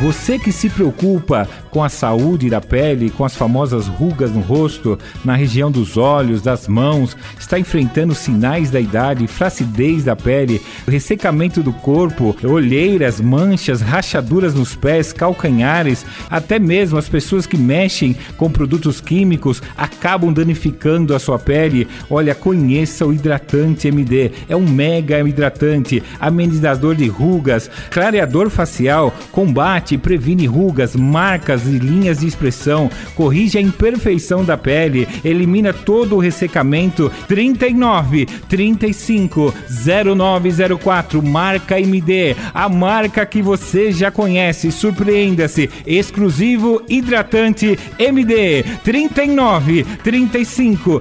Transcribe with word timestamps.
Você 0.00 0.38
que 0.38 0.50
se 0.50 0.70
preocupa 0.70 1.46
com 1.70 1.84
a 1.84 1.90
saúde 1.90 2.48
da 2.48 2.58
pele, 2.58 3.10
com 3.10 3.22
as 3.22 3.36
famosas 3.36 3.86
rugas 3.86 4.30
no 4.30 4.40
rosto, 4.40 4.98
na 5.22 5.36
região 5.36 5.70
dos 5.70 5.98
olhos, 5.98 6.40
das 6.40 6.66
mãos, 6.66 7.14
está 7.38 7.58
enfrentando 7.58 8.14
sinais 8.14 8.70
da 8.70 8.80
idade, 8.80 9.26
flacidez 9.26 10.04
da 10.04 10.16
pele, 10.16 10.62
ressecamento 10.88 11.62
do 11.62 11.70
corpo, 11.70 12.34
olheiras, 12.42 13.20
manchas, 13.20 13.82
rachaduras 13.82 14.54
nos 14.54 14.74
pés, 14.74 15.12
calcanhares, 15.12 16.06
até 16.30 16.58
mesmo 16.58 16.96
as 16.96 17.08
pessoas 17.08 17.46
que 17.46 17.58
mexem 17.58 18.16
com 18.38 18.50
produtos 18.50 19.02
químicos 19.02 19.62
acabam 19.76 20.32
danificando 20.32 21.14
a 21.14 21.18
sua 21.18 21.38
pele. 21.38 21.86
Olha, 22.08 22.34
conheça 22.34 23.04
o 23.04 23.12
hidratante 23.12 23.88
MD. 23.88 24.32
É 24.48 24.56
um 24.56 24.66
mega 24.66 25.20
hidratante, 25.20 26.02
amenizador 26.18 26.94
de 26.94 27.06
rugas, 27.06 27.70
clareador 27.90 28.48
facial, 28.48 29.14
combate 29.30 29.89
previne 29.98 30.46
rugas, 30.46 30.94
marcas 30.96 31.66
e 31.66 31.78
linhas 31.78 32.20
de 32.20 32.26
expressão, 32.26 32.90
corrige 33.14 33.58
a 33.58 33.60
imperfeição 33.60 34.44
da 34.44 34.56
pele, 34.56 35.08
elimina 35.24 35.72
todo 35.72 36.16
o 36.16 36.20
ressecamento. 36.20 37.10
39 37.28 38.26
35 38.48 39.54
0904 39.68 41.22
marca 41.22 41.80
MD, 41.80 42.36
a 42.52 42.68
marca 42.68 43.24
que 43.26 43.42
você 43.42 43.92
já 43.92 44.10
conhece. 44.10 44.70
Surpreenda-se, 44.72 45.70
exclusivo 45.86 46.82
hidratante 46.88 47.78
MD 47.98 48.64
39 48.84 49.84
35 50.02 51.00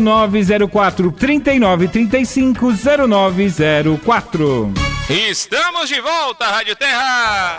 0904 0.00 1.12
39 1.12 1.88
35 1.88 2.72
0904. 3.08 4.72
Estamos 5.08 5.88
de 5.88 6.00
volta, 6.00 6.46
Rádio 6.46 6.76
Terra. 6.76 7.56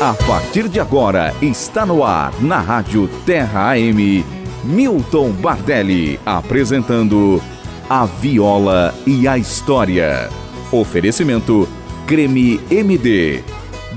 A 0.00 0.14
partir 0.14 0.68
de 0.68 0.78
agora, 0.78 1.34
está 1.42 1.84
no 1.84 2.04
ar, 2.04 2.32
na 2.40 2.60
Rádio 2.60 3.10
Terra 3.26 3.72
AM, 3.72 4.24
Milton 4.62 5.32
Bardelli 5.32 6.20
apresentando 6.24 7.42
A 7.90 8.06
Viola 8.06 8.94
e 9.06 9.26
a 9.26 9.36
História. 9.36 10.30
Oferecimento 10.70 11.68
Creme 12.06 12.60
MD. 12.70 13.42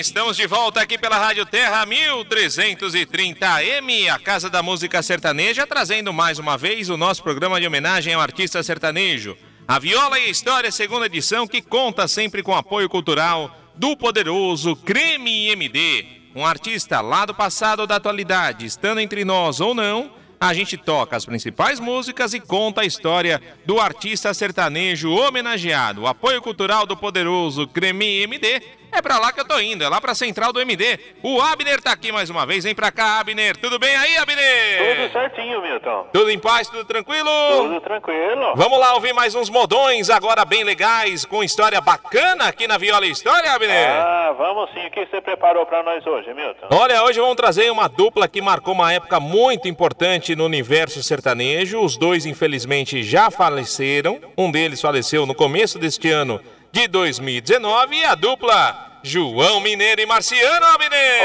estamos 0.00 0.34
de 0.34 0.46
volta 0.46 0.80
aqui 0.80 0.96
pela 0.96 1.18
Rádio 1.18 1.44
Terra 1.44 1.86
1330M, 1.86 4.08
a 4.08 4.18
Casa 4.18 4.48
da 4.48 4.62
Música 4.62 5.02
Sertaneja, 5.02 5.66
trazendo 5.66 6.10
mais 6.10 6.38
uma 6.38 6.56
vez 6.56 6.88
o 6.88 6.96
nosso 6.96 7.22
programa 7.22 7.60
de 7.60 7.66
homenagem 7.66 8.14
ao 8.14 8.20
artista 8.22 8.62
sertanejo. 8.62 9.36
A 9.68 9.78
Viola 9.78 10.18
e 10.18 10.24
a 10.24 10.30
História, 10.30 10.72
segunda 10.72 11.04
edição, 11.04 11.46
que 11.46 11.60
conta 11.60 12.08
sempre 12.08 12.42
com 12.42 12.56
apoio 12.56 12.88
cultural 12.88 13.54
do 13.76 13.94
poderoso 13.94 14.74
Creme 14.74 15.50
MD. 15.50 16.06
Um 16.34 16.46
artista 16.46 17.02
lá 17.02 17.26
do 17.26 17.34
passado 17.34 17.80
ou 17.80 17.86
da 17.86 17.96
atualidade, 17.96 18.64
estando 18.64 19.00
entre 19.00 19.22
nós 19.22 19.60
ou 19.60 19.74
não, 19.74 20.10
a 20.40 20.54
gente 20.54 20.78
toca 20.78 21.14
as 21.14 21.26
principais 21.26 21.78
músicas 21.78 22.32
e 22.32 22.40
conta 22.40 22.80
a 22.80 22.86
história 22.86 23.38
do 23.66 23.78
artista 23.78 24.32
sertanejo 24.32 25.10
homenageado. 25.10 26.00
O 26.00 26.06
apoio 26.06 26.40
cultural 26.40 26.86
do 26.86 26.96
poderoso 26.96 27.68
Creme 27.68 28.22
MD 28.22 28.79
é 28.92 29.02
pra 29.02 29.18
lá 29.18 29.32
que 29.32 29.40
eu 29.40 29.44
tô 29.44 29.58
indo, 29.60 29.84
é 29.84 29.88
lá 29.88 30.00
pra 30.00 30.14
central 30.14 30.52
do 30.52 30.60
MD. 30.60 30.98
O 31.22 31.40
Abner 31.40 31.80
tá 31.80 31.92
aqui 31.92 32.12
mais 32.12 32.30
uma 32.30 32.44
vez, 32.46 32.64
vem 32.64 32.74
pra 32.74 32.90
cá, 32.90 33.20
Abner. 33.20 33.56
Tudo 33.56 33.78
bem 33.78 33.94
aí, 33.94 34.16
Abner? 34.18 34.96
Tudo 34.96 35.12
certinho, 35.12 35.62
Milton. 35.62 36.06
Tudo 36.12 36.30
em 36.30 36.38
paz, 36.38 36.68
tudo 36.68 36.84
tranquilo? 36.84 37.30
Tudo 37.62 37.80
tranquilo. 37.80 38.52
Vamos 38.56 38.78
lá 38.78 38.94
ouvir 38.94 39.12
mais 39.12 39.34
uns 39.34 39.48
modões 39.48 40.10
agora 40.10 40.44
bem 40.44 40.64
legais, 40.64 41.24
com 41.24 41.42
história 41.42 41.80
bacana 41.80 42.46
aqui 42.46 42.66
na 42.66 42.78
Viola 42.78 43.06
História, 43.06 43.52
Abner? 43.52 43.90
Ah, 43.90 44.34
vamos 44.36 44.70
sim. 44.72 44.86
O 44.86 44.90
que 44.90 45.06
você 45.06 45.20
preparou 45.20 45.64
pra 45.66 45.82
nós 45.82 46.06
hoje, 46.06 46.32
Milton? 46.34 46.68
Olha, 46.70 47.02
hoje 47.04 47.20
vamos 47.20 47.36
trazer 47.36 47.70
uma 47.70 47.88
dupla 47.88 48.28
que 48.28 48.42
marcou 48.42 48.74
uma 48.74 48.92
época 48.92 49.20
muito 49.20 49.68
importante 49.68 50.34
no 50.34 50.44
universo 50.44 51.02
sertanejo. 51.02 51.80
Os 51.80 51.96
dois, 51.96 52.26
infelizmente, 52.26 53.02
já 53.02 53.30
faleceram. 53.30 54.20
Um 54.36 54.50
deles 54.50 54.80
faleceu 54.80 55.26
no 55.26 55.34
começo 55.34 55.78
deste 55.78 56.10
ano 56.10 56.40
de 56.72 56.86
2019 56.88 57.96
e 57.96 58.04
a 58.04 58.14
dupla 58.14 58.90
João 59.02 59.60
Mineiro 59.60 60.00
e 60.00 60.06
Marciano, 60.06 60.66
Abner. 60.66 61.22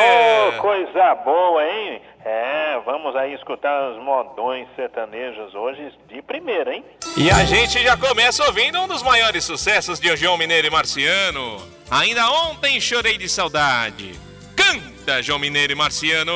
Oh, 0.57 0.61
coisa 0.61 1.15
boa, 1.15 1.63
hein? 1.65 2.01
É, 2.23 2.79
vamos 2.83 3.15
aí 3.15 3.33
escutar 3.33 3.91
os 3.91 4.03
modões 4.03 4.67
sertanejos 4.75 5.53
hoje 5.53 5.91
de 6.07 6.21
primeira, 6.23 6.73
hein? 6.73 6.83
E 7.15 7.29
a 7.29 7.43
gente 7.45 7.83
já 7.83 7.95
começa 7.95 8.43
ouvindo 8.45 8.79
um 8.79 8.87
dos 8.87 9.03
maiores 9.03 9.43
sucessos 9.43 9.99
de 9.99 10.15
João 10.17 10.37
Mineiro 10.37 10.65
e 10.65 10.69
Marciano. 10.71 11.61
Ainda 11.91 12.27
ontem 12.31 12.81
chorei 12.81 13.17
de 13.17 13.29
saudade. 13.29 14.13
Canta, 14.55 15.21
João 15.21 15.37
Mineiro 15.37 15.73
e 15.73 15.75
Marciano. 15.75 16.33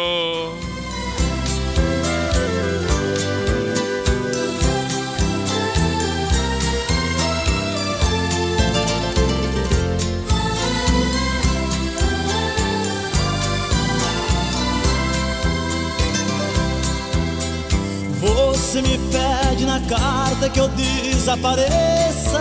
Você 18.69 18.83
me 18.83 18.99
pede 18.99 19.65
na 19.65 19.79
carta 19.79 20.47
que 20.47 20.59
eu 20.59 20.67
desapareça. 20.67 22.39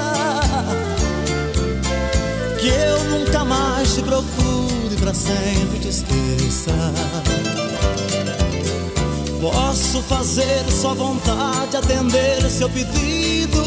Que 2.61 2.69
eu 2.69 3.05
nunca 3.05 3.47
mais 3.47 3.95
te 3.95 4.03
procure 4.03 4.95
pra 5.01 5.15
sempre 5.15 5.79
te 5.81 5.89
esqueça. 5.89 6.93
Posso 9.41 10.03
fazer 10.03 10.67
sua 10.71 10.93
vontade, 10.93 11.79
atender 11.79 12.43
seu 12.51 12.69
pedido. 12.69 13.65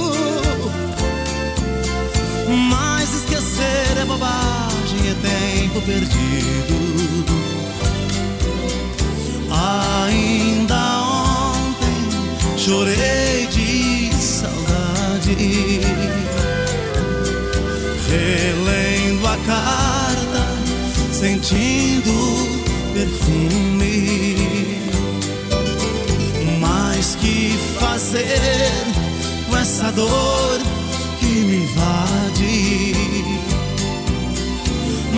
Mas 2.69 3.11
esquecer 3.11 3.97
é 3.99 4.05
bobagem, 4.05 4.99
é 5.09 5.16
tempo 5.63 5.81
perdido. 5.81 6.75
Ainda 9.49 11.00
chorei 12.63 13.47
de 13.47 14.13
saudade, 14.13 15.81
relendo 18.07 19.27
a 19.27 19.35
carta, 19.47 20.45
sentindo 21.11 22.13
perfume. 22.94 24.38
Mas 26.59 27.16
que 27.16 27.57
fazer 27.79 28.69
com 29.49 29.57
essa 29.57 29.91
dor 29.91 30.59
que 31.19 31.25
me 31.25 31.63
invade? 31.63 32.93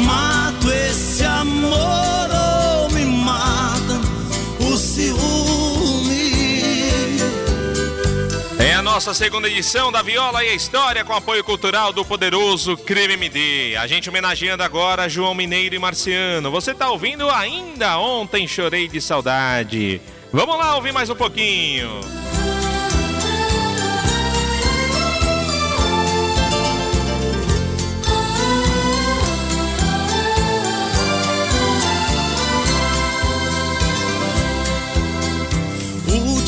Mato 0.05 0.42
nossa 8.93 9.11
segunda 9.11 9.49
edição 9.49 9.91
da 9.91 10.03
Viola 10.03 10.43
e 10.43 10.49
a 10.49 10.53
História 10.53 11.03
com 11.03 11.13
apoio 11.13 11.43
cultural 11.43 11.91
do 11.91 12.05
poderoso 12.05 12.77
Creme 12.77 13.15
MD. 13.15 13.75
A 13.75 13.87
gente 13.87 14.07
homenageando 14.07 14.61
agora 14.61 15.09
João 15.09 15.33
Mineiro 15.33 15.73
e 15.73 15.79
Marciano. 15.79 16.51
Você 16.51 16.75
tá 16.75 16.91
ouvindo 16.91 17.27
ainda 17.27 17.97
ontem 17.97 18.47
chorei 18.47 18.87
de 18.87 19.01
saudade. 19.01 19.99
Vamos 20.31 20.55
lá 20.59 20.75
ouvir 20.75 20.93
mais 20.93 21.09
um 21.09 21.16
pouquinho. 21.16 22.22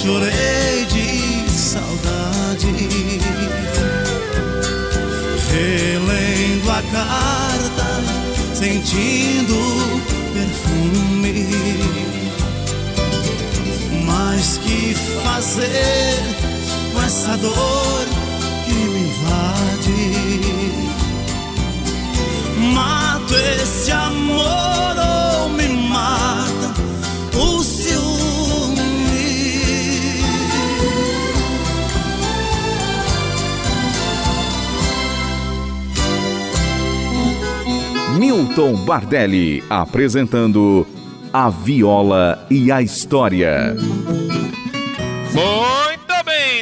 chorei 0.00 0.86
de 0.86 1.50
saudade. 1.50 2.72
Relendo 5.52 6.70
a 6.70 6.82
carta, 6.90 7.88
sentindo 8.54 9.58
perfume. 10.32 11.48
Mas 14.06 14.58
que 14.58 14.94
fazer 15.22 16.16
com 16.92 17.02
essa 17.02 17.36
dor 17.36 18.06
que 18.64 18.72
me 18.72 19.00
invade? 19.00 20.00
Mato 22.72 23.34
esse 23.34 23.90
amor. 23.92 24.89
Milton 38.30 38.84
Bardelli 38.84 39.60
apresentando 39.68 40.86
A 41.32 41.50
Viola 41.50 42.46
e 42.48 42.70
a 42.70 42.80
História. 42.80 43.74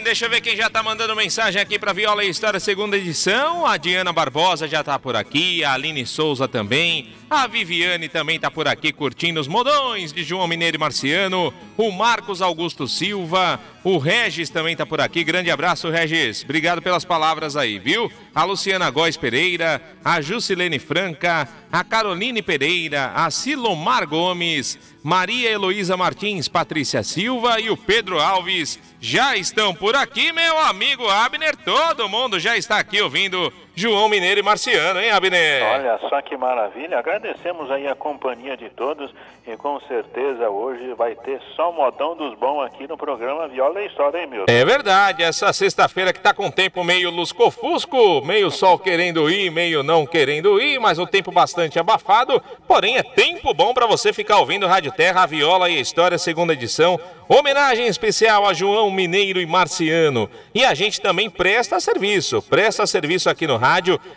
Deixa 0.08 0.24
eu 0.24 0.30
ver 0.30 0.40
quem 0.40 0.56
já 0.56 0.70
tá 0.70 0.82
mandando 0.82 1.14
mensagem 1.14 1.60
aqui 1.60 1.78
para 1.78 1.92
Viola 1.92 2.24
e 2.24 2.30
História, 2.30 2.58
segunda 2.58 2.96
edição. 2.96 3.66
A 3.66 3.76
Diana 3.76 4.10
Barbosa 4.10 4.66
já 4.66 4.82
tá 4.82 4.98
por 4.98 5.14
aqui, 5.14 5.62
a 5.62 5.74
Aline 5.74 6.06
Souza 6.06 6.48
também. 6.48 7.10
A 7.28 7.46
Viviane 7.46 8.08
também 8.08 8.40
tá 8.40 8.50
por 8.50 8.66
aqui 8.66 8.90
curtindo 8.90 9.38
os 9.38 9.46
modões 9.46 10.10
de 10.10 10.24
João 10.24 10.48
Mineiro 10.48 10.78
e 10.78 10.80
Marciano. 10.80 11.52
O 11.76 11.90
Marcos 11.90 12.40
Augusto 12.40 12.88
Silva. 12.88 13.60
O 13.84 13.98
Regis 13.98 14.48
também 14.48 14.74
tá 14.74 14.86
por 14.86 14.98
aqui. 14.98 15.22
Grande 15.22 15.50
abraço, 15.50 15.90
Regis. 15.90 16.42
Obrigado 16.42 16.80
pelas 16.80 17.04
palavras 17.04 17.54
aí, 17.54 17.78
viu? 17.78 18.10
A 18.34 18.44
Luciana 18.44 18.88
Góes 18.88 19.18
Pereira. 19.18 19.82
A 20.02 20.22
Jusilene 20.22 20.78
Franca. 20.78 21.46
A 21.70 21.84
Caroline 21.84 22.40
Pereira. 22.40 23.12
A 23.14 23.30
Silomar 23.30 24.06
Gomes. 24.06 24.78
Maria 25.02 25.50
Heloísa 25.50 25.98
Martins. 25.98 26.48
Patrícia 26.48 27.02
Silva 27.02 27.60
e 27.60 27.68
o 27.68 27.76
Pedro 27.76 28.18
Alves. 28.18 28.78
Já 29.00 29.36
estão 29.36 29.74
por 29.74 29.94
aqui, 29.94 30.32
meu 30.32 30.58
amigo 30.58 31.08
Abner. 31.08 31.56
Todo 31.56 32.08
mundo 32.08 32.40
já 32.40 32.56
está 32.56 32.78
aqui 32.78 33.00
ouvindo 33.00 33.52
João 33.78 34.08
Mineiro 34.08 34.40
e 34.40 34.42
Marciano, 34.42 34.98
hein, 34.98 35.12
Abner? 35.12 35.62
Olha 35.62 36.00
só 36.08 36.20
que 36.20 36.36
maravilha. 36.36 36.98
Agradecemos 36.98 37.70
aí 37.70 37.86
a 37.86 37.94
companhia 37.94 38.56
de 38.56 38.68
todos 38.70 39.14
e 39.46 39.56
com 39.56 39.78
certeza 39.82 40.50
hoje 40.50 40.92
vai 40.94 41.14
ter 41.14 41.40
só 41.54 41.70
modão 41.70 42.16
dos 42.16 42.36
bons 42.36 42.64
aqui 42.64 42.88
no 42.88 42.98
programa 42.98 43.46
Viola 43.46 43.80
e 43.80 43.86
História, 43.86 44.18
hein, 44.18 44.26
Milton? 44.26 44.52
É 44.52 44.64
verdade, 44.64 45.22
essa 45.22 45.52
sexta-feira 45.52 46.12
que 46.12 46.18
tá 46.18 46.34
com 46.34 46.50
tempo 46.50 46.82
meio 46.82 47.08
lusco-fusco, 47.08 48.20
meio 48.26 48.50
sol 48.50 48.80
querendo 48.80 49.30
ir, 49.30 49.48
meio 49.48 49.84
não 49.84 50.04
querendo 50.04 50.60
ir, 50.60 50.80
mas 50.80 50.98
o 50.98 51.06
tempo 51.06 51.30
bastante 51.30 51.78
abafado, 51.78 52.42
porém 52.66 52.96
é 52.96 53.02
tempo 53.04 53.54
bom 53.54 53.72
para 53.72 53.86
você 53.86 54.12
ficar 54.12 54.38
ouvindo 54.38 54.66
Rádio 54.66 54.90
Terra, 54.90 55.22
a 55.22 55.26
Viola 55.26 55.70
e 55.70 55.80
História, 55.80 56.18
segunda 56.18 56.52
edição, 56.52 56.98
homenagem 57.28 57.86
especial 57.86 58.44
a 58.44 58.52
João 58.52 58.90
Mineiro 58.90 59.40
e 59.40 59.46
Marciano. 59.46 60.28
E 60.54 60.64
a 60.64 60.74
gente 60.74 61.00
também 61.00 61.30
presta 61.30 61.78
serviço, 61.78 62.42
presta 62.42 62.86
serviço 62.86 63.30
aqui 63.30 63.46
no 63.46 63.56
rádio, 63.56 63.67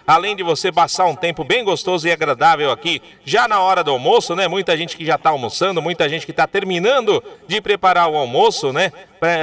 além 0.05 0.35
de 0.35 0.43
você 0.43 0.71
passar 0.71 1.05
um 1.05 1.15
tempo 1.15 1.43
bem 1.43 1.63
gostoso 1.63 2.07
e 2.07 2.11
agradável 2.11 2.71
aqui, 2.71 3.01
já 3.25 3.47
na 3.47 3.59
hora 3.59 3.83
do 3.83 3.91
almoço, 3.91 4.35
né? 4.35 4.47
Muita 4.47 4.75
gente 4.77 4.95
que 4.95 5.05
já 5.05 5.17
tá 5.17 5.29
almoçando, 5.29 5.81
muita 5.81 6.07
gente 6.07 6.25
que 6.25 6.33
tá 6.33 6.47
terminando 6.47 7.23
de 7.47 7.61
preparar 7.61 8.09
o 8.09 8.15
almoço, 8.15 8.71
né? 8.71 8.91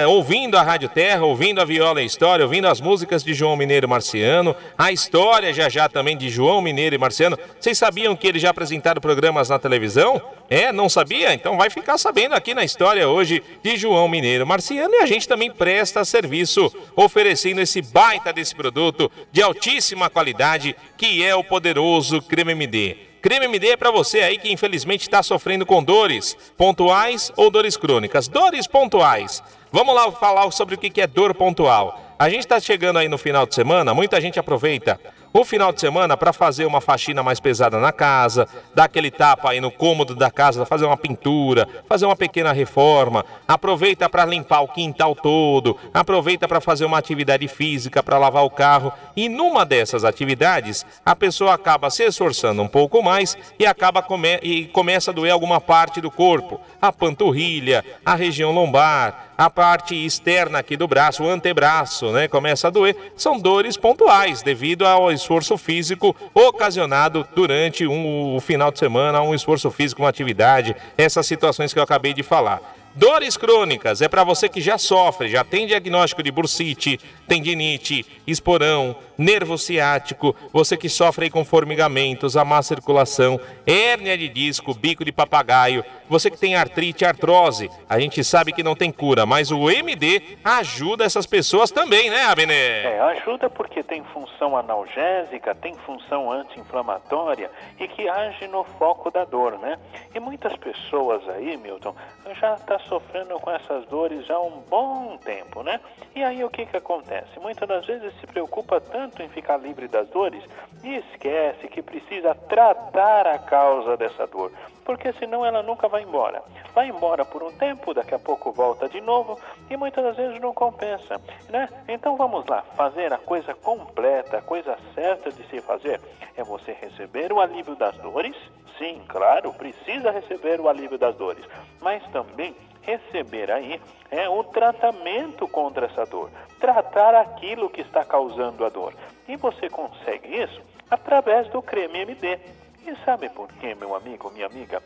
Ouvindo 0.08 0.56
a 0.56 0.62
Rádio 0.62 0.88
Terra, 0.88 1.24
ouvindo 1.24 1.60
a 1.60 1.64
Viola 1.64 2.00
e 2.00 2.02
a 2.02 2.06
História, 2.06 2.44
ouvindo 2.44 2.66
as 2.66 2.80
músicas 2.80 3.22
de 3.22 3.32
João 3.32 3.56
Mineiro 3.56 3.86
e 3.86 3.88
Marciano, 3.88 4.56
a 4.76 4.90
história 4.90 5.52
já 5.52 5.68
já 5.68 5.88
também 5.88 6.16
de 6.16 6.28
João 6.28 6.60
Mineiro 6.60 6.96
e 6.96 6.98
Marciano. 6.98 7.38
Vocês 7.60 7.78
sabiam 7.78 8.16
que 8.16 8.26
eles 8.26 8.42
já 8.42 8.50
apresentaram 8.50 9.00
programas 9.00 9.48
na 9.48 9.56
televisão? 9.56 10.20
É, 10.50 10.72
não 10.72 10.88
sabia? 10.88 11.32
Então 11.32 11.56
vai 11.56 11.70
ficar 11.70 11.96
sabendo 11.96 12.34
aqui 12.34 12.54
na 12.54 12.64
história 12.64 13.08
hoje 13.08 13.40
de 13.62 13.76
João 13.76 14.08
Mineiro 14.08 14.44
Marciano 14.44 14.96
e 14.96 15.02
a 15.02 15.06
gente 15.06 15.28
também 15.28 15.48
presta 15.48 16.04
serviço 16.04 16.74
oferecendo 16.96 17.60
esse 17.60 17.80
baita 17.80 18.32
desse 18.32 18.56
produto 18.56 19.08
de 19.30 19.40
altíssima 19.40 20.10
qualidade 20.10 20.74
que 20.96 21.24
é 21.24 21.36
o 21.36 21.44
poderoso 21.44 22.20
Creme 22.20 22.50
MD. 22.50 23.07
Creme 23.20 23.46
MD 23.46 23.70
é 23.70 23.76
para 23.76 23.90
você 23.90 24.20
aí 24.20 24.38
que 24.38 24.52
infelizmente 24.52 25.02
está 25.02 25.22
sofrendo 25.22 25.66
com 25.66 25.82
dores 25.82 26.36
pontuais 26.56 27.32
ou 27.36 27.50
dores 27.50 27.76
crônicas. 27.76 28.28
Dores 28.28 28.66
pontuais. 28.66 29.42
Vamos 29.72 29.94
lá 29.94 30.10
falar 30.12 30.50
sobre 30.52 30.76
o 30.76 30.78
que 30.78 31.00
é 31.00 31.06
dor 31.06 31.34
pontual. 31.34 32.00
A 32.18 32.28
gente 32.28 32.40
está 32.40 32.58
chegando 32.58 32.98
aí 32.98 33.08
no 33.08 33.18
final 33.18 33.46
de 33.46 33.54
semana, 33.54 33.94
muita 33.94 34.20
gente 34.20 34.38
aproveita 34.38 34.98
o 35.32 35.44
final 35.44 35.72
de 35.72 35.80
semana 35.80 36.16
para 36.16 36.32
fazer 36.32 36.64
uma 36.64 36.80
faxina 36.80 37.22
mais 37.22 37.40
pesada 37.40 37.78
na 37.78 37.92
casa, 37.92 38.48
dar 38.74 38.84
aquele 38.84 39.10
tapa 39.10 39.50
aí 39.50 39.60
no 39.60 39.70
cômodo 39.70 40.14
da 40.14 40.30
casa, 40.30 40.64
fazer 40.64 40.86
uma 40.86 40.96
pintura, 40.96 41.68
fazer 41.88 42.06
uma 42.06 42.16
pequena 42.16 42.52
reforma. 42.52 43.24
Aproveita 43.46 44.08
para 44.08 44.24
limpar 44.24 44.60
o 44.60 44.68
quintal 44.68 45.14
todo, 45.14 45.76
aproveita 45.92 46.48
para 46.48 46.60
fazer 46.60 46.84
uma 46.84 46.98
atividade 46.98 47.46
física, 47.48 48.02
para 48.02 48.18
lavar 48.18 48.44
o 48.44 48.50
carro. 48.50 48.92
E 49.16 49.28
numa 49.28 49.64
dessas 49.64 50.04
atividades, 50.04 50.84
a 51.04 51.14
pessoa 51.14 51.54
acaba 51.54 51.90
se 51.90 52.04
esforçando 52.04 52.62
um 52.62 52.68
pouco 52.68 53.02
mais 53.02 53.36
e 53.58 53.66
acaba 53.66 54.02
come 54.02 54.38
e 54.42 54.66
começa 54.66 55.10
a 55.10 55.14
doer 55.14 55.32
alguma 55.32 55.60
parte 55.60 56.00
do 56.00 56.10
corpo, 56.10 56.60
a 56.80 56.92
panturrilha, 56.92 57.84
a 58.04 58.14
região 58.14 58.52
lombar, 58.52 59.28
a 59.38 59.48
parte 59.48 59.94
externa 59.94 60.58
aqui 60.58 60.76
do 60.76 60.88
braço, 60.88 61.22
o 61.22 61.28
antebraço, 61.28 62.10
né, 62.10 62.26
começa 62.26 62.66
a 62.66 62.70
doer. 62.70 62.96
São 63.16 63.38
dores 63.38 63.76
pontuais 63.76 64.42
devido 64.42 64.84
ao 64.84 65.12
esforço 65.18 65.58
físico 65.58 66.16
ocasionado 66.32 67.26
durante 67.34 67.86
um, 67.86 68.34
o 68.34 68.40
final 68.40 68.70
de 68.70 68.78
semana, 68.78 69.20
um 69.20 69.34
esforço 69.34 69.70
físico, 69.70 70.02
uma 70.02 70.08
atividade, 70.08 70.74
essas 70.96 71.26
situações 71.26 71.72
que 71.72 71.78
eu 71.78 71.82
acabei 71.82 72.14
de 72.14 72.22
falar. 72.22 72.77
Dores 72.94 73.36
crônicas 73.36 74.02
é 74.02 74.08
para 74.08 74.24
você 74.24 74.48
que 74.48 74.60
já 74.60 74.76
sofre, 74.76 75.28
já 75.28 75.44
tem 75.44 75.66
diagnóstico 75.66 76.22
de 76.22 76.30
bursite, 76.30 76.98
tendinite, 77.28 78.04
esporão, 78.26 78.96
nervo 79.16 79.58
ciático, 79.58 80.34
você 80.52 80.76
que 80.76 80.88
sofre 80.88 81.28
com 81.28 81.44
formigamentos, 81.44 82.36
a 82.36 82.44
má 82.44 82.62
circulação, 82.62 83.40
hérnia 83.66 84.16
de 84.16 84.28
disco, 84.28 84.74
bico 84.74 85.04
de 85.04 85.12
papagaio, 85.12 85.84
você 86.08 86.30
que 86.30 86.38
tem 86.38 86.54
artrite, 86.54 87.04
artrose. 87.04 87.70
A 87.88 87.98
gente 87.98 88.22
sabe 88.24 88.52
que 88.52 88.62
não 88.62 88.74
tem 88.74 88.90
cura, 88.90 89.26
mas 89.26 89.50
o 89.50 89.70
MD 89.70 90.22
ajuda 90.44 91.04
essas 91.04 91.26
pessoas 91.26 91.70
também, 91.70 92.08
né, 92.10 92.24
Abner? 92.24 92.86
É, 92.86 93.00
ajuda 93.00 93.50
porque 93.50 93.82
tem 93.82 94.02
função 94.04 94.56
analgésica, 94.56 95.54
tem 95.54 95.74
função 95.84 96.30
anti-inflamatória 96.30 97.50
e 97.78 97.88
que 97.88 98.08
age 98.08 98.46
no 98.48 98.64
foco 98.64 99.10
da 99.10 99.24
dor, 99.24 99.58
né? 99.58 99.78
E 100.14 100.20
muitas 100.20 100.56
pessoas 100.56 101.28
aí, 101.28 101.56
Milton, 101.56 101.94
já 102.40 102.56
tá 102.56 102.77
sofrendo 102.80 103.38
com 103.40 103.50
essas 103.50 103.86
dores 103.86 104.28
há 104.30 104.40
um 104.40 104.60
bom 104.68 105.16
tempo, 105.18 105.62
né? 105.62 105.80
E 106.14 106.22
aí 106.22 106.42
o 106.44 106.50
que 106.50 106.66
que 106.66 106.76
acontece? 106.76 107.38
Muitas 107.40 107.68
das 107.68 107.86
vezes 107.86 108.12
se 108.20 108.26
preocupa 108.26 108.80
tanto 108.80 109.22
em 109.22 109.28
ficar 109.28 109.56
livre 109.56 109.88
das 109.88 110.08
dores 110.08 110.42
e 110.82 110.96
esquece 110.96 111.68
que 111.68 111.82
precisa 111.82 112.34
tratar 112.34 113.26
a 113.26 113.38
causa 113.38 113.96
dessa 113.96 114.26
dor, 114.26 114.52
porque 114.84 115.12
senão 115.14 115.44
ela 115.44 115.62
nunca 115.62 115.88
vai 115.88 116.02
embora. 116.02 116.42
Vai 116.74 116.88
embora 116.88 117.24
por 117.24 117.42
um 117.42 117.52
tempo, 117.58 117.94
daqui 117.94 118.14
a 118.14 118.18
pouco 118.18 118.52
volta 118.52 118.88
de 118.88 119.00
novo 119.00 119.38
e 119.68 119.76
muitas 119.76 120.04
das 120.04 120.16
vezes 120.16 120.40
não 120.40 120.52
compensa, 120.52 121.20
né? 121.48 121.68
Então 121.88 122.16
vamos 122.16 122.46
lá, 122.46 122.62
fazer 122.76 123.12
a 123.12 123.18
coisa 123.18 123.54
completa, 123.54 124.38
a 124.38 124.42
coisa 124.42 124.76
certa 124.94 125.30
de 125.30 125.46
se 125.48 125.60
fazer 125.60 126.00
é 126.36 126.42
você 126.42 126.72
receber 126.72 127.32
o 127.32 127.40
alívio 127.40 127.74
das 127.74 127.96
dores. 127.98 128.36
Sim, 128.78 129.02
claro, 129.08 129.52
precisa 129.54 130.12
receber 130.12 130.60
o 130.60 130.68
alívio 130.68 130.96
das 130.96 131.16
dores, 131.16 131.44
mas 131.80 132.02
também 132.12 132.54
receber 132.82 133.50
aí 133.50 133.80
é 134.10 134.28
o 134.28 134.42
tratamento 134.44 135.46
contra 135.48 135.86
essa 135.86 136.04
dor, 136.04 136.30
tratar 136.58 137.14
aquilo 137.14 137.68
que 137.70 137.80
está 137.80 138.04
causando 138.04 138.64
a 138.64 138.68
dor. 138.68 138.94
E 139.26 139.36
você 139.36 139.68
consegue 139.68 140.42
isso 140.42 140.60
através 140.90 141.48
do 141.48 141.62
creme 141.62 142.00
MD. 142.00 142.38
E 142.86 142.96
sabe 143.04 143.28
por 143.28 143.48
quê, 143.54 143.74
meu 143.74 143.94
amigo, 143.94 144.30
minha 144.30 144.46
amiga? 144.46 144.82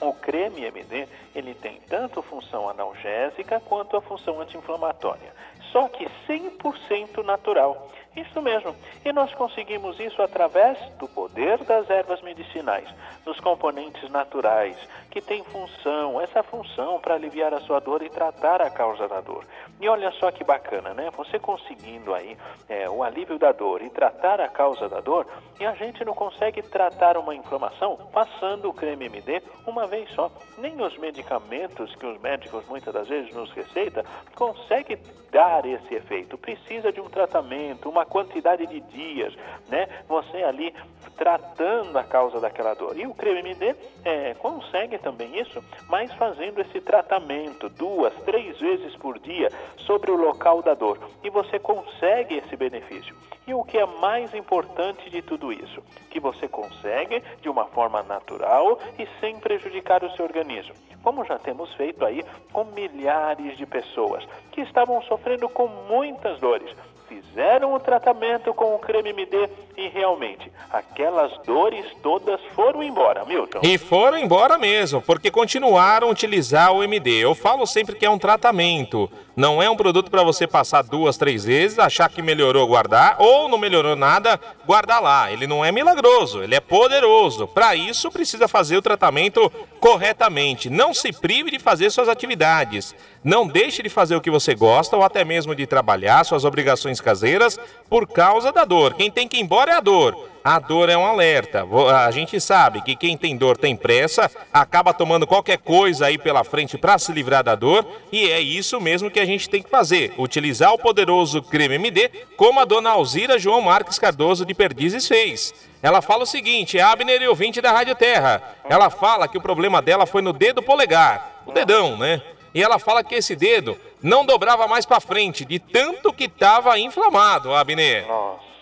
O 0.00 0.12
creme 0.12 0.64
MD, 0.64 1.08
ele 1.34 1.54
tem 1.54 1.80
tanto 1.88 2.22
função 2.22 2.68
analgésica 2.68 3.58
quanto 3.60 3.96
a 3.96 4.00
função 4.00 4.40
anti-inflamatória, 4.40 5.32
só 5.72 5.88
que 5.88 6.06
100% 6.28 7.24
natural. 7.24 7.90
Isso 8.18 8.42
mesmo. 8.42 8.74
E 9.04 9.12
nós 9.12 9.32
conseguimos 9.34 10.00
isso 10.00 10.20
através 10.20 10.76
do 10.98 11.06
poder 11.06 11.58
das 11.58 11.88
ervas 11.88 12.20
medicinais, 12.20 12.88
dos 13.24 13.38
componentes 13.38 14.10
naturais, 14.10 14.76
que 15.08 15.20
têm 15.20 15.44
função, 15.44 16.20
essa 16.20 16.42
função 16.42 16.98
para 16.98 17.14
aliviar 17.14 17.54
a 17.54 17.60
sua 17.60 17.78
dor 17.78 18.02
e 18.02 18.10
tratar 18.10 18.60
a 18.60 18.70
causa 18.70 19.06
da 19.06 19.20
dor. 19.20 19.44
E 19.80 19.88
olha 19.88 20.10
só 20.12 20.32
que 20.32 20.42
bacana, 20.42 20.92
né? 20.94 21.10
Você 21.16 21.38
conseguindo 21.38 22.12
aí 22.12 22.36
é, 22.68 22.90
o 22.90 23.04
alívio 23.04 23.38
da 23.38 23.52
dor 23.52 23.82
e 23.82 23.90
tratar 23.90 24.40
a 24.40 24.48
causa 24.48 24.88
da 24.88 25.00
dor, 25.00 25.26
e 25.60 25.64
a 25.64 25.72
gente 25.74 26.04
não 26.04 26.14
consegue 26.14 26.60
tratar 26.62 27.16
uma 27.16 27.34
inflamação 27.34 27.96
passando 28.12 28.68
o 28.68 28.74
creme 28.74 29.06
MD 29.06 29.42
uma 29.64 29.86
vez 29.86 30.10
só. 30.10 30.30
Nem 30.56 30.80
os 30.80 30.96
medicamentos 30.98 31.94
que 31.94 32.06
os 32.06 32.20
médicos 32.20 32.66
muitas 32.66 32.92
das 32.92 33.06
vezes 33.06 33.32
nos 33.32 33.52
receitam 33.52 34.02
conseguem 34.34 34.98
dar 35.30 35.64
esse 35.66 35.94
efeito. 35.94 36.38
Precisa 36.38 36.92
de 36.92 37.00
um 37.00 37.08
tratamento, 37.08 37.88
uma 37.88 38.06
quantidade 38.08 38.66
de 38.66 38.80
dias, 38.80 39.34
né? 39.68 39.88
Você 40.08 40.42
ali 40.42 40.74
tratando 41.16 41.98
a 41.98 42.04
causa 42.04 42.40
daquela 42.40 42.74
dor. 42.74 42.96
E 42.96 43.06
o 43.06 43.14
creme 43.14 43.40
MD 43.40 43.74
é, 44.04 44.34
consegue 44.34 44.98
também 44.98 45.38
isso, 45.38 45.62
mas 45.88 46.12
fazendo 46.14 46.60
esse 46.60 46.80
tratamento 46.80 47.68
duas, 47.68 48.14
três 48.24 48.58
vezes 48.58 48.94
por 48.96 49.18
dia 49.18 49.50
sobre 49.78 50.10
o 50.10 50.16
local 50.16 50.62
da 50.62 50.74
dor. 50.74 50.98
E 51.22 51.30
você 51.30 51.58
consegue 51.58 52.36
esse 52.36 52.56
benefício. 52.56 53.14
E 53.46 53.54
o 53.54 53.64
que 53.64 53.78
é 53.78 53.86
mais 53.86 54.34
importante 54.34 55.08
de 55.08 55.22
tudo 55.22 55.52
isso? 55.52 55.82
Que 56.10 56.20
você 56.20 56.46
consegue 56.46 57.22
de 57.40 57.48
uma 57.48 57.64
forma 57.66 58.02
natural 58.02 58.78
e 58.98 59.08
sem 59.20 59.40
prejudicar 59.40 60.04
o 60.04 60.10
seu 60.10 60.24
organismo. 60.24 60.74
Como 61.02 61.24
já 61.24 61.38
temos 61.38 61.72
feito 61.74 62.04
aí 62.04 62.22
com 62.52 62.64
milhares 62.64 63.56
de 63.56 63.64
pessoas 63.64 64.26
que 64.52 64.60
estavam 64.60 65.00
sofrendo 65.02 65.48
com 65.48 65.66
muitas 65.66 66.38
dores 66.38 66.70
fizeram 67.08 67.74
o 67.74 67.80
tratamento 67.80 68.52
com 68.52 68.74
o 68.74 68.78
creme 68.78 69.10
MD 69.10 69.48
e 69.76 69.88
realmente 69.88 70.50
aquelas 70.70 71.32
dores 71.46 71.84
todas 72.02 72.40
foram 72.54 72.82
embora, 72.82 73.24
Milton. 73.24 73.60
E 73.62 73.78
foram 73.78 74.18
embora 74.18 74.58
mesmo, 74.58 75.00
porque 75.00 75.30
continuaram 75.30 76.08
a 76.08 76.10
utilizar 76.10 76.72
o 76.72 76.82
MD. 76.82 77.24
Eu 77.24 77.34
falo 77.34 77.66
sempre 77.66 77.96
que 77.96 78.04
é 78.04 78.10
um 78.10 78.18
tratamento, 78.18 79.10
não 79.38 79.62
é 79.62 79.70
um 79.70 79.76
produto 79.76 80.10
para 80.10 80.24
você 80.24 80.48
passar 80.48 80.82
duas, 80.82 81.16
três 81.16 81.44
vezes, 81.44 81.78
achar 81.78 82.10
que 82.10 82.20
melhorou, 82.20 82.66
guardar, 82.66 83.14
ou 83.20 83.48
não 83.48 83.56
melhorou 83.56 83.94
nada, 83.94 84.36
guardar 84.66 85.00
lá. 85.00 85.30
Ele 85.30 85.46
não 85.46 85.64
é 85.64 85.70
milagroso, 85.70 86.42
ele 86.42 86.56
é 86.56 86.60
poderoso. 86.60 87.46
Para 87.46 87.76
isso 87.76 88.10
precisa 88.10 88.48
fazer 88.48 88.76
o 88.76 88.82
tratamento 88.82 89.48
corretamente. 89.78 90.68
Não 90.68 90.92
se 90.92 91.12
prive 91.12 91.52
de 91.52 91.60
fazer 91.60 91.88
suas 91.90 92.08
atividades. 92.08 92.96
Não 93.22 93.46
deixe 93.46 93.80
de 93.80 93.88
fazer 93.88 94.16
o 94.16 94.20
que 94.20 94.28
você 94.28 94.56
gosta 94.56 94.96
ou 94.96 95.04
até 95.04 95.24
mesmo 95.24 95.54
de 95.54 95.68
trabalhar 95.68 96.24
suas 96.24 96.44
obrigações 96.44 97.00
caseiras 97.00 97.60
por 97.88 98.08
causa 98.08 98.50
da 98.50 98.64
dor. 98.64 98.94
Quem 98.94 99.08
tem 99.08 99.28
que 99.28 99.36
ir 99.36 99.40
embora 99.42 99.70
é 99.70 99.76
a 99.76 99.80
dor. 99.80 100.18
A 100.48 100.58
dor 100.58 100.88
é 100.88 100.96
um 100.96 101.04
alerta. 101.04 101.62
A 102.06 102.10
gente 102.10 102.40
sabe 102.40 102.80
que 102.80 102.96
quem 102.96 103.18
tem 103.18 103.36
dor 103.36 103.58
tem 103.58 103.76
pressa, 103.76 104.30
acaba 104.50 104.94
tomando 104.94 105.26
qualquer 105.26 105.58
coisa 105.58 106.06
aí 106.06 106.16
pela 106.16 106.42
frente 106.42 106.78
para 106.78 106.98
se 106.98 107.12
livrar 107.12 107.44
da 107.44 107.54
dor, 107.54 107.86
e 108.10 108.30
é 108.30 108.40
isso 108.40 108.80
mesmo 108.80 109.10
que 109.10 109.20
a 109.20 109.26
gente 109.26 109.46
tem 109.46 109.62
que 109.62 109.68
fazer: 109.68 110.14
utilizar 110.16 110.72
o 110.72 110.78
poderoso 110.78 111.42
creme 111.42 111.74
MD, 111.74 112.08
como 112.34 112.60
a 112.60 112.64
dona 112.64 112.88
Alzira 112.88 113.38
João 113.38 113.60
Marques 113.60 113.98
Cardoso 113.98 114.46
de 114.46 114.54
Perdizes 114.54 115.06
fez. 115.06 115.52
Ela 115.82 116.00
fala 116.00 116.22
o 116.22 116.26
seguinte, 116.26 116.80
Abner 116.80 117.20
e 117.20 117.28
ouvinte 117.28 117.60
da 117.60 117.70
Rádio 117.70 117.94
Terra. 117.94 118.42
Ela 118.70 118.88
fala 118.88 119.28
que 119.28 119.36
o 119.36 119.42
problema 119.42 119.82
dela 119.82 120.06
foi 120.06 120.22
no 120.22 120.32
dedo 120.32 120.62
polegar, 120.62 121.42
o 121.44 121.52
dedão, 121.52 121.98
né? 121.98 122.22
E 122.54 122.62
ela 122.62 122.78
fala 122.78 123.04
que 123.04 123.16
esse 123.16 123.36
dedo 123.36 123.76
não 124.02 124.24
dobrava 124.24 124.66
mais 124.66 124.86
para 124.86 124.98
frente, 124.98 125.44
de 125.44 125.58
tanto 125.58 126.10
que 126.10 126.24
estava 126.24 126.78
inflamado, 126.78 127.54
Abner. 127.54 128.06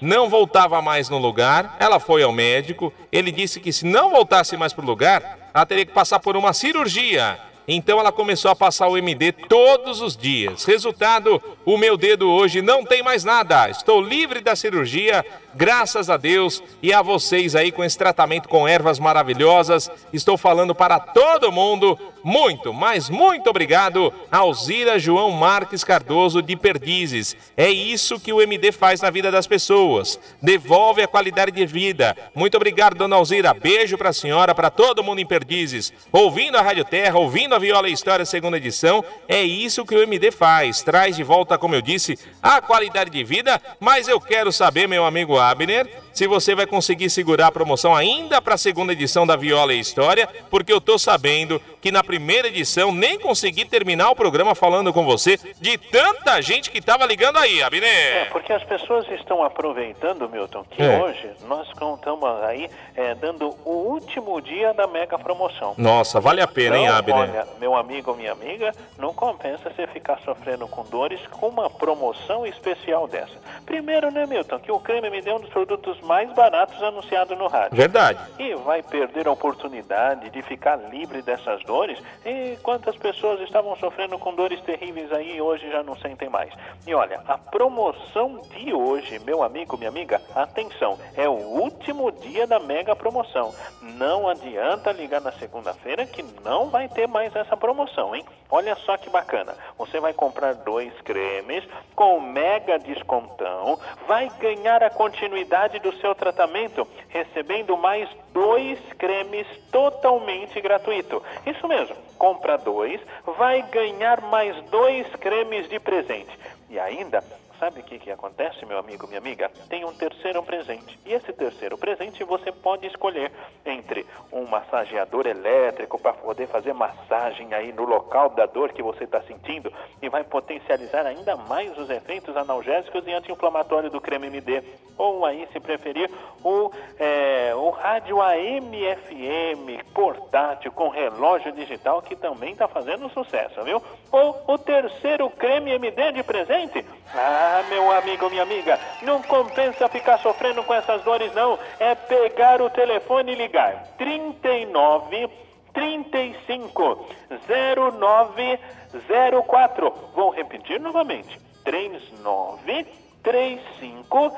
Não 0.00 0.29
voltava 0.29 0.83
mais 0.83 1.09
no 1.09 1.19
lugar, 1.19 1.76
ela 1.81 1.99
foi 1.99 2.23
ao 2.23 2.33
médico, 2.33 2.93
ele 3.11 3.33
disse 3.33 3.61
que 3.61 3.73
se 3.73 3.87
não 3.87 4.11
voltasse 4.11 4.57
mais 4.57 4.73
para 4.73 4.85
o 4.85 4.87
lugar, 4.87 5.50
ela 5.55 5.65
teria 5.65 5.87
que 5.87 5.93
passar 5.93 6.21
por 6.21 6.37
uma 6.37 6.53
cirurgia. 6.53 7.38
Então 7.69 7.99
ela 7.99 8.12
começou 8.12 8.50
a 8.50 8.57
passar 8.57 8.87
o 8.88 8.97
MD 8.97 9.33
todos 9.33 10.00
os 10.00 10.17
dias. 10.17 10.65
Resultado: 10.65 11.43
o 11.65 11.76
meu 11.76 11.97
dedo 11.97 12.31
hoje 12.31 12.62
não 12.62 12.85
tem 12.85 13.03
mais 13.03 13.25
nada. 13.25 13.69
Estou 13.69 14.00
livre 14.00 14.41
da 14.41 14.55
cirurgia, 14.55 15.25
graças 15.57 16.11
a 16.11 16.17
Deus 16.17 16.63
e 16.83 16.93
a 16.93 17.01
vocês 17.03 17.55
aí 17.55 17.73
com 17.73 17.83
esse 17.83 17.97
tratamento 17.97 18.49
com 18.49 18.69
ervas 18.69 18.99
maravilhosas. 18.99 19.91
Estou 20.13 20.37
falando 20.37 20.75
para 20.75 21.01
todo 21.01 21.51
mundo. 21.51 21.99
Muito, 22.23 22.75
mas 22.75 23.09
muito 23.09 23.49
obrigado, 23.49 24.13
Alzira 24.33 24.99
João 24.99 25.31
Marques 25.31 25.85
Cardoso 25.85 26.43
de 26.43 26.57
Perdizes. 26.57 27.37
É 27.57 27.71
isso 27.71 28.19
que 28.19 28.33
o 28.33 28.43
MD 28.43 28.73
faz 28.73 29.01
na 29.01 29.11
vida 29.11 29.31
das 29.31 29.47
pessoas. 29.47 30.19
Devolve 30.43 31.03
a 31.03 31.07
qualidade 31.07 31.53
de 31.53 31.65
vida. 31.65 32.17
Muito 32.35 32.57
obrigado, 32.57 32.97
dona 32.97 33.15
Alzira. 33.15 33.55
Beijo 33.55 33.97
para 33.97 34.09
a 34.09 34.13
senhora, 34.13 34.57
para 34.57 34.71
todo 34.71 35.05
mundo 35.05 35.21
em 35.21 35.27
Perdizes. 35.27 35.93
Ouvindo 36.11 36.59
a 36.59 36.63
Rádio 36.63 36.85
Terra, 36.85 37.17
ouvindo 37.17 37.55
a 37.55 37.61
Viola 37.61 37.89
História 37.89 38.25
segunda 38.27 38.57
edição, 38.57 39.05
é 39.29 39.43
isso 39.43 39.85
que 39.85 39.95
o 39.95 40.03
MD 40.03 40.33
faz. 40.33 40.83
Traz 40.83 41.15
de 41.15 41.23
volta, 41.23 41.57
como 41.57 41.77
eu 41.77 41.81
disse, 41.81 42.19
a 42.43 42.61
qualidade 42.61 43.11
de 43.11 43.23
vida, 43.23 43.63
mas 43.79 44.09
eu 44.09 44.21
quero 44.21 44.51
saber, 44.51 44.89
meu 44.89 45.07
amigo 45.07 45.39
Abner, 45.50 45.88
se 46.16 46.26
você 46.26 46.54
vai 46.54 46.66
conseguir 46.66 47.11
segurar 47.11 47.49
a 47.49 47.52
promoção 47.52 47.94
ainda 47.94 48.40
para 48.40 48.54
a 48.54 48.58
segunda 48.58 48.94
edição 48.94 49.26
da 49.26 49.37
Viola 49.37 49.75
e 49.75 49.78
História, 49.78 50.26
porque 50.50 50.73
eu 50.73 50.80
tô 50.80 50.99
sabendo 50.99 51.61
que 51.78 51.92
na 51.92 52.02
primeira 52.02 52.49
edição 52.49 52.90
nem 52.90 53.18
consegui 53.18 53.66
terminar 53.66 54.11
o 54.11 54.16
programa 54.16 54.54
falando 54.54 54.94
com 54.94 55.04
você 55.04 55.37
de 55.61 55.76
tanta 55.76 56.40
gente 56.40 56.70
que 56.70 56.78
estava 56.78 57.04
ligando 57.04 57.37
aí, 57.37 57.62
Abner. 57.62 57.85
É, 57.85 58.25
porque 58.32 58.50
as 58.50 58.64
pessoas 58.64 59.06
estão 59.11 59.44
aproveitando, 59.44 60.26
Milton, 60.26 60.64
que 60.70 60.82
é. 60.82 60.99
hoje 60.99 61.30
nós 61.46 61.68
estamos 61.68 62.25
aí 62.44 62.70
é, 62.94 63.14
dando 63.14 63.54
o 63.62 63.73
último 63.92 64.40
dia 64.40 64.73
da 64.73 64.87
mega 64.87 65.18
promoção. 65.18 65.75
Nossa, 65.76 66.18
vale 66.18 66.40
a 66.40 66.49
pena, 66.49 66.78
então, 66.78 66.92
hein, 66.92 66.99
Abner? 66.99 67.16
Olha, 67.16 67.46
meu 67.61 67.76
amigo 67.76 68.12
ou 68.12 68.16
minha 68.16 68.32
amiga, 68.32 68.73
não 68.99 69.12
compensa 69.12 69.70
você 69.70 69.87
ficar 69.88 70.18
sofrendo 70.25 70.66
com 70.66 70.82
dores 70.85 71.20
com 71.30 71.49
uma 71.49 71.68
promoção 71.68 72.46
especial 72.46 73.06
dessa. 73.06 73.37
Primeiro, 73.66 74.11
né, 74.11 74.25
Milton, 74.25 74.58
que 74.61 74.73
o 74.73 74.80
creme 74.80 75.11
me 75.11 75.20
deu 75.20 75.37
um 75.37 75.40
dos 75.40 75.50
produtos 75.50 76.00
mais 76.07 76.33
baratos 76.33 76.81
anunciado 76.83 77.35
no 77.37 77.49
rádio. 77.49 77.77
Verdade. 77.77 78.19
E 78.39 78.55
vai 78.55 78.83
perder 78.83 79.27
a 79.27 79.33
oportunidade 79.33 80.31
de 80.31 80.43
ficar 80.43 80.77
livre 80.77 81.21
dessas 81.21 81.63
dores. 81.65 81.99
E 82.25 82.57
quantas 82.63 82.97
pessoas 82.97 83.41
estavam 83.41 83.77
sofrendo 83.77 84.19
com 84.19 84.35
dores 84.35 84.61
terríveis 84.63 85.13
aí 85.13 85.37
e 85.37 85.41
hoje 85.41 85.71
já 85.71 85.83
não 85.83 85.97
sentem 85.97 86.29
mais. 86.29 86.53
E 86.87 86.95
olha, 86.95 87.21
a 87.27 87.37
promoção 87.37 88.41
de 88.57 88.73
hoje, 88.73 89.19
meu 89.21 89.43
amigo, 89.43 89.77
minha 89.77 89.91
amiga, 89.91 90.21
atenção, 90.35 90.99
é 91.17 91.29
o 91.29 91.33
último 91.33 92.11
dia 92.13 92.47
da 92.47 92.59
mega 92.59 92.95
promoção. 92.95 93.55
Não 93.83 94.29
adianta 94.29 94.93
ligar 94.93 95.21
na 95.21 95.33
segunda-feira 95.33 96.07
que 96.07 96.25
não 96.45 96.71
vai 96.71 96.89
ter 96.89 97.09
mais 97.09 97.35
essa 97.35 97.57
promoção, 97.57 98.15
hein? 98.15 98.25
Olha 98.51 98.77
só 98.77 98.97
que 98.97 99.11
bacana. 99.11 99.55
Você 99.77 99.99
vai 99.99 100.13
comprar 100.13 100.55
dois 100.55 100.93
cremes 101.03 101.65
com 101.95 102.21
mega 102.21 102.79
descontão, 102.79 103.79
vai 104.07 104.31
ganhar 104.39 104.83
a 104.83 104.91
continuidade 104.91 105.79
do 105.81 105.93
seu 105.97 106.15
tratamento, 106.15 106.87
recebendo 107.09 107.76
mais 107.76 108.09
dois 108.33 108.79
cremes 108.99 109.47
totalmente 109.71 110.61
gratuito. 110.61 111.23
Isso 111.47 111.67
mesmo, 111.67 111.97
compra 112.19 112.57
dois, 112.57 113.00
vai 113.37 113.62
ganhar 113.62 114.21
mais 114.23 114.57
dois 114.67 115.07
cremes 115.17 115.69
de 115.69 115.79
presente. 115.79 116.37
E 116.69 116.79
ainda 116.79 117.23
Sabe 117.59 117.81
o 117.81 117.83
que, 117.83 117.99
que 117.99 118.11
acontece, 118.11 118.67
meu 118.67 118.79
amigo, 118.79 119.07
minha 119.07 119.19
amiga? 119.19 119.51
Tem 119.69 119.85
um 119.85 119.93
terceiro 119.95 120.43
presente. 120.43 120.99
E 121.07 121.13
esse 121.15 121.33
terceiro 121.33 121.79
presente 121.79 122.23
você 122.23 122.53
pode 122.53 122.87
escolher 122.87 123.33
entre 123.65 124.05
um 124.31 124.45
massageador 124.45 125.27
elétrico 125.27 125.99
para 125.99 126.13
poder 126.13 126.49
fazer 126.49 126.75
massagem 126.75 127.55
aí 127.55 127.73
no 127.73 127.85
local 127.85 128.31
da 128.31 128.45
dor 128.45 128.73
que 128.73 128.83
você 128.83 129.05
está 129.05 129.23
sentindo 129.23 129.73
e 130.03 130.09
vai 130.09 130.23
potencializar 130.23 131.07
ainda 131.07 131.35
mais 131.37 131.77
os 131.79 131.89
efeitos 131.89 132.37
analgésicos 132.37 133.07
e 133.07 133.13
anti-inflamatórios 133.13 133.91
do 133.91 134.01
creme 134.01 134.27
MD. 134.27 134.63
Ou 134.99 135.25
aí, 135.25 135.49
se 135.53 135.61
preferir, 135.61 136.11
o, 136.45 136.71
é, 136.99 137.55
o 137.55 137.71
rádio 137.71 138.21
AM-FM 138.21 139.83
portátil 139.95 140.73
com 140.73 140.89
relógio 140.89 141.53
digital 141.53 142.03
que 142.03 142.17
também 142.17 142.53
está 142.53 142.69
fazendo 142.69 143.09
sucesso, 143.11 143.63
viu? 143.63 143.83
Ou 144.13 144.43
o 144.47 144.59
terceiro 144.59 145.31
creme 145.31 145.73
MD 145.73 146.13
de 146.13 146.23
presente. 146.23 146.85
Ah, 147.15 147.46
ah, 147.47 147.62
meu 147.69 147.93
amigo, 147.93 148.29
minha 148.29 148.43
amiga, 148.43 148.76
não 149.03 149.23
compensa 149.23 149.88
ficar 149.88 150.19
sofrendo 150.19 150.65
com 150.65 150.75
essas 150.75 151.00
dores, 151.03 151.33
não. 151.35 151.57
É 151.79 151.95
pegar 151.95 152.61
o 152.61 152.69
telefone 152.71 153.33
e 153.33 153.37
ligar. 153.37 153.85
39 153.97 155.29
35 155.73 157.07
0904. 157.47 159.95
Vou 160.15 160.31
repetir 160.31 160.81
novamente. 160.81 161.38
39 161.65 162.87
35 163.23 164.33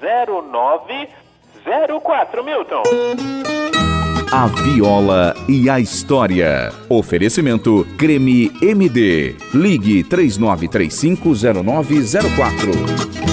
0904. 0.00 2.44
Milton. 2.44 2.82
A 4.36 4.48
Viola 4.48 5.32
e 5.48 5.70
a 5.70 5.78
História. 5.78 6.72
Oferecimento 6.88 7.86
Creme 7.96 8.50
MD. 8.60 9.36
Ligue 9.54 10.02
39350904. 10.02 12.72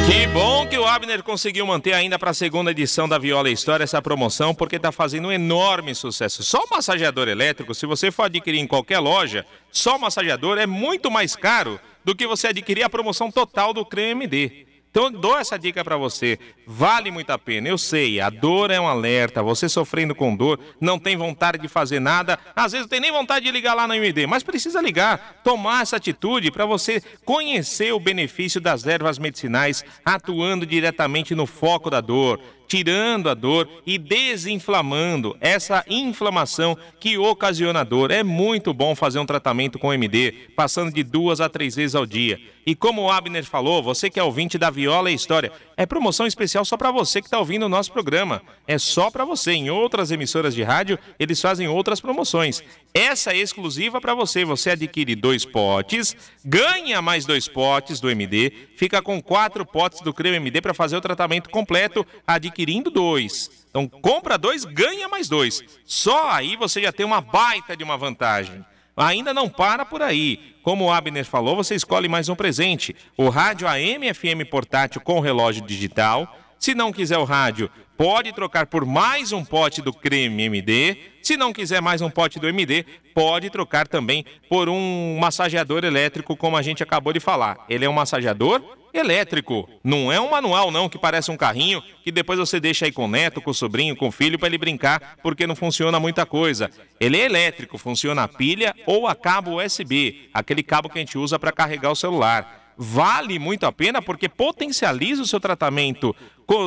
Que 0.06 0.28
bom 0.28 0.68
que 0.68 0.78
o 0.78 0.86
Abner 0.86 1.24
conseguiu 1.24 1.66
manter 1.66 1.94
ainda 1.94 2.20
para 2.20 2.30
a 2.30 2.36
segunda 2.36 2.70
edição 2.70 3.10
da 3.10 3.18
Viola 3.18 3.50
e 3.50 3.54
História 3.54 3.84
essa 3.84 4.00
promoção, 4.00 4.54
porque 4.54 4.76
está 4.76 4.92
fazendo 4.92 5.30
um 5.30 5.32
enorme 5.32 5.96
sucesso. 5.96 6.44
Só 6.44 6.60
o 6.60 6.70
massageador 6.70 7.28
elétrico, 7.28 7.74
se 7.74 7.88
você 7.88 8.12
for 8.12 8.26
adquirir 8.26 8.60
em 8.60 8.68
qualquer 8.68 9.00
loja, 9.00 9.44
só 9.72 9.98
o 9.98 10.02
massageador 10.02 10.60
é 10.60 10.68
muito 10.68 11.10
mais 11.10 11.36
caro 11.36 11.80
do 12.06 12.16
que 12.16 12.28
você 12.28 12.50
adquirir 12.50 12.84
a 12.84 12.90
promoção 12.92 13.32
total 13.32 13.74
do 13.74 13.84
Creme 13.84 14.26
MD. 14.26 14.71
Então 14.92 15.10
dou 15.10 15.40
essa 15.40 15.58
dica 15.58 15.86
para 15.86 15.96
você. 15.96 16.38
Vale 16.68 17.10
muito 17.12 17.30
a 17.30 17.40
pena. 17.40 17.70
Eu 17.70 17.78
sei, 17.78 18.20
a 18.20 18.30
dor 18.30 18.70
é 18.70 18.80
um 18.80 18.88
alerta. 18.88 19.42
Você 19.42 19.70
sofrendo 19.70 20.14
com 20.14 20.36
dor, 20.36 20.60
não 20.82 21.00
tem 21.00 21.16
vontade 21.16 21.58
de 21.58 21.70
fazer 21.70 22.02
nada. 22.02 22.38
Às 22.54 22.74
vezes 22.74 22.86
não 22.86 22.90
tem 22.90 23.00
nem 23.00 23.12
vontade 23.12 23.46
de 23.46 23.52
ligar 23.52 23.74
lá 23.74 23.88
no 23.88 23.94
MD, 23.94 24.28
mas 24.28 24.44
precisa 24.44 24.82
ligar, 24.82 25.40
tomar 25.46 25.82
essa 25.82 25.96
atitude 25.96 26.52
para 26.52 26.66
você 26.66 27.02
conhecer 27.24 27.94
o 27.94 28.00
benefício 28.00 28.60
das 28.60 28.86
ervas 28.86 29.18
medicinais 29.18 29.84
atuando 30.04 30.66
diretamente 30.66 31.34
no 31.34 31.46
foco 31.46 31.90
da 31.90 32.02
dor 32.02 32.40
tirando 32.72 33.30
a 33.30 33.34
dor 33.34 33.68
e 33.86 33.98
desinflamando 33.98 35.36
essa 35.42 35.84
inflamação 35.90 36.78
que 37.02 37.18
ocasiona 37.18 37.82
a 37.82 37.84
dor. 37.84 38.12
É 38.12 38.24
muito 38.24 38.74
bom 38.74 38.96
fazer 38.96 39.20
um 39.20 39.26
tratamento 39.26 39.78
com 39.78 39.92
MD, 39.92 40.32
passando 40.56 40.90
de 40.90 41.04
duas 41.04 41.42
a 41.42 41.50
três 41.50 41.76
vezes 41.76 41.96
ao 41.96 42.06
dia. 42.06 42.40
E 42.66 42.74
como 42.74 43.02
o 43.02 43.12
Abner 43.12 43.44
falou, 43.44 43.84
você 43.84 44.10
que 44.10 44.20
é 44.20 44.24
ouvinte 44.24 44.58
da 44.58 44.70
Viola 44.70 45.12
e 45.12 45.16
História, 45.16 45.52
é 45.76 45.86
promoção 45.86 46.26
especial 46.26 46.64
só 46.64 46.78
para 46.78 46.92
você 46.92 47.20
que 47.20 47.28
está 47.28 47.40
ouvindo 47.40 47.66
o 47.66 47.70
nosso 47.70 47.92
programa. 47.92 48.42
É 48.66 48.78
só 48.78 49.12
para 49.12 49.26
você. 49.26 49.52
Em 49.52 49.70
outras 49.70 50.10
emissoras 50.10 50.56
de 50.56 50.64
rádio, 50.64 50.98
eles 51.20 51.42
fazem 51.42 51.68
outras 51.68 52.00
promoções. 52.00 52.64
Essa 52.94 53.32
é 53.32 53.38
exclusiva 53.38 54.02
para 54.02 54.14
você. 54.14 54.44
Você 54.44 54.72
adquire 54.72 55.16
dois 55.16 55.46
potes, 55.46 56.16
ganha 56.44 57.02
mais 57.02 57.26
dois 57.26 57.48
potes 57.48 58.00
do 58.00 58.10
MD, 58.10 58.52
fica 58.76 59.02
com 59.02 59.22
quatro 59.22 59.66
potes 59.66 60.02
do 60.02 60.14
creme 60.14 60.38
MD 60.38 60.62
para 60.62 60.74
fazer 60.74 60.98
o 60.98 61.02
tratamento 61.02 61.50
completo, 61.50 62.06
adquirindo 62.28 62.90
dois. 62.90 63.50
Então 63.70 63.88
compra 63.88 64.38
dois, 64.38 64.66
ganha 64.66 65.08
mais 65.08 65.30
dois. 65.30 65.64
Só 65.86 66.30
aí 66.30 66.58
você 66.58 66.82
já 66.82 66.92
tem 66.92 67.06
uma 67.06 67.22
baita 67.22 67.78
de 67.78 67.84
uma 67.84 67.98
vantagem. 67.98 68.66
Ainda 68.96 69.34
não 69.34 69.48
para 69.48 69.86
por 69.86 70.02
aí. 70.02 70.56
Como 70.62 70.86
o 70.86 70.92
Abner 70.92 71.26
falou, 71.26 71.56
você 71.56 71.76
escolhe 71.76 72.10
mais 72.10 72.28
um 72.28 72.36
presente: 72.36 72.96
o 73.16 73.30
rádio 73.30 73.68
AM 73.68 74.14
FM 74.14 74.48
portátil 74.50 75.02
com 75.02 75.20
relógio 75.20 75.66
digital. 75.66 76.38
Se 76.62 76.76
não 76.76 76.94
quiser 76.94 77.18
o 77.18 77.24
rádio, 77.24 77.72
pode 77.98 78.32
trocar 78.34 78.68
por 78.68 78.86
mais 78.86 79.32
um 79.32 79.44
pote 79.44 79.82
do 79.82 79.92
creme 79.92 80.44
MD. 80.44 80.96
Se 81.24 81.36
não 81.36 81.52
quiser 81.52 81.82
mais 81.82 82.04
um 82.04 82.10
pote 82.10 82.40
do 82.40 82.48
MD, 82.48 82.86
pode 83.16 83.50
trocar 83.50 83.88
também 83.88 84.24
por 84.48 84.70
um 84.70 85.18
massageador 85.20 85.84
elétrico, 85.84 86.38
como 86.38 86.56
a 86.56 86.62
gente 86.62 86.84
acabou 86.84 87.12
de 87.12 87.20
falar. 87.20 87.58
Ele 87.68 87.84
é 87.84 87.90
um 87.90 87.94
massageador 87.94 88.62
elétrico. 88.94 89.68
Não 89.84 90.12
é 90.12 90.22
um 90.22 90.30
manual, 90.30 90.70
não, 90.70 90.88
que 90.88 91.00
parece 91.00 91.32
um 91.32 91.36
carrinho 91.36 91.82
que 92.04 92.12
depois 92.12 92.38
você 92.38 92.60
deixa 92.60 92.86
aí 92.86 92.92
com 92.92 93.06
o 93.06 93.08
neto, 93.08 93.42
com 93.42 93.50
o 93.50 93.56
sobrinho, 93.56 93.96
com 93.96 94.10
o 94.10 94.12
filho 94.12 94.38
para 94.38 94.48
ele 94.48 94.60
brincar, 94.60 95.18
porque 95.24 95.48
não 95.48 95.56
funciona 95.56 96.00
muita 96.00 96.28
coisa. 96.28 96.70
Ele 97.00 97.20
é 97.20 97.26
elétrico, 97.26 97.80
funciona 97.80 98.22
a 98.22 98.28
pilha 98.28 98.76
ou 98.86 99.08
a 99.08 99.16
cabo 99.16 99.60
USB, 99.60 100.30
aquele 100.32 100.62
cabo 100.62 100.90
que 100.90 101.00
a 101.00 101.02
gente 101.02 101.18
usa 101.18 101.40
para 101.40 101.52
carregar 101.52 101.90
o 101.90 101.96
celular 101.96 102.62
vale 102.84 103.38
muito 103.38 103.66
a 103.68 103.72
pena 103.72 104.02
porque 104.02 104.28
potencializa 104.28 105.22
o 105.22 105.28
seu 105.28 105.40
tratamento 105.40 106.16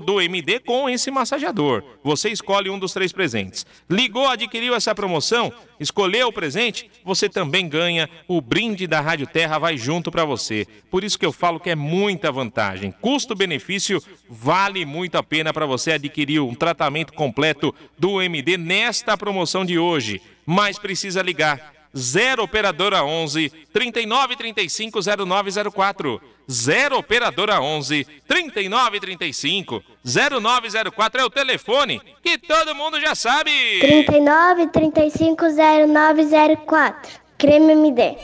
do 0.00 0.20
MD 0.20 0.60
com 0.60 0.88
esse 0.88 1.10
massageador. 1.10 1.84
Você 2.02 2.30
escolhe 2.30 2.70
um 2.70 2.78
dos 2.78 2.92
três 2.92 3.12
presentes. 3.12 3.66
Ligou, 3.88 4.26
adquiriu 4.26 4.74
essa 4.74 4.94
promoção, 4.94 5.52
escolheu 5.78 6.28
o 6.28 6.32
presente, 6.32 6.90
você 7.04 7.28
também 7.28 7.68
ganha 7.68 8.08
o 8.26 8.40
brinde 8.40 8.86
da 8.86 9.00
Rádio 9.00 9.26
Terra, 9.26 9.58
vai 9.58 9.76
junto 9.76 10.10
para 10.10 10.24
você. 10.24 10.66
Por 10.90 11.04
isso 11.04 11.18
que 11.18 11.26
eu 11.26 11.32
falo 11.32 11.60
que 11.60 11.68
é 11.68 11.74
muita 11.74 12.32
vantagem. 12.32 12.92
Custo-benefício 12.92 14.02
vale 14.28 14.86
muito 14.86 15.16
a 15.16 15.22
pena 15.22 15.52
para 15.52 15.66
você 15.66 15.92
adquirir 15.92 16.40
um 16.40 16.54
tratamento 16.54 17.12
completo 17.12 17.74
do 17.98 18.22
MD 18.22 18.56
nesta 18.56 19.18
promoção 19.18 19.64
de 19.64 19.78
hoje. 19.78 20.22
Mas 20.46 20.78
precisa 20.78 21.22
ligar 21.22 21.74
0 21.96 22.42
operadora 22.42 23.04
11 23.04 23.50
3935 23.72 25.00
0904. 25.26 26.20
0 26.50 26.98
operadora 26.98 27.60
11 27.60 28.06
3935 28.28 29.82
0904 30.04 31.20
é 31.20 31.24
o 31.24 31.30
telefone 31.30 32.00
que 32.22 32.36
todo 32.36 32.74
mundo 32.74 33.00
já 33.00 33.14
sabe. 33.14 33.50
39 33.80 34.66
35 34.68 35.46
0904. 35.46 37.12
Creme 37.38 37.72
MD. 37.72 38.16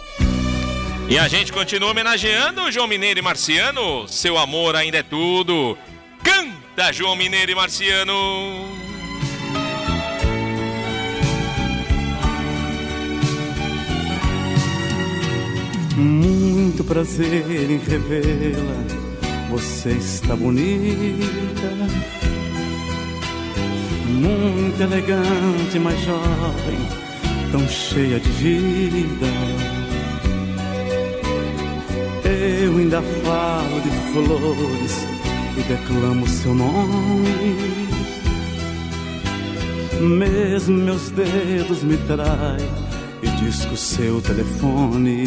E 1.09 1.19
a 1.19 1.27
gente 1.27 1.53
continua 1.53 1.91
homenageando 1.91 2.63
o 2.63 2.71
João 2.71 2.87
Mineiro 2.87 3.19
e 3.19 3.23
Marciano. 3.23 4.07
Seu 4.07 4.39
amor 4.39 4.77
ainda 4.77 4.99
é 4.99 5.03
tudo. 5.03 5.77
Canta, 6.23 6.93
João 6.93 7.17
Mineiro 7.17 7.51
e 7.51 7.55
Marciano. 7.55 8.80
Muito 16.01 16.83
prazer 16.83 17.71
em 17.71 17.77
revê-la, 17.77 18.85
você 19.51 19.91
está 19.91 20.35
bonita, 20.35 21.69
muito 24.09 24.81
elegante, 24.81 25.79
mas 25.79 26.01
jovem, 26.01 26.79
tão 27.53 27.69
cheia 27.69 28.19
de 28.19 28.31
vida. 28.31 29.27
Eu 32.25 32.79
ainda 32.79 33.03
falo 33.03 33.81
de 33.83 33.91
flores 34.13 35.07
e 35.59 35.63
declamo 35.65 36.27
seu 36.27 36.55
nome. 36.55 37.91
Mesmo 40.01 40.79
meus 40.79 41.11
dedos 41.11 41.83
me 41.83 41.99
traem 41.99 42.90
disco 43.41 43.77
seu 43.77 44.21
telefone. 44.21 45.25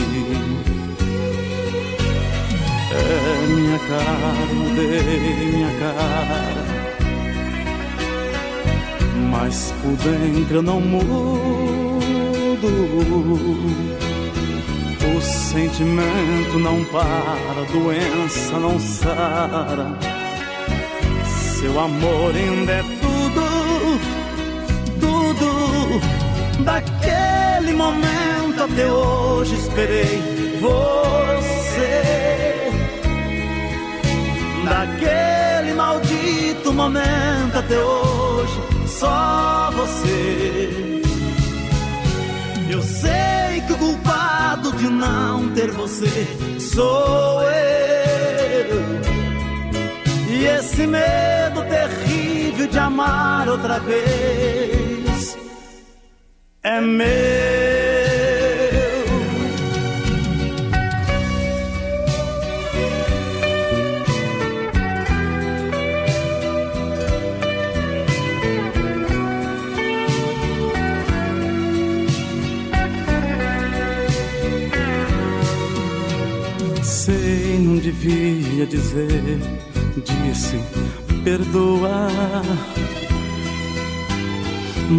É 2.92 3.48
minha 3.48 3.80
cara, 3.80 4.54
mudei 4.54 5.52
minha 5.52 5.72
cara. 5.80 6.64
Mas 9.32 9.74
por 9.82 9.96
dentro 9.98 10.56
eu 10.58 10.62
não 10.62 10.80
mudo. 10.80 11.04
O 15.16 15.22
sentimento 15.22 16.60
não 16.60 16.84
para, 16.86 17.06
a 17.06 17.66
doença 17.72 18.60
não 18.60 18.80
sara. 18.80 19.98
Seu 21.26 21.80
amor 21.80 22.36
ainda 22.36 22.72
é 22.74 22.84
tudo, 23.02 24.00
tudo 25.00 26.64
daquele 26.64 27.43
Momento 27.76 28.64
até 28.64 28.86
hoje 28.86 29.56
esperei 29.56 30.58
você. 30.62 32.04
Naquele 34.64 35.74
maldito 35.74 36.72
momento 36.72 37.58
até 37.58 37.78
hoje, 37.78 38.62
só 38.88 39.72
você. 39.76 41.02
Eu 42.70 42.82
sei 42.82 43.62
que 43.68 43.74
o 43.74 43.78
culpado 43.78 44.72
de 44.74 44.88
não 44.90 45.50
ter 45.54 45.72
você 45.72 46.28
sou 46.60 47.42
eu. 47.42 48.84
E 50.30 50.46
esse 50.46 50.88
medo 50.88 51.64
terrível 51.70 52.68
de 52.68 52.80
amar 52.80 53.48
outra 53.50 53.80
vez 53.80 55.38
é 56.64 56.80
meu. 56.80 57.63
Devia 78.66 78.68
dizer, 78.68 79.40
disse, 79.96 80.60
perdoar 81.24 82.42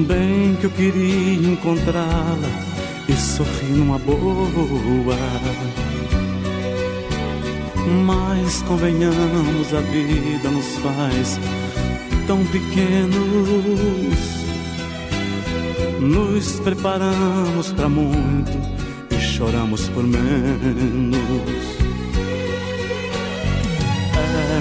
Bem 0.06 0.56
que 0.60 0.64
eu 0.64 0.70
queria 0.70 1.52
encontrá-la 1.52 2.48
e 3.08 3.12
sorrir 3.12 3.74
numa 3.76 3.98
boa. 3.98 5.16
Mas 8.04 8.62
convenhamos, 8.62 9.74
a 9.74 9.80
vida 9.80 10.50
nos 10.50 10.66
faz 10.78 11.38
tão 12.26 12.44
pequenos. 12.46 13.14
Nos 16.00 16.60
preparamos 16.60 17.72
para 17.72 17.88
muito 17.88 18.52
e 19.10 19.20
choramos 19.20 19.88
por 19.90 20.02
menos. 20.02 21.83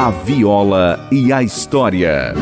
A 0.00 0.10
viola 0.10 1.08
e 1.10 1.32
a 1.32 1.42
história. 1.42 2.32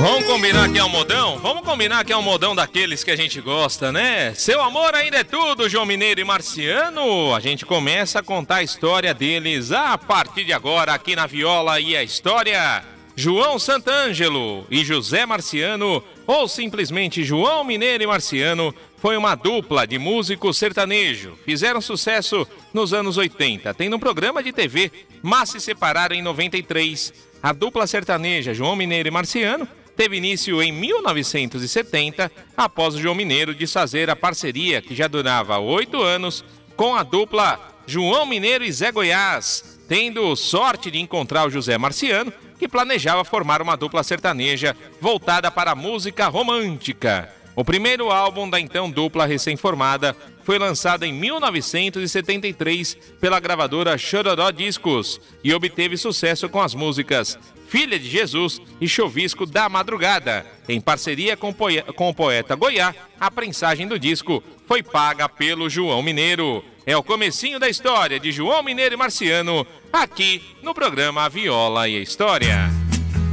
Vamos 0.00 0.24
combinar 0.24 0.72
que 0.72 0.78
é 0.78 0.82
um 0.82 0.88
modão? 0.88 1.36
Vamos 1.36 1.62
combinar 1.62 2.02
que 2.02 2.10
é 2.10 2.16
um 2.16 2.22
modão 2.22 2.56
daqueles 2.56 3.04
que 3.04 3.10
a 3.10 3.16
gente 3.16 3.42
gosta, 3.42 3.92
né? 3.92 4.32
Seu 4.32 4.62
amor 4.62 4.94
ainda 4.94 5.18
é 5.18 5.22
tudo, 5.22 5.68
João 5.68 5.84
Mineiro 5.84 6.18
e 6.18 6.24
Marciano. 6.24 7.34
A 7.34 7.40
gente 7.40 7.66
começa 7.66 8.20
a 8.20 8.22
contar 8.22 8.56
a 8.56 8.62
história 8.62 9.12
deles 9.12 9.70
a 9.70 9.98
partir 9.98 10.44
de 10.44 10.52
agora 10.54 10.94
aqui 10.94 11.14
na 11.14 11.26
Viola 11.26 11.78
e 11.78 11.94
a 11.94 12.02
História. 12.02 12.82
João 13.14 13.58
Santângelo 13.58 14.66
e 14.70 14.82
José 14.84 15.26
Marciano, 15.26 16.02
ou 16.26 16.48
simplesmente 16.48 17.22
João 17.22 17.64
Mineiro 17.64 18.04
e 18.04 18.06
Marciano, 18.06 18.74
foi 19.00 19.16
uma 19.16 19.34
dupla 19.34 19.86
de 19.86 19.98
músico 19.98 20.52
sertanejo. 20.52 21.38
Fizeram 21.44 21.80
sucesso 21.80 22.46
nos 22.72 22.92
anos 22.92 23.16
80, 23.16 23.72
tendo 23.74 23.96
um 23.96 24.00
programa 24.00 24.42
de 24.42 24.52
TV, 24.52 24.90
mas 25.22 25.50
se 25.50 25.60
separaram 25.60 26.14
em 26.14 26.22
93. 26.22 27.12
A 27.42 27.52
dupla 27.52 27.86
sertaneja 27.86 28.52
João 28.52 28.74
Mineiro 28.74 29.08
e 29.08 29.10
Marciano 29.10 29.68
teve 29.96 30.16
início 30.16 30.62
em 30.62 30.72
1970, 30.72 32.30
após 32.56 32.94
o 32.94 33.00
João 33.00 33.14
Mineiro 33.14 33.54
desfazer 33.54 34.10
a 34.10 34.16
parceria 34.16 34.80
que 34.82 34.94
já 34.94 35.08
durava 35.08 35.58
oito 35.58 36.02
anos 36.02 36.44
com 36.76 36.94
a 36.94 37.02
dupla 37.02 37.58
João 37.86 38.26
Mineiro 38.26 38.64
e 38.64 38.70
Zé 38.70 38.92
Goiás, 38.92 39.80
tendo 39.88 40.36
sorte 40.36 40.90
de 40.90 41.00
encontrar 41.00 41.46
o 41.46 41.50
José 41.50 41.78
Marciano, 41.78 42.32
que 42.58 42.68
planejava 42.68 43.24
formar 43.24 43.62
uma 43.62 43.76
dupla 43.76 44.02
sertaneja 44.02 44.76
voltada 45.00 45.50
para 45.50 45.72
a 45.72 45.76
música 45.76 46.26
romântica. 46.28 47.37
O 47.58 47.64
primeiro 47.64 48.12
álbum 48.12 48.48
da 48.48 48.60
então 48.60 48.88
dupla 48.88 49.26
recém-formada 49.26 50.14
foi 50.44 50.60
lançado 50.60 51.02
em 51.02 51.12
1973 51.12 52.96
pela 53.20 53.40
gravadora 53.40 53.98
Chororó 53.98 54.52
Discos 54.52 55.20
e 55.42 55.52
obteve 55.52 55.96
sucesso 55.96 56.48
com 56.48 56.60
as 56.60 56.72
músicas 56.72 57.36
Filha 57.66 57.98
de 57.98 58.08
Jesus 58.08 58.62
e 58.80 58.86
Chovisco 58.86 59.44
da 59.44 59.68
Madrugada. 59.68 60.46
Em 60.68 60.80
parceria 60.80 61.36
com, 61.36 61.52
com 61.96 62.08
o 62.08 62.14
poeta 62.14 62.54
Goiá, 62.54 62.94
a 63.18 63.28
prensagem 63.28 63.88
do 63.88 63.98
disco 63.98 64.40
foi 64.64 64.80
paga 64.80 65.28
pelo 65.28 65.68
João 65.68 66.00
Mineiro. 66.00 66.64
É 66.86 66.96
o 66.96 67.02
comecinho 67.02 67.58
da 67.58 67.68
história 67.68 68.20
de 68.20 68.30
João 68.30 68.62
Mineiro 68.62 68.94
e 68.94 68.96
Marciano, 68.96 69.66
aqui 69.92 70.40
no 70.62 70.72
programa 70.72 71.24
A 71.24 71.28
Viola 71.28 71.88
e 71.88 71.96
a 71.96 72.00
História. 72.00 72.70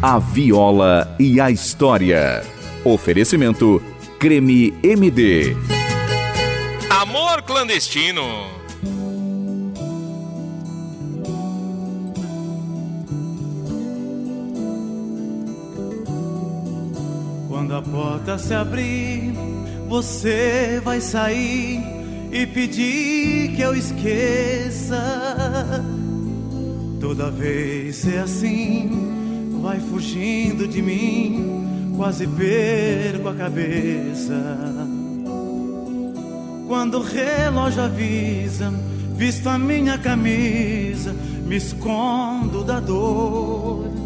A 0.02 0.18
Viola 0.18 1.16
e 1.20 1.40
a 1.40 1.52
História. 1.52 2.44
Oferecimento 2.84 3.82
Creme 4.26 4.74
MD. 4.82 5.56
Amor 6.90 7.44
clandestino. 7.44 8.24
Quando 17.48 17.76
a 17.76 17.84
porta 17.84 18.40
se 18.40 18.56
abrir, 18.56 19.32
você 19.88 20.82
vai 20.84 21.00
sair 21.00 21.84
e 22.32 22.48
pedir 22.48 23.56
que 23.56 23.62
eu 23.62 23.76
esqueça. 23.76 24.98
Toda 27.00 27.30
vez 27.30 28.08
é 28.08 28.22
assim, 28.22 28.90
vai 29.62 29.80
fugindo 29.80 30.68
de 30.68 30.82
mim, 30.82 31.64
quase 31.95 32.27
perco 32.27 33.29
a 33.29 33.36
cabeça. 33.36 34.34
Quando 36.67 36.99
o 36.99 37.03
relógio 37.03 37.84
avisa, 37.84 38.73
visto 39.15 39.47
a 39.47 39.58
minha 39.58 39.97
camisa, 39.97 41.15
me 41.45 41.55
escondo 41.55 42.63
da 42.63 42.79
dor 42.79 44.05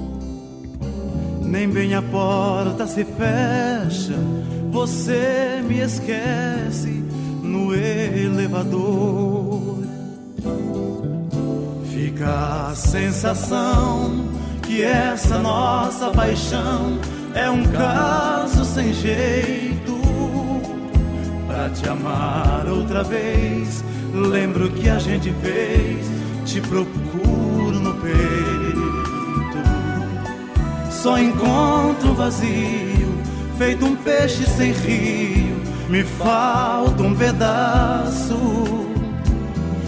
nem 1.49 1.67
bem 1.67 1.95
a 1.95 2.01
porta 2.01 2.85
se 2.85 3.03
fecha, 3.03 4.13
você 4.71 5.63
me 5.67 5.79
esquece 5.79 7.03
no 7.41 7.73
elevador. 7.73 9.79
Fica 11.91 12.69
a 12.69 12.75
sensação 12.75 14.25
que 14.61 14.83
essa 14.83 15.39
nossa 15.39 16.11
paixão 16.11 16.99
é 17.33 17.49
um 17.49 17.63
caso 17.65 18.65
sem 18.65 18.93
jeito. 18.93 19.99
Pra 21.47 21.69
te 21.69 21.87
amar 21.89 22.67
outra 22.67 23.03
vez, 23.03 23.83
lembro 24.13 24.69
que 24.71 24.89
a 24.89 24.99
gente 24.99 25.33
fez, 25.41 26.07
te 26.45 26.61
procuro 26.61 27.79
no 27.79 27.93
peito 27.95 28.89
só 31.01 31.17
encontro 31.17 32.13
vazio, 32.13 33.17
feito 33.57 33.85
um 33.85 33.95
peixe 33.95 34.43
sem 34.45 34.73
rio, 34.73 35.55
me 35.87 36.03
falta 36.03 37.01
um 37.01 37.15
pedaço. 37.15 38.35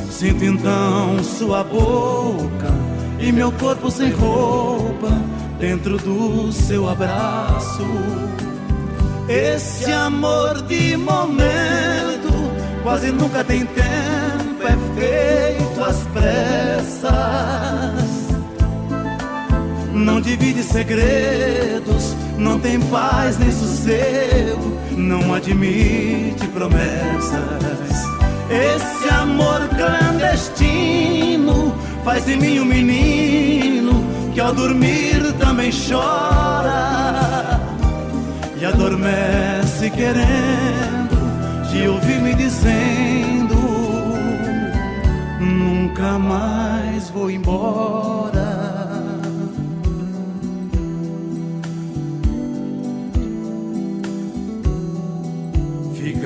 Sinto 0.10 0.46
então 0.46 1.22
sua 1.22 1.66
boca 1.66 2.72
e 3.20 3.30
meu 3.30 3.52
corpo 3.52 3.92
sem 3.92 4.10
roupa 4.12 5.10
dentro 5.62 5.98
do 6.00 6.52
seu 6.52 6.90
abraço. 6.90 7.86
Esse 9.30 9.92
amor 9.92 10.64
de 10.64 10.98
momento 10.98 12.34
quase 12.82 13.12
nunca 13.12 13.44
tem 13.44 13.66
tempo, 13.68 14.64
é 14.64 14.76
feito 15.00 15.84
às 15.84 15.98
pressas 16.08 17.12
não 19.94 20.20
divide 20.20 20.64
segredos, 20.64 22.16
não 22.38 22.60
tem 22.60 22.80
paz 22.80 23.38
nem 23.38 23.52
sossego, 23.52 24.76
não 24.98 25.32
admite 25.34 26.48
promessas. 26.48 28.02
Esse 28.50 29.10
amor 29.10 29.70
clandestino 29.78 31.72
faz 32.04 32.26
de 32.26 32.36
mim 32.36 32.60
um 32.60 32.66
menino 32.66 33.81
que 34.34 34.40
ao 34.40 34.54
dormir 34.54 35.34
também 35.40 35.72
chora 35.72 37.60
e 38.60 38.66
adormece 38.66 39.90
querendo 39.90 41.70
te 41.70 41.88
ouvir 41.88 42.22
me 42.22 42.34
dizendo: 42.34 43.56
Nunca 45.40 46.18
mais 46.18 47.10
vou 47.10 47.30
embora. 47.30 48.12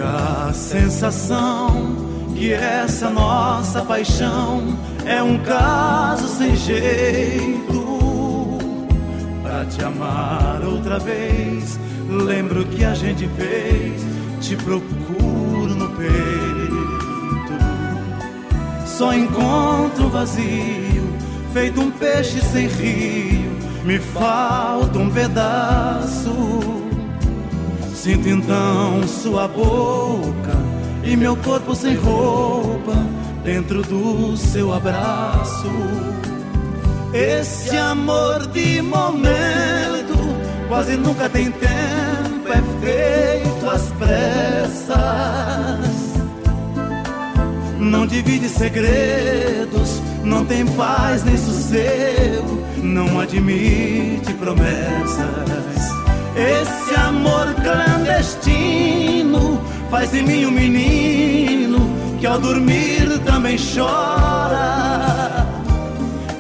a 0.05 0.53
sensação 0.53 1.95
que 2.35 2.53
essa 2.53 3.09
nossa 3.09 3.81
paixão 3.83 4.77
é 5.05 5.21
um 5.23 5.37
caso 5.39 6.27
sem 6.27 6.55
jeito. 6.55 7.84
Te 9.69 9.83
amar 9.83 10.61
outra 10.63 10.99
vez, 10.99 11.79
lembro 12.09 12.65
que 12.65 12.83
a 12.85 12.93
gente 12.93 13.27
fez, 13.29 14.01
te 14.41 14.55
procuro 14.55 15.75
no 15.75 15.89
peito. 15.89 17.55
Só 18.85 19.13
encontro 19.13 20.09
vazio, 20.09 21.13
feito 21.53 21.81
um 21.81 21.91
peixe 21.91 22.39
sem 22.41 22.67
rio, 22.67 23.51
me 23.83 23.99
falta 23.99 24.97
um 24.97 25.09
pedaço 25.09 26.75
Sinto 28.05 28.29
então 28.29 29.07
sua 29.07 29.47
boca 29.47 30.55
e 31.03 31.17
meu 31.17 31.35
corpo 31.37 31.73
sem 31.73 31.95
roupa 31.95 32.93
dentro 33.43 33.81
do 33.81 34.37
seu 34.37 34.71
abraço. 34.71 35.71
Esse 37.15 37.75
amor 37.77 38.45
de 38.47 38.81
momento 38.81 40.17
quase 40.67 40.97
nunca 40.97 41.29
tem 41.29 41.49
tempo, 41.49 42.49
é 42.49 42.61
feito 42.83 43.69
às 43.69 43.89
pressas. 43.93 44.97
Não 47.79 48.05
divide 48.05 48.49
segredos, 48.49 50.01
não 50.25 50.43
tem 50.43 50.65
paz 50.65 51.23
nem 51.23 51.37
sossego, 51.37 52.61
não 52.83 53.17
admite 53.17 54.33
promessas. 54.33 55.93
Esse 56.35 56.95
amor 56.95 57.55
clandestino 57.63 59.61
faz 59.89 60.11
de 60.11 60.21
mim 60.21 60.47
um 60.47 60.51
menino 60.51 61.79
que 62.19 62.27
ao 62.27 62.37
dormir 62.37 63.07
também 63.23 63.55
chora 63.55 65.54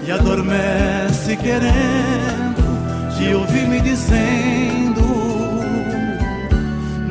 e 0.07 0.11
adormece 0.11 1.35
querendo 1.35 2.63
te 3.17 3.33
ouvir 3.33 3.67
me 3.67 3.79
dizendo 3.81 5.01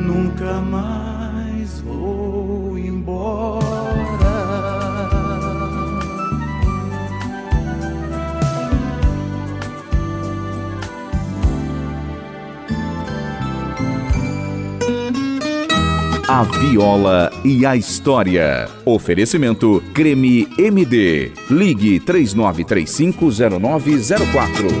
nunca 0.01 0.53
mais 0.61 1.04
A 16.27 16.41
Viola 16.41 17.31
e 17.43 17.67
a 17.67 17.75
História. 17.75 18.67
Oferecimento 18.83 19.83
Creme 19.93 20.47
MD. 20.57 21.31
Ligue 21.51 21.99
39350904. 21.99 24.71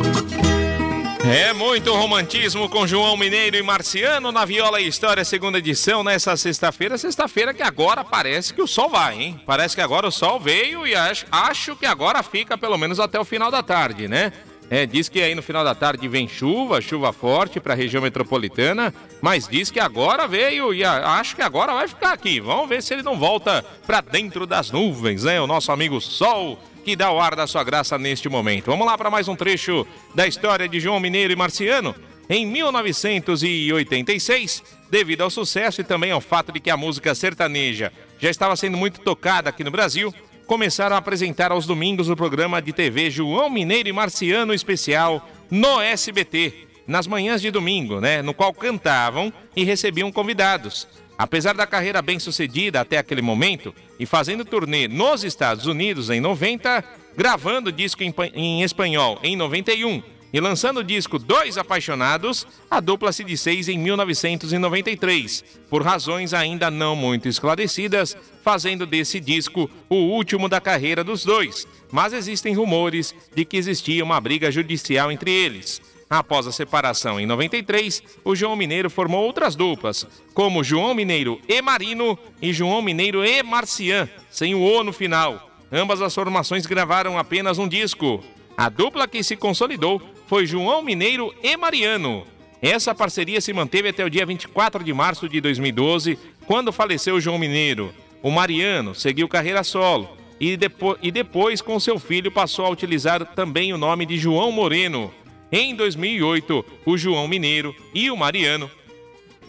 É 1.23 1.53
muito 1.53 1.93
romantismo 1.93 2.67
com 2.67 2.87
João 2.87 3.15
Mineiro 3.15 3.57
e 3.57 3.61
Marciano 3.61 4.31
na 4.31 4.43
Viola 4.43 4.81
e 4.81 4.87
História, 4.87 5.23
segunda 5.23 5.59
edição, 5.59 6.03
nessa 6.03 6.35
sexta-feira. 6.35 6.97
Sexta-feira 6.97 7.53
que 7.53 7.61
agora 7.61 8.03
parece 8.03 8.51
que 8.51 8.63
o 8.63 8.67
sol 8.67 8.89
vai, 8.89 9.21
hein? 9.21 9.39
Parece 9.45 9.75
que 9.75 9.81
agora 9.81 10.07
o 10.07 10.11
sol 10.11 10.39
veio 10.39 10.87
e 10.87 10.95
acho, 10.95 11.27
acho 11.31 11.75
que 11.75 11.85
agora 11.85 12.23
fica 12.23 12.57
pelo 12.57 12.77
menos 12.77 12.99
até 12.99 13.19
o 13.19 13.25
final 13.25 13.51
da 13.51 13.61
tarde, 13.61 14.07
né? 14.07 14.33
É, 14.69 14.85
diz 14.85 15.07
que 15.07 15.21
aí 15.21 15.35
no 15.35 15.43
final 15.43 15.63
da 15.63 15.75
tarde 15.75 16.07
vem 16.07 16.27
chuva, 16.27 16.81
chuva 16.81 17.13
forte 17.13 17.59
para 17.59 17.73
a 17.73 17.77
região 17.77 18.01
metropolitana, 18.01 18.93
mas 19.21 19.47
diz 19.47 19.69
que 19.69 19.79
agora 19.79 20.27
veio 20.27 20.73
e 20.73 20.83
a, 20.83 21.19
acho 21.19 21.35
que 21.35 21.41
agora 21.41 21.73
vai 21.73 21.87
ficar 21.87 22.13
aqui. 22.13 22.39
Vamos 22.39 22.67
ver 22.67 22.81
se 22.81 22.93
ele 22.93 23.03
não 23.03 23.17
volta 23.17 23.63
para 23.85 24.01
dentro 24.01 24.47
das 24.47 24.71
nuvens, 24.71 25.23
né? 25.23 25.39
O 25.39 25.47
nosso 25.47 25.71
amigo 25.71 26.01
Sol 26.01 26.59
que 26.83 26.95
dá 26.95 27.11
o 27.11 27.19
ar 27.19 27.35
da 27.35 27.47
sua 27.47 27.63
graça 27.63 27.97
neste 27.97 28.29
momento. 28.29 28.67
Vamos 28.67 28.85
lá 28.85 28.95
para 28.95 29.09
mais 29.09 29.27
um 29.27 29.35
trecho 29.35 29.87
da 30.13 30.27
história 30.27 30.69
de 30.69 30.79
João 30.79 30.99
Mineiro 30.99 31.33
e 31.33 31.35
Marciano. 31.35 31.95
Em 32.29 32.45
1986, 32.45 34.63
devido 34.89 35.21
ao 35.21 35.31
sucesso 35.31 35.81
e 35.81 35.83
também 35.83 36.11
ao 36.11 36.21
fato 36.21 36.51
de 36.51 36.59
que 36.59 36.69
a 36.69 36.77
música 36.77 37.15
sertaneja 37.15 37.91
já 38.19 38.29
estava 38.29 38.55
sendo 38.55 38.77
muito 38.77 39.01
tocada 39.01 39.49
aqui 39.49 39.63
no 39.63 39.71
Brasil, 39.71 40.13
começaram 40.45 40.95
a 40.95 40.99
apresentar 40.99 41.51
aos 41.51 41.65
domingos 41.65 42.09
o 42.09 42.15
programa 42.15 42.61
de 42.61 42.71
TV 42.71 43.09
João 43.09 43.49
Mineiro 43.49 43.89
e 43.89 43.93
Marciano 43.93 44.53
Especial 44.53 45.27
no 45.49 45.81
SBT, 45.81 46.67
nas 46.87 47.07
manhãs 47.07 47.41
de 47.41 47.51
domingo, 47.51 47.99
né? 47.99 48.21
No 48.21 48.33
qual 48.33 48.53
cantavam 48.53 49.33
e 49.55 49.63
recebiam 49.63 50.11
convidados. 50.11 50.87
Apesar 51.17 51.53
da 51.53 51.65
carreira 51.65 52.01
bem 52.01 52.19
sucedida 52.19 52.81
até 52.81 52.97
aquele 52.97 53.21
momento 53.21 53.73
e 53.99 54.05
fazendo 54.05 54.45
turnê 54.45 54.87
nos 54.87 55.23
Estados 55.23 55.65
Unidos 55.65 56.09
em 56.09 56.19
90, 56.19 56.83
gravando 57.15 57.71
disco 57.71 58.03
em, 58.03 58.13
em 58.33 58.63
espanhol 58.63 59.19
em 59.23 59.35
91 59.35 60.14
e 60.35 60.39
lançando 60.41 60.81
o 60.81 60.83
disco 60.83 61.17
Dois 61.17 61.57
Apaixonados, 61.57 62.45
a 62.69 62.81
dupla 62.81 63.13
se 63.13 63.23
desfez 63.23 63.69
em 63.69 63.79
1993, 63.79 65.45
por 65.69 65.81
razões 65.81 66.33
ainda 66.33 66.69
não 66.69 66.93
muito 66.93 67.29
esclarecidas, 67.29 68.17
fazendo 68.43 68.85
desse 68.85 69.21
disco 69.21 69.69
o 69.87 69.95
último 69.95 70.49
da 70.49 70.59
carreira 70.59 71.05
dos 71.05 71.23
dois. 71.23 71.65
Mas 71.89 72.11
existem 72.11 72.53
rumores 72.53 73.15
de 73.33 73.45
que 73.45 73.55
existia 73.55 74.03
uma 74.03 74.19
briga 74.19 74.51
judicial 74.51 75.09
entre 75.09 75.31
eles. 75.31 75.81
Após 76.09 76.45
a 76.45 76.51
separação 76.51 77.17
em 77.17 77.25
93, 77.25 78.03
o 78.21 78.35
João 78.35 78.57
Mineiro 78.57 78.89
formou 78.89 79.23
outras 79.23 79.55
duplas, 79.55 80.05
como 80.33 80.65
João 80.65 80.93
Mineiro 80.93 81.39
e 81.47 81.61
Marino 81.61 82.19
e 82.41 82.51
João 82.51 82.81
Mineiro 82.81 83.23
e 83.23 83.41
Marcian, 83.41 84.09
sem 84.29 84.53
o 84.53 84.61
O 84.61 84.83
no 84.83 84.91
final. 84.91 85.49
Ambas 85.71 86.01
as 86.01 86.13
formações 86.13 86.65
gravaram 86.65 87.17
apenas 87.17 87.57
um 87.57 87.69
disco. 87.69 88.21
A 88.57 88.67
dupla 88.69 89.07
que 89.07 89.23
se 89.23 89.35
consolidou 89.35 90.01
foi 90.27 90.45
João 90.45 90.81
Mineiro 90.81 91.33
e 91.43 91.55
Mariano. 91.55 92.25
Essa 92.61 92.95
parceria 92.95 93.39
se 93.41 93.53
manteve 93.53 93.89
até 93.89 94.03
o 94.03 94.09
dia 94.09 94.25
24 94.25 94.83
de 94.83 94.93
março 94.93 95.29
de 95.29 95.39
2012, 95.39 96.17
quando 96.45 96.71
faleceu 96.71 97.19
João 97.21 97.37
Mineiro. 97.37 97.93
O 98.23 98.31
Mariano 98.31 98.95
seguiu 98.95 99.27
carreira 99.27 99.63
solo 99.63 100.09
e, 100.39 100.57
depo 100.57 100.97
e 101.01 101.11
depois, 101.11 101.61
com 101.61 101.79
seu 101.79 101.99
filho, 101.99 102.31
passou 102.31 102.65
a 102.65 102.69
utilizar 102.69 103.25
também 103.35 103.71
o 103.71 103.77
nome 103.77 104.05
de 104.05 104.17
João 104.17 104.51
Moreno. 104.51 105.13
Em 105.51 105.75
2008, 105.75 106.65
o 106.85 106.97
João 106.97 107.27
Mineiro 107.27 107.75
e 107.93 108.09
o 108.09 108.17
Mariano 108.17 108.69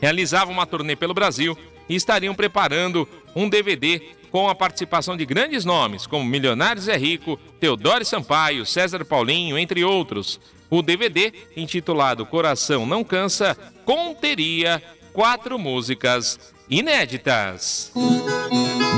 realizavam 0.01 0.53
uma 0.53 0.67
turnê 0.67 0.95
pelo 0.95 1.15
Brasil 1.15 1.57
e 1.89 1.95
estariam 1.95 2.35
preparando 2.35 3.09
um 3.35 3.49
DVD 3.49 4.03
com 4.31 4.49
a 4.49 4.55
participação 4.55 5.17
de 5.17 5.25
grandes 5.25 5.65
nomes 5.65 6.07
como 6.07 6.25
Milionários 6.25 6.89
é 6.89 6.97
Rico, 6.97 7.39
Teodoro 7.59 8.05
Sampaio, 8.05 8.67
César 8.67 9.05
Paulinho, 9.05 9.57
entre 9.57 9.83
outros. 9.83 10.39
O 10.70 10.83
DVD, 10.83 11.33
intitulado 11.57 12.26
Coração 12.26 12.85
Não 12.87 13.05
Cansa, 13.05 13.57
conteria 13.85 14.83
quatro 15.12 15.59
músicas 15.59 16.38
inéditas. 16.68 17.92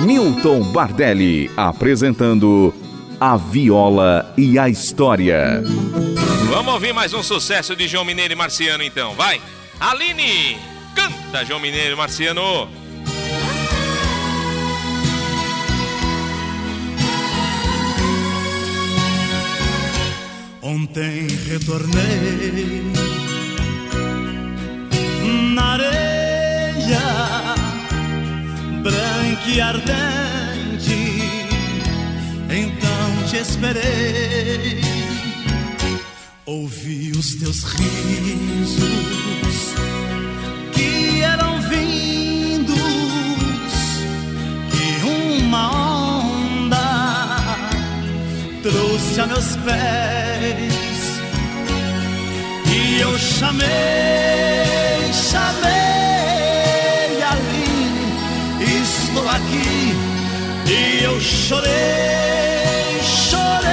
Milton 0.04 0.62
Bardelli 0.72 1.50
apresentando 1.56 2.74
A 3.20 3.36
Viola 3.36 4.32
e 4.36 4.58
a 4.58 4.68
História. 4.68 5.62
Vamos 6.50 6.72
ouvir 6.72 6.94
mais 6.94 7.12
um 7.12 7.22
sucesso 7.22 7.76
de 7.76 7.86
João 7.86 8.04
Mineiro 8.04 8.32
e 8.32 8.36
Marciano 8.36 8.82
então, 8.82 9.14
vai! 9.14 9.40
Aline, 9.78 10.56
canta 10.94 11.44
João 11.44 11.60
Mineiro 11.60 11.92
e 11.92 11.96
Marciano! 11.96 12.87
Ontem 20.68 21.26
retornei 21.48 22.82
na 25.54 25.62
areia 25.62 27.00
branca 28.82 29.48
e 29.48 29.60
ardente, 29.62 31.22
então 32.50 33.28
te 33.30 33.38
esperei. 33.38 34.82
Ouvi 36.44 37.12
os 37.12 37.36
teus 37.36 37.62
risos 37.62 38.76
que 40.74 41.22
eram 41.22 41.62
vindos 41.62 42.76
que 44.70 45.02
uma 45.02 45.88
trouxe 48.62 49.20
a 49.22 49.26
meus 49.26 49.56
pés 49.64 50.17
e 52.66 53.00
eu 53.00 53.18
chamei, 53.18 53.66
chamei 55.12 55.70
ali, 57.22 57.68
estou 58.80 59.28
aqui. 59.28 59.94
E 60.70 61.04
eu 61.04 61.20
chorei, 61.20 63.00
chorei 63.02 63.70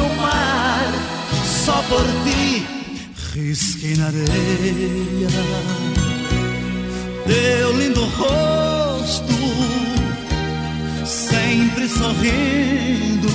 o 0.00 0.08
mar. 0.20 0.92
Só 1.64 1.82
por 1.88 2.06
ti, 2.24 2.66
risquei 3.34 3.96
na 3.96 4.06
areia 4.06 5.28
teu 7.28 7.72
lindo 7.76 8.04
rosto 8.06 9.34
sempre 11.04 11.86
sorrindo, 11.88 13.28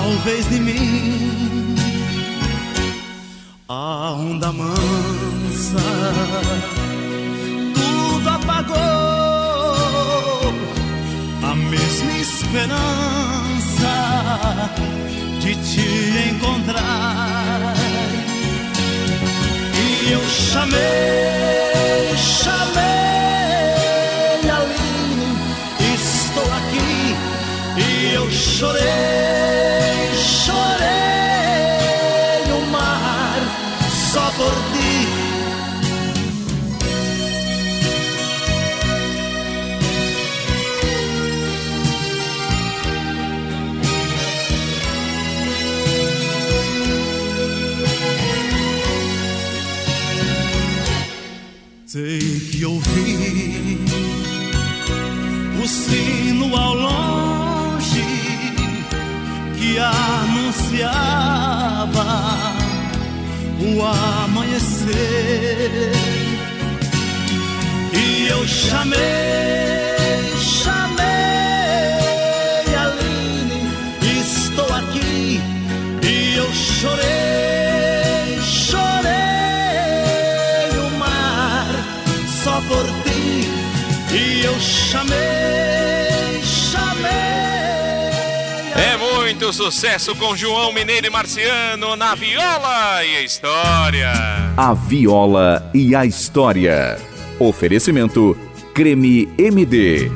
talvez 0.00 0.48
de 0.48 0.58
mim. 0.60 1.76
A 3.68 4.12
onda 4.12 4.50
mansa 4.52 5.78
tudo 7.74 8.28
apagou, 8.28 8.76
a 11.42 11.54
mesma 11.54 12.12
esperança 12.18 13.94
de 15.40 15.54
te 15.68 15.88
encontrar. 16.30 17.74
E 19.82 20.12
eu 20.12 20.22
chamei, 20.28 21.59
amanhecer. 63.84 64.90
E 67.92 68.28
eu 68.28 68.46
chamei, 68.46 68.98
chamei 70.38 71.04
Aline, 72.84 73.62
estou 74.20 74.72
aqui. 74.74 75.40
E 76.02 76.36
eu 76.36 76.52
chorei, 76.52 78.40
chorei 78.42 79.10
o 80.78 80.90
mar 80.98 81.66
só 82.42 82.60
por 82.68 82.86
ti. 83.04 83.48
E 84.12 84.44
eu 84.44 84.58
chamei, 84.60 85.79
muito 89.50 89.64
sucesso 89.64 90.14
com 90.14 90.36
João 90.36 90.72
Mineiro 90.72 91.08
e 91.08 91.10
Marciano 91.10 91.96
na 91.96 92.14
viola 92.14 93.04
e 93.04 93.16
a 93.16 93.22
história. 93.22 94.12
A 94.56 94.74
viola 94.74 95.68
e 95.74 95.92
a 95.92 96.06
história. 96.06 96.96
Oferecimento 97.36 98.38
Creme 98.72 99.28
MD. 99.36 100.08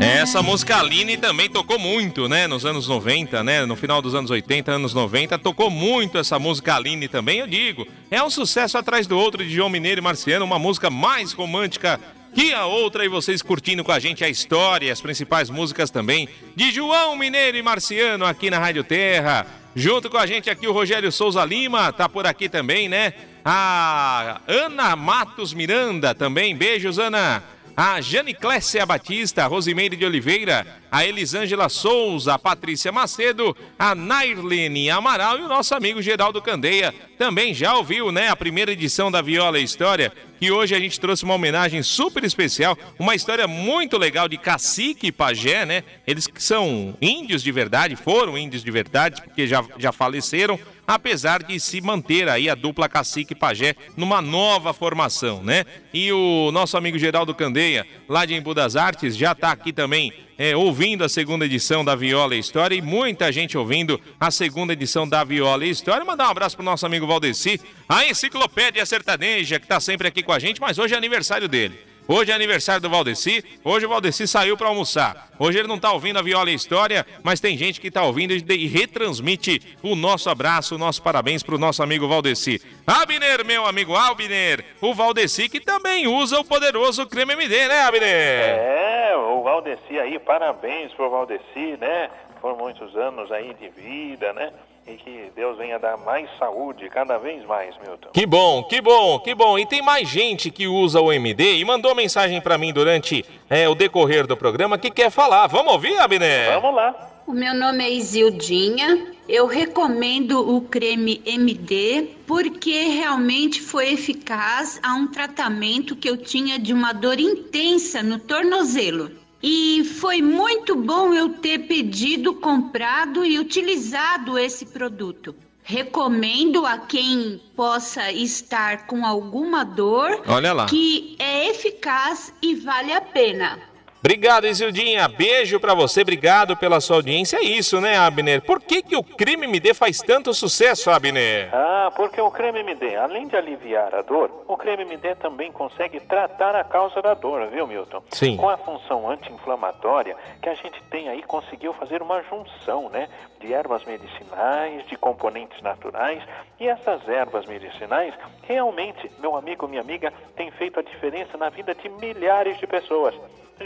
Essa 0.00 0.42
música 0.42 0.78
Aline 0.78 1.16
também 1.16 1.48
tocou 1.48 1.78
muito, 1.78 2.28
né? 2.28 2.48
Nos 2.48 2.66
anos 2.66 2.88
90, 2.88 3.44
né? 3.44 3.64
No 3.64 3.76
final 3.76 4.02
dos 4.02 4.14
anos 4.14 4.30
80, 4.30 4.72
anos 4.72 4.92
90, 4.92 5.38
tocou 5.38 5.70
muito 5.70 6.18
essa 6.18 6.40
música 6.40 6.74
Aline 6.74 7.06
também, 7.06 7.38
eu 7.38 7.46
digo. 7.46 7.86
É 8.10 8.20
um 8.20 8.30
sucesso 8.30 8.76
atrás 8.76 9.06
do 9.06 9.16
outro 9.16 9.44
de 9.44 9.54
João 9.54 9.68
Mineiro 9.68 10.00
e 10.00 10.02
Marciano, 10.02 10.44
uma 10.44 10.58
música 10.58 10.90
mais 10.90 11.32
romântica 11.32 12.00
que 12.34 12.52
a 12.52 12.66
outra 12.66 13.04
e 13.04 13.08
vocês 13.08 13.42
curtindo 13.42 13.84
com 13.84 13.92
a 13.92 13.98
gente 13.98 14.24
a 14.24 14.28
história, 14.28 14.92
as 14.92 15.00
principais 15.00 15.50
músicas 15.50 15.90
também 15.90 16.28
de 16.56 16.70
João 16.70 17.16
Mineiro 17.16 17.56
e 17.56 17.62
Marciano 17.62 18.24
aqui 18.24 18.50
na 18.50 18.58
Rádio 18.58 18.84
Terra. 18.84 19.46
Junto 19.74 20.10
com 20.10 20.18
a 20.18 20.26
gente 20.26 20.50
aqui 20.50 20.66
o 20.66 20.72
Rogério 20.72 21.10
Souza 21.10 21.44
Lima, 21.44 21.92
tá 21.92 22.08
por 22.08 22.26
aqui 22.26 22.48
também, 22.48 22.88
né? 22.88 23.14
A 23.44 24.40
Ana 24.46 24.94
Matos 24.94 25.54
Miranda 25.54 26.14
também. 26.14 26.54
Beijos, 26.54 26.98
Ana. 26.98 27.42
A 27.74 28.00
Jane 28.02 28.34
Clécia 28.34 28.84
Batista, 28.84 29.44
a 29.44 29.46
Rosimeire 29.46 29.96
de 29.96 30.04
Oliveira, 30.04 30.66
a 30.90 31.06
Elisângela 31.06 31.70
Souza, 31.70 32.34
a 32.34 32.38
Patrícia 32.38 32.92
Macedo, 32.92 33.56
a 33.78 33.94
Nairlene 33.94 34.90
Amaral 34.90 35.38
e 35.38 35.42
o 35.42 35.48
nosso 35.48 35.74
amigo 35.74 36.02
Geraldo 36.02 36.42
Candeia. 36.42 36.94
Também 37.16 37.54
já 37.54 37.74
ouviu, 37.74 38.12
né, 38.12 38.28
a 38.28 38.36
primeira 38.36 38.72
edição 38.72 39.10
da 39.10 39.22
Viola 39.22 39.58
História, 39.58 40.12
que 40.38 40.50
hoje 40.50 40.74
a 40.74 40.78
gente 40.78 41.00
trouxe 41.00 41.24
uma 41.24 41.34
homenagem 41.34 41.82
super 41.82 42.24
especial, 42.24 42.76
uma 42.98 43.14
história 43.14 43.48
muito 43.48 43.96
legal 43.96 44.28
de 44.28 44.36
cacique 44.36 45.06
e 45.06 45.12
pajé, 45.12 45.64
né? 45.64 45.82
Eles 46.06 46.26
que 46.26 46.42
são 46.42 46.94
índios 47.00 47.42
de 47.42 47.52
verdade, 47.52 47.96
foram 47.96 48.36
índios 48.36 48.62
de 48.62 48.70
verdade, 48.70 49.22
porque 49.22 49.46
já, 49.46 49.64
já 49.78 49.92
faleceram, 49.92 50.58
apesar 50.94 51.42
de 51.42 51.58
se 51.58 51.80
manter 51.80 52.28
aí 52.28 52.48
a 52.48 52.54
dupla 52.54 52.88
cacique 52.88 53.34
pajé 53.34 53.74
numa 53.96 54.20
nova 54.20 54.72
formação, 54.72 55.42
né? 55.42 55.64
E 55.92 56.12
o 56.12 56.50
nosso 56.52 56.76
amigo 56.76 56.98
Geraldo 56.98 57.34
Candeia, 57.34 57.86
lá 58.08 58.24
de 58.24 58.34
Embu 58.34 58.54
das 58.54 58.76
Artes, 58.76 59.16
já 59.16 59.32
está 59.32 59.50
aqui 59.50 59.72
também 59.72 60.12
é, 60.38 60.56
ouvindo 60.56 61.04
a 61.04 61.08
segunda 61.08 61.44
edição 61.44 61.84
da 61.84 61.94
Viola 61.94 62.34
História 62.34 62.74
e 62.74 62.82
muita 62.82 63.30
gente 63.30 63.56
ouvindo 63.56 64.00
a 64.18 64.30
segunda 64.30 64.72
edição 64.72 65.08
da 65.08 65.22
Viola 65.22 65.64
História. 65.64 66.04
Mandar 66.04 66.28
um 66.28 66.30
abraço 66.30 66.56
pro 66.56 66.64
nosso 66.64 66.84
amigo 66.84 67.06
Valdeci, 67.06 67.60
a 67.88 68.04
enciclopédia 68.06 68.84
sertaneja, 68.84 69.58
que 69.58 69.64
está 69.64 69.78
sempre 69.80 70.08
aqui 70.08 70.22
com 70.22 70.32
a 70.32 70.38
gente, 70.38 70.60
mas 70.60 70.78
hoje 70.78 70.94
é 70.94 70.96
aniversário 70.96 71.48
dele. 71.48 71.91
Hoje 72.08 72.32
é 72.32 72.34
aniversário 72.34 72.82
do 72.82 72.90
Valdeci. 72.90 73.44
Hoje 73.64 73.86
o 73.86 73.88
Valdeci 73.88 74.26
saiu 74.26 74.56
para 74.56 74.68
almoçar. 74.68 75.28
Hoje 75.38 75.58
ele 75.58 75.68
não 75.68 75.76
está 75.76 75.92
ouvindo 75.92 76.18
a 76.18 76.22
Viola 76.22 76.50
e 76.50 76.54
História, 76.54 77.06
mas 77.22 77.40
tem 77.40 77.56
gente 77.56 77.80
que 77.80 77.88
está 77.88 78.02
ouvindo 78.02 78.32
e 78.32 78.66
retransmite 78.66 79.76
o 79.82 79.94
nosso 79.94 80.28
abraço, 80.28 80.74
o 80.74 80.78
nosso 80.78 81.00
parabéns 81.00 81.42
para 81.42 81.54
o 81.54 81.58
nosso 81.58 81.82
amigo 81.82 82.08
Valdeci. 82.08 82.60
Abner, 82.86 83.44
meu 83.44 83.66
amigo 83.66 83.94
Abner, 83.94 84.64
o 84.80 84.92
Valdeci 84.92 85.48
que 85.48 85.60
também 85.60 86.08
usa 86.08 86.40
o 86.40 86.44
poderoso 86.44 87.06
creme 87.06 87.34
MD, 87.34 87.68
né, 87.68 87.82
Abner? 87.82 88.10
É, 88.10 89.16
o 89.16 89.42
Valdeci 89.42 89.98
aí, 89.98 90.18
parabéns 90.18 90.92
pro 90.94 91.08
Valdeci, 91.08 91.78
né? 91.80 92.10
Por 92.40 92.56
muitos 92.56 92.96
anos 92.96 93.30
aí 93.30 93.54
de 93.54 93.68
vida, 93.68 94.32
né? 94.32 94.52
E 94.86 94.94
que 94.96 95.30
Deus 95.36 95.56
venha 95.58 95.78
dar 95.78 95.96
mais 95.96 96.28
saúde, 96.38 96.88
cada 96.90 97.16
vez 97.16 97.44
mais, 97.46 97.74
Milton. 97.78 98.08
Que 98.12 98.26
bom, 98.26 98.64
que 98.64 98.80
bom, 98.80 99.18
que 99.20 99.34
bom. 99.34 99.56
E 99.58 99.64
tem 99.64 99.80
mais 99.80 100.08
gente 100.08 100.50
que 100.50 100.66
usa 100.66 101.00
o 101.00 101.12
MD 101.12 101.58
e 101.58 101.64
mandou 101.64 101.94
mensagem 101.94 102.40
para 102.40 102.58
mim 102.58 102.72
durante 102.72 103.24
é, 103.48 103.68
o 103.68 103.76
decorrer 103.76 104.26
do 104.26 104.36
programa 104.36 104.76
que 104.76 104.90
quer 104.90 105.10
falar. 105.10 105.46
Vamos 105.46 105.72
ouvir, 105.72 105.96
Abner? 105.98 106.60
Vamos 106.60 106.74
lá. 106.74 107.12
O 107.24 107.32
meu 107.32 107.54
nome 107.54 107.84
é 107.84 107.90
Isildinha. 107.90 109.06
Eu 109.28 109.46
recomendo 109.46 110.40
o 110.56 110.60
creme 110.62 111.22
MD 111.24 112.16
porque 112.26 112.88
realmente 112.88 113.60
foi 113.60 113.92
eficaz 113.92 114.80
a 114.82 114.94
um 114.94 115.06
tratamento 115.06 115.94
que 115.94 116.10
eu 116.10 116.16
tinha 116.16 116.58
de 116.58 116.74
uma 116.74 116.92
dor 116.92 117.20
intensa 117.20 118.02
no 118.02 118.18
tornozelo. 118.18 119.21
E 119.42 119.84
foi 119.84 120.22
muito 120.22 120.76
bom 120.76 121.12
eu 121.12 121.30
ter 121.30 121.66
pedido, 121.66 122.34
comprado 122.34 123.24
e 123.24 123.38
utilizado 123.38 124.38
esse 124.38 124.66
produto. 124.66 125.34
Recomendo 125.64 126.66
a 126.66 126.78
quem 126.78 127.40
possa 127.56 128.10
estar 128.12 128.86
com 128.86 129.06
alguma 129.06 129.64
dor 129.64 130.22
Olha 130.26 130.52
lá. 130.52 130.66
que 130.66 131.16
é 131.18 131.48
eficaz 131.50 132.32
e 132.42 132.54
vale 132.54 132.92
a 132.92 133.00
pena. 133.00 133.58
Obrigado, 134.04 134.48
Isildinha. 134.48 135.06
Beijo 135.06 135.60
pra 135.60 135.74
você, 135.74 136.02
obrigado 136.02 136.56
pela 136.56 136.80
sua 136.80 136.96
audiência. 136.96 137.36
É 137.36 137.42
isso, 137.44 137.80
né, 137.80 137.96
Abner? 137.96 138.42
Por 138.42 138.60
que, 138.60 138.82
que 138.82 138.96
o 138.96 139.04
creme 139.04 139.46
MD 139.46 139.72
faz 139.74 140.00
tanto 140.00 140.34
sucesso, 140.34 140.90
Abner? 140.90 141.48
Ah, 141.54 141.88
porque 141.94 142.20
o 142.20 142.28
creme 142.28 142.58
MD, 142.58 142.96
além 142.96 143.28
de 143.28 143.36
aliviar 143.36 143.94
a 143.94 144.02
dor, 144.02 144.44
o 144.48 144.56
creme 144.56 144.82
MD 144.82 145.14
também 145.14 145.52
consegue 145.52 146.00
tratar 146.00 146.56
a 146.56 146.64
causa 146.64 147.00
da 147.00 147.14
dor, 147.14 147.46
viu, 147.46 147.64
Milton? 147.64 148.02
Sim. 148.10 148.36
Com 148.36 148.48
a 148.48 148.56
função 148.56 149.08
anti-inflamatória, 149.08 150.16
que 150.42 150.48
a 150.48 150.54
gente 150.54 150.82
tem 150.90 151.08
aí, 151.08 151.22
conseguiu 151.22 151.72
fazer 151.72 152.02
uma 152.02 152.24
junção, 152.24 152.88
né? 152.88 153.08
De 153.38 153.54
ervas 153.54 153.84
medicinais, 153.84 154.84
de 154.88 154.96
componentes 154.96 155.62
naturais. 155.62 156.20
E 156.58 156.66
essas 156.66 157.08
ervas 157.08 157.46
medicinais, 157.46 158.12
realmente, 158.48 159.08
meu 159.20 159.36
amigo, 159.36 159.68
minha 159.68 159.80
amiga, 159.80 160.12
tem 160.34 160.50
feito 160.50 160.80
a 160.80 160.82
diferença 160.82 161.38
na 161.38 161.50
vida 161.50 161.72
de 161.72 161.88
milhares 161.88 162.58
de 162.58 162.66
pessoas 162.66 163.14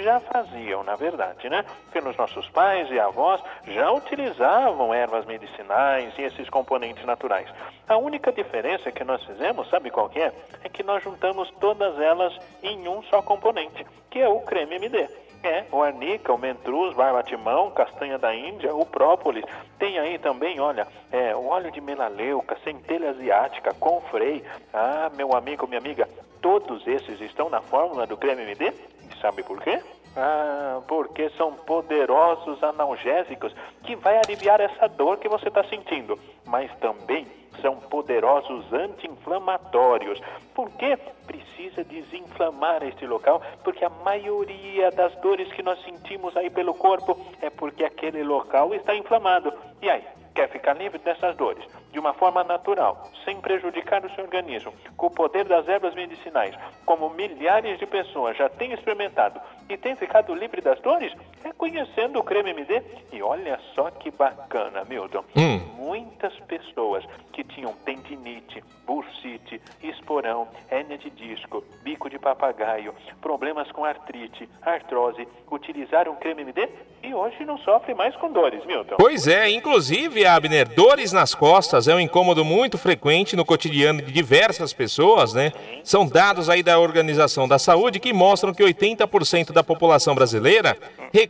já 0.02 0.20
faziam, 0.20 0.82
na 0.82 0.94
verdade, 0.94 1.48
né? 1.48 1.64
Pelos 1.92 2.16
nossos 2.16 2.48
pais 2.50 2.90
e 2.90 2.98
avós 2.98 3.40
já 3.66 3.90
utilizavam 3.90 4.94
ervas 4.94 5.24
medicinais 5.26 6.12
e 6.18 6.22
esses 6.22 6.48
componentes 6.48 7.04
naturais. 7.04 7.48
A 7.88 7.96
única 7.96 8.32
diferença 8.32 8.90
que 8.90 9.04
nós 9.04 9.22
fizemos, 9.24 9.68
sabe 9.68 9.90
qual 9.90 10.08
que 10.08 10.20
é? 10.20 10.32
É 10.64 10.68
que 10.68 10.82
nós 10.82 11.02
juntamos 11.02 11.50
todas 11.60 11.98
elas 12.00 12.36
em 12.62 12.88
um 12.88 13.02
só 13.04 13.22
componente, 13.22 13.86
que 14.10 14.20
é 14.20 14.28
o 14.28 14.40
creme 14.40 14.76
MD. 14.76 15.08
É, 15.42 15.64
o 15.70 15.80
arnica, 15.82 16.32
o 16.32 16.38
mentruz, 16.38 16.94
barbatimão, 16.94 17.70
castanha 17.70 18.18
da 18.18 18.34
Índia, 18.34 18.74
o 18.74 18.84
própolis. 18.84 19.44
Tem 19.78 19.98
aí 19.98 20.18
também, 20.18 20.58
olha, 20.58 20.88
é, 21.12 21.36
o 21.36 21.46
óleo 21.46 21.70
de 21.70 21.80
melaleuca, 21.80 22.56
centelha 22.64 23.10
asiática, 23.10 23.72
confrei. 23.74 24.42
Ah, 24.72 25.10
meu 25.14 25.36
amigo, 25.36 25.66
minha 25.68 25.78
amiga, 25.78 26.08
todos 26.40 26.86
esses 26.86 27.20
estão 27.20 27.48
na 27.48 27.60
fórmula 27.60 28.06
do 28.06 28.16
creme 28.16 28.42
MD? 28.42 28.72
E 29.10 29.20
sabe 29.20 29.42
por 29.42 29.60
quê? 29.60 29.80
Ah, 30.16 30.80
porque 30.88 31.28
são 31.30 31.52
poderosos 31.52 32.62
analgésicos 32.62 33.54
que 33.82 33.94
vai 33.96 34.16
aliviar 34.16 34.60
essa 34.60 34.88
dor 34.88 35.18
que 35.18 35.28
você 35.28 35.48
está 35.48 35.62
sentindo, 35.64 36.18
mas 36.46 36.74
também 36.78 37.26
são 37.60 37.76
poderosos 37.76 38.72
anti-inflamatórios. 38.72 40.20
Por 40.54 40.70
quê? 40.72 40.98
Precisa 41.26 41.84
desinflamar 41.84 42.82
este 42.82 43.06
local, 43.06 43.42
porque 43.62 43.84
a 43.84 43.90
maioria 43.90 44.90
das 44.90 45.14
dores 45.16 45.52
que 45.52 45.62
nós 45.62 45.82
sentimos 45.84 46.34
aí 46.36 46.48
pelo 46.48 46.74
corpo 46.74 47.18
é 47.42 47.50
porque 47.50 47.84
aquele 47.84 48.22
local 48.22 48.74
está 48.74 48.94
inflamado. 48.94 49.52
E 49.82 49.90
aí, 49.90 50.04
quer 50.34 50.48
ficar 50.48 50.74
livre 50.74 50.98
dessas 50.98 51.36
dores 51.36 51.64
de 51.96 52.00
uma 52.00 52.12
forma 52.12 52.44
natural, 52.44 53.10
sem 53.24 53.40
prejudicar 53.40 54.04
o 54.04 54.10
seu 54.14 54.24
organismo, 54.24 54.70
com 54.98 55.06
o 55.06 55.10
poder 55.10 55.46
das 55.46 55.66
ervas 55.66 55.94
medicinais, 55.94 56.54
como 56.84 57.08
milhares 57.08 57.78
de 57.78 57.86
pessoas 57.86 58.36
já 58.36 58.50
têm 58.50 58.74
experimentado 58.74 59.40
e 59.66 59.78
têm 59.78 59.96
ficado 59.96 60.34
livre 60.34 60.60
das 60.60 60.78
dores, 60.82 61.10
é 61.46 61.52
conhecendo 61.52 62.18
o 62.18 62.22
creme 62.22 62.50
MD. 62.50 62.82
E 63.12 63.22
olha 63.22 63.58
só 63.74 63.90
que 63.90 64.10
bacana, 64.10 64.84
Milton. 64.84 65.24
Hum. 65.36 65.58
Muitas 65.76 66.34
pessoas 66.40 67.04
que 67.32 67.44
tinham 67.44 67.72
tendinite, 67.84 68.62
bursite, 68.86 69.60
esporão, 69.82 70.48
hérnia 70.70 70.98
de 70.98 71.10
disco, 71.10 71.64
bico 71.82 72.10
de 72.10 72.18
papagaio, 72.18 72.94
problemas 73.20 73.70
com 73.72 73.84
artrite, 73.84 74.48
artrose, 74.62 75.26
utilizaram 75.50 76.12
o 76.12 76.16
creme 76.16 76.42
MD 76.42 76.68
e 77.02 77.14
hoje 77.14 77.44
não 77.44 77.56
sofre 77.58 77.94
mais 77.94 78.16
com 78.16 78.32
dores, 78.32 78.64
Milton. 78.66 78.96
Pois 78.98 79.28
é, 79.28 79.48
inclusive, 79.50 80.26
Abner, 80.26 80.68
dores 80.68 81.12
nas 81.12 81.34
costas 81.34 81.86
é 81.86 81.94
um 81.94 82.00
incômodo 82.00 82.44
muito 82.44 82.76
frequente 82.76 83.36
no 83.36 83.44
cotidiano 83.44 84.02
de 84.02 84.10
diversas 84.10 84.72
pessoas, 84.72 85.32
né? 85.32 85.52
São 85.84 86.06
dados 86.06 86.50
aí 86.50 86.62
da 86.62 86.80
Organização 86.80 87.46
da 87.46 87.58
Saúde 87.58 88.00
que 88.00 88.12
mostram 88.12 88.52
que 88.52 88.64
80% 88.64 89.52
da 89.52 89.62
população 89.62 90.14
brasileira 90.14 90.76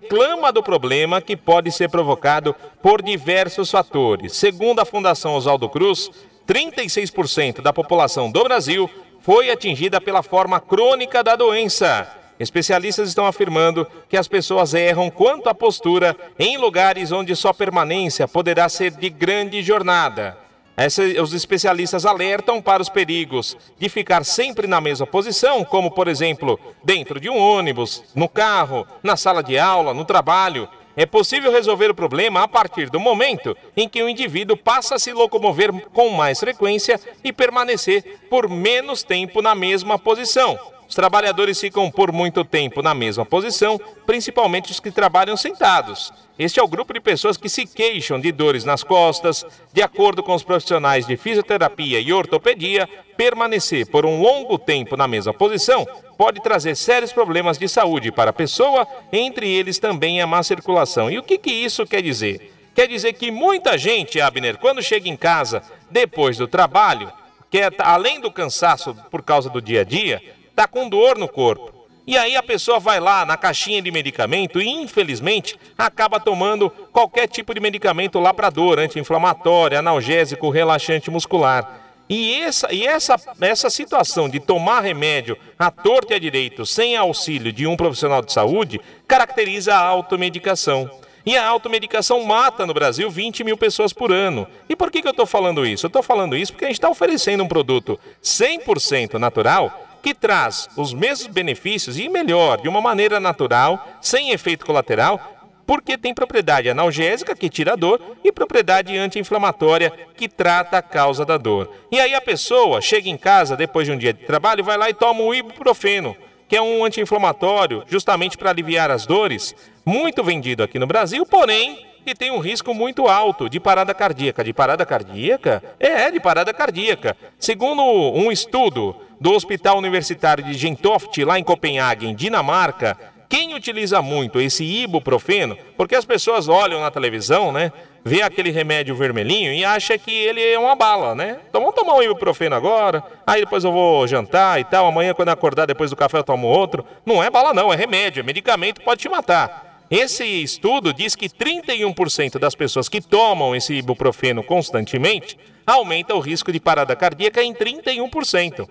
reclama 0.06 0.52
do 0.52 0.62
problema 0.62 1.20
que 1.20 1.36
pode 1.36 1.72
ser 1.72 1.90
provocado 1.90 2.54
por 2.80 3.02
diversos 3.02 3.70
fatores. 3.70 4.36
Segundo 4.36 4.78
a 4.78 4.84
Fundação 4.84 5.34
Oswaldo 5.34 5.68
Cruz, 5.68 6.10
36% 6.46 7.60
da 7.60 7.72
população 7.72 8.30
do 8.30 8.44
Brasil 8.44 8.88
foi 9.20 9.50
atingida 9.50 10.00
pela 10.00 10.22
forma 10.22 10.60
crônica 10.60 11.24
da 11.24 11.34
doença. 11.34 12.08
Especialistas 12.38 13.08
estão 13.08 13.26
afirmando 13.26 13.86
que 14.08 14.16
as 14.16 14.28
pessoas 14.28 14.74
erram 14.74 15.10
quanto 15.10 15.48
à 15.48 15.54
postura 15.54 16.16
em 16.38 16.56
lugares 16.56 17.10
onde 17.10 17.34
sua 17.34 17.52
permanência 17.52 18.28
poderá 18.28 18.68
ser 18.68 18.92
de 18.92 19.10
grande 19.10 19.60
jornada. 19.62 20.45
Essa, 20.76 21.02
os 21.22 21.32
especialistas 21.32 22.04
alertam 22.04 22.60
para 22.60 22.82
os 22.82 22.90
perigos 22.90 23.56
de 23.78 23.88
ficar 23.88 24.24
sempre 24.24 24.66
na 24.66 24.78
mesma 24.78 25.06
posição, 25.06 25.64
como, 25.64 25.90
por 25.90 26.06
exemplo, 26.06 26.60
dentro 26.84 27.18
de 27.18 27.30
um 27.30 27.38
ônibus, 27.38 28.04
no 28.14 28.28
carro, 28.28 28.86
na 29.02 29.16
sala 29.16 29.42
de 29.42 29.58
aula, 29.58 29.94
no 29.94 30.04
trabalho. 30.04 30.68
É 30.94 31.06
possível 31.06 31.50
resolver 31.50 31.90
o 31.90 31.94
problema 31.94 32.42
a 32.42 32.48
partir 32.48 32.90
do 32.90 33.00
momento 33.00 33.56
em 33.76 33.88
que 33.88 34.02
o 34.02 34.08
indivíduo 34.08 34.56
passa 34.56 34.96
a 34.96 34.98
se 34.98 35.12
locomover 35.12 35.72
com 35.92 36.10
mais 36.10 36.40
frequência 36.40 37.00
e 37.24 37.32
permanecer 37.32 38.18
por 38.28 38.48
menos 38.48 39.02
tempo 39.02 39.40
na 39.40 39.54
mesma 39.54 39.98
posição. 39.98 40.58
Os 40.88 40.94
trabalhadores 40.94 41.60
ficam 41.60 41.90
por 41.90 42.12
muito 42.12 42.44
tempo 42.44 42.82
na 42.82 42.94
mesma 42.94 43.26
posição, 43.26 43.80
principalmente 44.06 44.70
os 44.70 44.80
que 44.80 44.90
trabalham 44.90 45.36
sentados. 45.36 46.12
Este 46.38 46.60
é 46.60 46.62
o 46.62 46.68
grupo 46.68 46.92
de 46.92 47.00
pessoas 47.00 47.36
que 47.36 47.48
se 47.48 47.66
queixam 47.66 48.20
de 48.20 48.30
dores 48.30 48.64
nas 48.64 48.84
costas. 48.84 49.44
De 49.72 49.82
acordo 49.82 50.22
com 50.22 50.34
os 50.34 50.42
profissionais 50.42 51.06
de 51.06 51.16
fisioterapia 51.16 51.98
e 51.98 52.12
ortopedia, 52.12 52.88
permanecer 53.16 53.86
por 53.86 54.04
um 54.04 54.20
longo 54.20 54.58
tempo 54.58 54.96
na 54.96 55.08
mesma 55.08 55.32
posição 55.32 55.86
pode 56.16 56.40
trazer 56.40 56.76
sérios 56.76 57.12
problemas 57.12 57.58
de 57.58 57.68
saúde 57.68 58.12
para 58.12 58.30
a 58.30 58.34
pessoa, 58.34 58.86
entre 59.12 59.50
eles 59.50 59.78
também 59.78 60.20
a 60.20 60.26
má 60.26 60.42
circulação. 60.42 61.10
E 61.10 61.18
o 61.18 61.22
que, 61.22 61.38
que 61.38 61.50
isso 61.50 61.86
quer 61.86 62.02
dizer? 62.02 62.52
Quer 62.74 62.88
dizer 62.88 63.14
que 63.14 63.30
muita 63.30 63.78
gente, 63.78 64.20
Abner, 64.20 64.58
quando 64.58 64.82
chega 64.82 65.08
em 65.08 65.16
casa 65.16 65.62
depois 65.90 66.36
do 66.36 66.46
trabalho, 66.46 67.10
que 67.50 67.58
é, 67.58 67.70
além 67.78 68.20
do 68.20 68.30
cansaço 68.30 68.94
por 69.10 69.22
causa 69.22 69.48
do 69.48 69.62
dia 69.62 69.80
a 69.80 69.84
dia, 69.84 70.20
está 70.56 70.66
com 70.66 70.88
dor 70.88 71.18
no 71.18 71.28
corpo. 71.28 71.70
E 72.06 72.16
aí 72.16 72.34
a 72.34 72.42
pessoa 72.42 72.80
vai 72.80 72.98
lá 72.98 73.26
na 73.26 73.36
caixinha 73.36 73.82
de 73.82 73.90
medicamento 73.90 74.58
e, 74.58 74.66
infelizmente, 74.66 75.58
acaba 75.76 76.18
tomando 76.18 76.70
qualquer 76.70 77.28
tipo 77.28 77.52
de 77.52 77.60
medicamento 77.60 78.18
lá 78.18 78.32
para 78.32 78.48
dor, 78.48 78.78
anti-inflamatório, 78.78 79.78
analgésico, 79.78 80.48
relaxante 80.48 81.10
muscular. 81.10 81.82
E, 82.08 82.40
essa, 82.40 82.72
e 82.72 82.86
essa, 82.86 83.16
essa 83.40 83.68
situação 83.68 84.28
de 84.28 84.40
tomar 84.40 84.80
remédio 84.80 85.36
à 85.58 85.70
torta 85.70 86.14
e 86.14 86.16
à 86.16 86.18
direito 86.18 86.64
sem 86.64 86.96
auxílio 86.96 87.52
de 87.52 87.66
um 87.66 87.76
profissional 87.76 88.22
de 88.22 88.32
saúde 88.32 88.80
caracteriza 89.06 89.74
a 89.74 89.80
automedicação. 89.80 90.88
E 91.26 91.36
a 91.36 91.44
automedicação 91.44 92.22
mata 92.22 92.64
no 92.64 92.72
Brasil 92.72 93.10
20 93.10 93.42
mil 93.42 93.56
pessoas 93.56 93.92
por 93.92 94.12
ano. 94.12 94.46
E 94.68 94.76
por 94.76 94.92
que, 94.92 95.02
que 95.02 95.08
eu 95.08 95.10
estou 95.10 95.26
falando 95.26 95.66
isso? 95.66 95.84
Eu 95.84 95.88
estou 95.88 96.04
falando 96.04 96.36
isso 96.36 96.52
porque 96.52 96.66
a 96.66 96.68
gente 96.68 96.76
está 96.76 96.88
oferecendo 96.88 97.42
um 97.42 97.48
produto 97.48 97.98
100% 98.22 99.14
natural 99.14 99.85
que 100.06 100.14
traz 100.14 100.68
os 100.76 100.94
mesmos 100.94 101.26
benefícios 101.26 101.98
e 101.98 102.08
melhor, 102.08 102.60
de 102.60 102.68
uma 102.68 102.80
maneira 102.80 103.18
natural, 103.18 103.84
sem 104.00 104.30
efeito 104.30 104.64
colateral, 104.64 105.20
porque 105.66 105.98
tem 105.98 106.14
propriedade 106.14 106.70
analgésica, 106.70 107.34
que 107.34 107.50
tira 107.50 107.72
a 107.72 107.76
dor, 107.76 108.00
e 108.22 108.30
propriedade 108.30 108.96
anti-inflamatória, 108.96 109.92
que 110.16 110.28
trata 110.28 110.78
a 110.78 110.82
causa 110.82 111.24
da 111.24 111.36
dor. 111.36 111.72
E 111.90 111.98
aí 111.98 112.14
a 112.14 112.20
pessoa 112.20 112.80
chega 112.80 113.08
em 113.08 113.16
casa 113.16 113.56
depois 113.56 113.84
de 113.84 113.92
um 113.92 113.98
dia 113.98 114.12
de 114.12 114.24
trabalho, 114.24 114.62
vai 114.62 114.78
lá 114.78 114.88
e 114.88 114.94
toma 114.94 115.22
o 115.22 115.34
ibuprofeno, 115.34 116.16
que 116.48 116.54
é 116.54 116.62
um 116.62 116.84
anti-inflamatório, 116.84 117.82
justamente 117.88 118.38
para 118.38 118.50
aliviar 118.50 118.92
as 118.92 119.06
dores, 119.06 119.56
muito 119.84 120.22
vendido 120.22 120.62
aqui 120.62 120.78
no 120.78 120.86
Brasil, 120.86 121.26
porém 121.26 121.84
e 122.06 122.14
tem 122.14 122.30
um 122.30 122.38
risco 122.38 122.72
muito 122.72 123.08
alto 123.08 123.50
de 123.50 123.58
parada 123.58 123.92
cardíaca. 123.92 124.44
De 124.44 124.52
parada 124.52 124.86
cardíaca? 124.86 125.60
É, 125.80 126.08
de 126.08 126.20
parada 126.20 126.54
cardíaca. 126.54 127.16
Segundo 127.36 127.82
um 127.82 128.30
estudo 128.30 128.94
do 129.20 129.32
Hospital 129.32 129.78
Universitário 129.78 130.44
de 130.44 130.54
Gentoft, 130.54 131.22
lá 131.24 131.38
em 131.38 131.44
Copenhague, 131.44 132.06
em 132.06 132.14
Dinamarca, 132.14 132.96
quem 133.28 133.54
utiliza 133.54 134.00
muito 134.00 134.40
esse 134.40 134.64
ibuprofeno, 134.64 135.56
porque 135.76 135.96
as 135.96 136.04
pessoas 136.04 136.48
olham 136.48 136.80
na 136.80 136.90
televisão, 136.90 137.50
né? 137.50 137.72
Vê 138.04 138.22
aquele 138.22 138.50
remédio 138.50 138.94
vermelhinho 138.94 139.52
e 139.52 139.64
acha 139.64 139.98
que 139.98 140.12
ele 140.12 140.40
é 140.40 140.56
uma 140.56 140.76
bala, 140.76 141.12
né? 141.14 141.38
Então 141.48 141.60
vamos 141.60 141.74
tomar 141.74 141.94
um 141.94 142.02
ibuprofeno 142.02 142.54
agora, 142.54 143.02
aí 143.26 143.40
depois 143.40 143.64
eu 143.64 143.72
vou 143.72 144.06
jantar 144.06 144.60
e 144.60 144.64
tal, 144.64 144.86
amanhã 144.86 145.12
quando 145.12 145.30
acordar 145.30 145.66
depois 145.66 145.90
do 145.90 145.96
café 145.96 146.18
eu 146.18 146.24
tomo 146.24 146.46
outro. 146.46 146.84
Não 147.04 147.22
é 147.22 147.28
bala 147.28 147.52
não, 147.52 147.72
é 147.72 147.76
remédio, 147.76 148.20
é 148.20 148.22
medicamento, 148.22 148.80
pode 148.82 149.00
te 149.00 149.08
matar. 149.08 149.84
Esse 149.90 150.24
estudo 150.24 150.92
diz 150.92 151.14
que 151.14 151.28
31% 151.28 152.38
das 152.38 152.54
pessoas 152.54 152.88
que 152.88 153.00
tomam 153.00 153.54
esse 153.54 153.74
ibuprofeno 153.74 154.42
constantemente 154.42 155.36
aumenta 155.66 156.14
o 156.14 156.20
risco 156.20 156.52
de 156.52 156.60
parada 156.60 156.94
cardíaca 156.94 157.42
em 157.42 157.52
31%. 157.52 158.68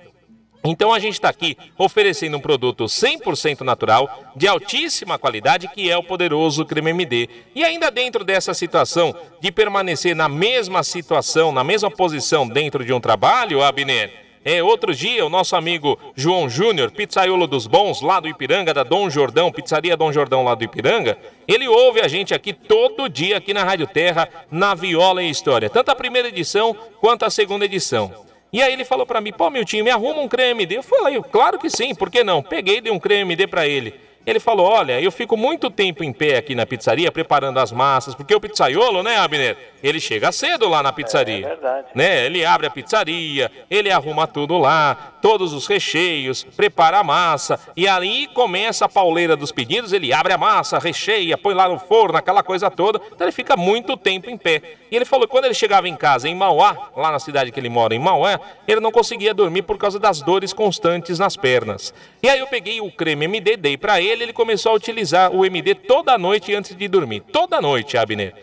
Então 0.65 0.91
a 0.91 0.99
gente 0.99 1.13
está 1.13 1.29
aqui 1.29 1.55
oferecendo 1.77 2.37
um 2.37 2.39
produto 2.39 2.85
100% 2.85 3.61
natural, 3.61 4.33
de 4.35 4.47
altíssima 4.47 5.19
qualidade, 5.19 5.67
que 5.67 5.89
é 5.89 5.97
o 5.97 6.03
poderoso 6.03 6.65
creme 6.65 6.89
MD. 6.89 7.29
E 7.53 7.63
ainda 7.63 7.91
dentro 7.91 8.23
dessa 8.23 8.53
situação 8.53 9.15
de 9.39 9.51
permanecer 9.51 10.15
na 10.15 10.27
mesma 10.27 10.83
situação, 10.83 11.51
na 11.51 11.63
mesma 11.63 11.91
posição 11.91 12.47
dentro 12.47 12.83
de 12.83 12.91
um 12.91 12.99
trabalho, 12.99 13.61
Abner, 13.61 14.25
é, 14.43 14.61
outro 14.61 14.93
dia, 14.93 15.25
o 15.25 15.29
nosso 15.29 15.55
amigo 15.55 15.97
João 16.15 16.47
Júnior, 16.47 16.91
pizzaiolo 16.91 17.47
dos 17.47 17.65
bons, 17.65 18.01
lá 18.01 18.19
do 18.19 18.27
Ipiranga, 18.27 18.75
da 18.75 18.83
Dom 18.83 19.09
Jordão, 19.09 19.51
pizzaria 19.51 19.97
Dom 19.97 20.11
Jordão 20.11 20.43
lá 20.43 20.53
do 20.53 20.63
Ipiranga, 20.63 21.17
ele 21.47 21.67
ouve 21.67 21.99
a 21.99 22.07
gente 22.07 22.31
aqui 22.31 22.53
todo 22.53 23.09
dia, 23.09 23.37
aqui 23.37 23.55
na 23.55 23.63
Rádio 23.63 23.87
Terra, 23.87 24.29
na 24.51 24.75
Viola 24.75 25.23
e 25.23 25.31
História, 25.31 25.67
tanto 25.67 25.89
a 25.89 25.95
primeira 25.95 26.27
edição 26.27 26.75
quanto 27.01 27.25
a 27.25 27.31
segunda 27.31 27.65
edição. 27.65 28.34
E 28.55 28.61
aí 28.61 28.71
ele 28.71 28.85
falou 28.85 29.05
para 29.05 29.19
mim, 29.19 29.33
pô, 29.33 29.49
meu 29.49 29.65
time, 29.65 29.83
me 29.83 29.89
arruma 29.89 30.21
um 30.21 30.29
creme 30.29 30.63
MD. 30.63 30.77
Eu 30.77 30.81
falei, 30.81 31.21
claro 31.29 31.59
que 31.59 31.69
sim, 31.69 31.93
por 31.93 32.09
que 32.09 32.23
não? 32.23 32.41
Peguei 32.41 32.79
dei 32.79 32.89
um 32.89 32.97
creme 32.97 33.23
MD 33.23 33.47
para 33.47 33.67
ele. 33.67 33.93
Ele 34.25 34.39
falou: 34.39 34.65
Olha, 34.67 34.99
eu 34.99 35.11
fico 35.11 35.37
muito 35.37 35.69
tempo 35.69 36.03
em 36.03 36.11
pé 36.11 36.37
aqui 36.37 36.55
na 36.55 36.65
pizzaria 36.65 37.11
preparando 37.11 37.59
as 37.59 37.71
massas, 37.71 38.15
porque 38.15 38.33
o 38.33 38.39
pizzaiolo, 38.39 39.03
né, 39.03 39.17
Abner? 39.17 39.57
Ele 39.83 39.99
chega 39.99 40.31
cedo 40.31 40.67
lá 40.67 40.81
na 40.81 40.91
pizzaria. 40.91 41.35
É, 41.35 41.39
é 41.39 41.47
verdade. 41.49 41.87
Né? 41.93 42.25
Ele 42.25 42.43
abre 42.43 42.65
a 42.65 42.71
pizzaria, 42.71 43.51
ele 43.69 43.91
arruma 43.91 44.25
tudo 44.25 44.57
lá, 44.57 45.13
todos 45.21 45.53
os 45.53 45.67
recheios, 45.67 46.43
prepara 46.55 46.99
a 46.99 47.03
massa, 47.03 47.59
e 47.75 47.87
aí 47.87 48.27
começa 48.33 48.85
a 48.85 48.89
pauleira 48.89 49.35
dos 49.35 49.51
pedidos, 49.51 49.93
ele 49.93 50.11
abre 50.11 50.33
a 50.33 50.37
massa, 50.37 50.79
recheia, 50.79 51.37
põe 51.37 51.53
lá 51.53 51.67
no 51.67 51.77
forno, 51.77 52.17
aquela 52.17 52.41
coisa 52.41 52.71
toda. 52.71 52.99
Então 53.11 53.25
ele 53.25 53.31
fica 53.31 53.55
muito 53.55 53.95
tempo 53.95 54.29
em 54.29 54.37
pé. 54.37 54.61
E 54.89 54.95
ele 54.95 55.05
falou 55.05 55.27
que 55.27 55.31
quando 55.31 55.45
ele 55.45 55.53
chegava 55.53 55.89
em 55.89 55.95
casa, 55.95 56.29
em 56.29 56.33
Mauá, 56.35 56.89
lá 56.95 57.11
na 57.11 57.19
cidade 57.19 57.51
que 57.51 57.59
ele 57.59 57.69
mora, 57.69 57.93
em 57.93 57.99
Mauá, 57.99 58.39
ele 58.67 58.79
não 58.79 58.91
conseguia 58.91 59.33
dormir 59.33 59.63
por 59.63 59.77
causa 59.77 59.99
das 59.99 60.21
dores 60.21 60.53
constantes 60.53 61.19
nas 61.19 61.35
pernas. 61.35 61.93
E 62.23 62.29
aí 62.29 62.39
eu 62.39 62.47
peguei 62.47 62.79
o 62.81 62.91
creme 62.91 63.25
MD, 63.25 63.57
dei 63.57 63.77
para 63.77 64.01
ele, 64.01 64.14
ele 64.23 64.33
começou 64.33 64.71
a 64.71 64.75
utilizar 64.75 65.31
o 65.31 65.45
MD 65.45 65.75
toda 65.75 66.17
noite 66.17 66.53
antes 66.53 66.75
de 66.75 66.87
dormir. 66.87 67.21
Toda 67.21 67.61
noite, 67.61 67.97
Abner. 67.97 68.33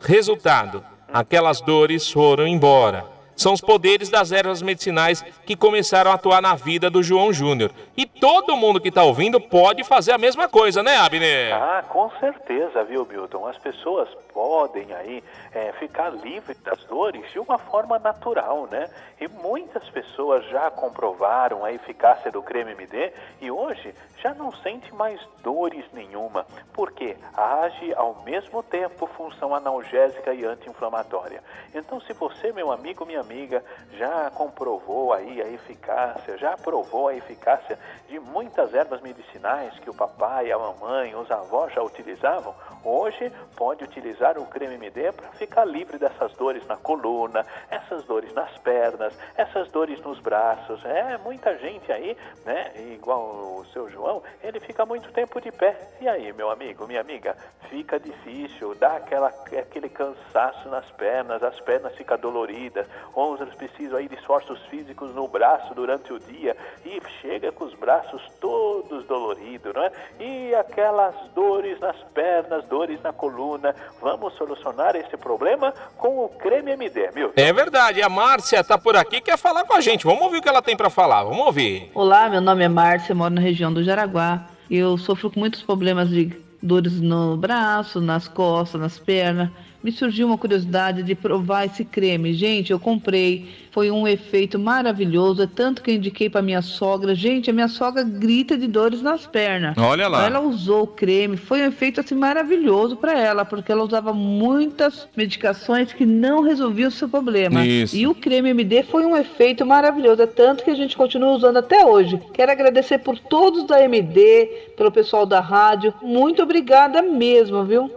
Resultado: 0.00 0.84
aquelas 1.12 1.60
dores 1.60 2.10
foram 2.10 2.46
embora. 2.46 3.18
São 3.38 3.52
os 3.52 3.60
poderes 3.60 4.08
das 4.08 4.32
ervas 4.32 4.60
medicinais 4.60 5.22
que 5.46 5.54
começaram 5.54 6.10
a 6.10 6.14
atuar 6.14 6.42
na 6.42 6.56
vida 6.56 6.90
do 6.90 7.04
João 7.04 7.32
Júnior. 7.32 7.70
E 7.96 8.04
todo 8.04 8.56
mundo 8.56 8.80
que 8.80 8.88
está 8.88 9.04
ouvindo 9.04 9.40
pode 9.40 9.84
fazer 9.84 10.10
a 10.10 10.18
mesma 10.18 10.48
coisa, 10.48 10.82
né, 10.82 10.96
Abner? 10.96 11.54
Ah, 11.54 11.84
com 11.88 12.10
certeza, 12.18 12.82
viu, 12.82 13.06
Milton? 13.06 13.46
As 13.46 13.56
pessoas 13.56 14.08
podem 14.34 14.92
aí 14.92 15.22
é, 15.54 15.70
ficar 15.78 16.10
livres 16.10 16.60
das 16.64 16.82
dores 16.86 17.30
de 17.30 17.38
uma 17.38 17.58
forma 17.58 17.96
natural, 18.00 18.66
né? 18.68 18.90
E 19.20 19.28
muitas 19.28 19.88
pessoas 19.90 20.44
já 20.46 20.68
comprovaram 20.72 21.64
a 21.64 21.72
eficácia 21.72 22.32
do 22.32 22.42
creme 22.42 22.72
MD 22.72 23.12
e 23.40 23.52
hoje 23.52 23.94
já 24.22 24.34
não 24.34 24.52
sente 24.52 24.92
mais 24.94 25.20
dores 25.42 25.84
nenhuma, 25.92 26.46
porque 26.72 27.16
age 27.34 27.94
ao 27.94 28.22
mesmo 28.22 28.62
tempo 28.62 29.06
função 29.06 29.54
analgésica 29.54 30.34
e 30.34 30.44
anti-inflamatória. 30.44 31.42
Então, 31.74 32.00
se 32.00 32.12
você, 32.12 32.52
meu 32.52 32.72
amigo, 32.72 33.06
minha 33.06 33.20
amiga, 33.20 33.64
já 33.92 34.30
comprovou 34.30 35.12
aí 35.12 35.40
a 35.40 35.48
eficácia, 35.48 36.36
já 36.36 36.56
provou 36.56 37.08
a 37.08 37.14
eficácia 37.14 37.78
de 38.08 38.18
muitas 38.18 38.74
ervas 38.74 39.00
medicinais 39.00 39.78
que 39.78 39.90
o 39.90 39.94
papai, 39.94 40.50
a 40.50 40.58
mamãe, 40.58 41.14
os 41.14 41.30
avós 41.30 41.72
já 41.72 41.82
utilizavam, 41.82 42.54
hoje 42.84 43.32
pode 43.56 43.84
utilizar 43.84 44.38
o 44.38 44.46
creme 44.46 44.74
MD 44.74 45.12
para 45.12 45.28
ficar 45.30 45.64
livre 45.64 45.98
dessas 45.98 46.32
dores 46.34 46.66
na 46.66 46.76
coluna, 46.76 47.44
essas 47.70 48.04
dores 48.04 48.32
nas 48.32 48.56
pernas, 48.58 49.16
essas 49.36 49.68
dores 49.70 50.00
nos 50.00 50.18
braços. 50.20 50.84
É, 50.84 51.18
muita 51.18 51.56
gente 51.58 51.90
aí, 51.92 52.16
né, 52.44 52.72
igual 52.92 53.20
o 53.58 53.64
seu 53.72 53.88
João, 53.90 54.07
ele 54.42 54.60
fica 54.60 54.84
muito 54.86 55.10
tempo 55.12 55.40
de 55.40 55.50
pé. 55.52 55.76
E 56.00 56.08
aí, 56.08 56.32
meu 56.32 56.50
amigo, 56.50 56.86
minha 56.86 57.00
amiga, 57.00 57.36
fica 57.68 57.98
difícil, 57.98 58.74
dá 58.74 58.96
aquela, 58.96 59.28
aquele 59.28 59.88
cansaço 59.88 60.68
nas 60.68 60.86
pernas, 60.92 61.42
as 61.42 61.58
pernas 61.60 61.94
ficam 61.94 62.18
doloridas, 62.18 62.86
outras 63.14 63.54
precisam 63.54 63.98
aí 63.98 64.08
de 64.08 64.14
esforços 64.14 64.60
físicos 64.66 65.14
no 65.14 65.28
braço 65.28 65.74
durante 65.74 66.12
o 66.12 66.18
dia 66.18 66.56
e 66.84 67.00
chega 67.20 67.52
com 67.52 67.64
os 67.64 67.74
braços 67.74 68.22
todos 68.40 69.04
doloridos, 69.06 69.74
não 69.74 69.82
é? 69.82 69.92
E 70.18 70.54
aquelas 70.54 71.14
dores 71.34 71.78
nas 71.80 71.96
pernas, 72.14 72.64
dores 72.64 73.00
na 73.02 73.12
coluna. 73.12 73.74
Vamos 74.00 74.34
solucionar 74.34 74.96
esse 74.96 75.16
problema 75.16 75.72
com 75.96 76.24
o 76.24 76.28
creme 76.28 76.72
MD, 76.72 77.10
viu? 77.10 77.32
É 77.36 77.52
verdade. 77.52 78.02
A 78.02 78.08
Márcia 78.08 78.64
tá 78.64 78.78
por 78.78 78.96
aqui 78.96 79.20
quer 79.20 79.36
falar 79.36 79.64
com 79.64 79.74
a 79.74 79.80
gente. 79.80 80.04
Vamos 80.04 80.22
ouvir 80.22 80.38
o 80.38 80.42
que 80.42 80.48
ela 80.48 80.62
tem 80.62 80.76
para 80.76 80.90
falar. 80.90 81.24
Vamos 81.24 81.44
ouvir. 81.46 81.90
Olá, 81.94 82.28
meu 82.28 82.40
nome 82.40 82.64
é 82.64 82.68
Márcia, 82.68 83.14
moro 83.14 83.34
na 83.34 83.40
região 83.40 83.72
do 83.72 83.82
Jaraguá. 83.98 84.46
Eu 84.70 84.96
sofro 84.96 85.30
com 85.30 85.40
muitos 85.40 85.62
problemas 85.62 86.08
de 86.08 86.30
dores 86.62 87.00
no 87.00 87.36
braço, 87.36 88.00
nas 88.00 88.28
costas, 88.28 88.80
nas 88.80 88.98
pernas 88.98 89.50
me 89.82 89.92
surgiu 89.92 90.26
uma 90.26 90.38
curiosidade 90.38 91.02
de 91.02 91.14
provar 91.14 91.66
esse 91.66 91.84
creme. 91.84 92.34
Gente, 92.34 92.72
eu 92.72 92.80
comprei, 92.80 93.48
foi 93.70 93.90
um 93.90 94.06
efeito 94.08 94.58
maravilhoso, 94.58 95.42
é 95.42 95.46
tanto 95.46 95.82
que 95.82 95.90
eu 95.90 95.94
indiquei 95.94 96.28
para 96.28 96.42
minha 96.42 96.62
sogra. 96.62 97.14
Gente, 97.14 97.50
a 97.50 97.52
minha 97.52 97.68
sogra 97.68 98.02
grita 98.02 98.56
de 98.56 98.66
dores 98.66 99.00
nas 99.02 99.26
pernas. 99.26 99.76
Olha 99.78 100.08
lá. 100.08 100.26
Ela 100.26 100.40
usou 100.40 100.82
o 100.82 100.86
creme, 100.86 101.36
foi 101.36 101.62
um 101.62 101.66
efeito 101.66 102.00
assim 102.00 102.14
maravilhoso 102.14 102.96
para 102.96 103.18
ela, 103.18 103.44
porque 103.44 103.70
ela 103.70 103.84
usava 103.84 104.12
muitas 104.12 105.08
medicações 105.16 105.92
que 105.92 106.04
não 106.04 106.42
resolviam 106.42 106.88
o 106.88 106.92
seu 106.92 107.08
problema. 107.08 107.64
Isso. 107.64 107.96
E 107.96 108.06
o 108.06 108.14
creme 108.14 108.50
MD 108.50 108.82
foi 108.82 109.04
um 109.06 109.16
efeito 109.16 109.64
maravilhoso, 109.64 110.22
é 110.22 110.26
tanto 110.26 110.64
que 110.64 110.70
a 110.70 110.74
gente 110.74 110.96
continua 110.96 111.32
usando 111.32 111.58
até 111.58 111.86
hoje. 111.86 112.20
Quero 112.32 112.50
agradecer 112.50 112.98
por 112.98 113.18
todos 113.18 113.66
da 113.66 113.82
MD, 113.82 114.46
pelo 114.76 114.90
pessoal 114.90 115.24
da 115.24 115.40
rádio. 115.40 115.94
Muito 116.02 116.42
obrigada 116.42 117.00
mesmo, 117.02 117.64
viu? 117.64 117.90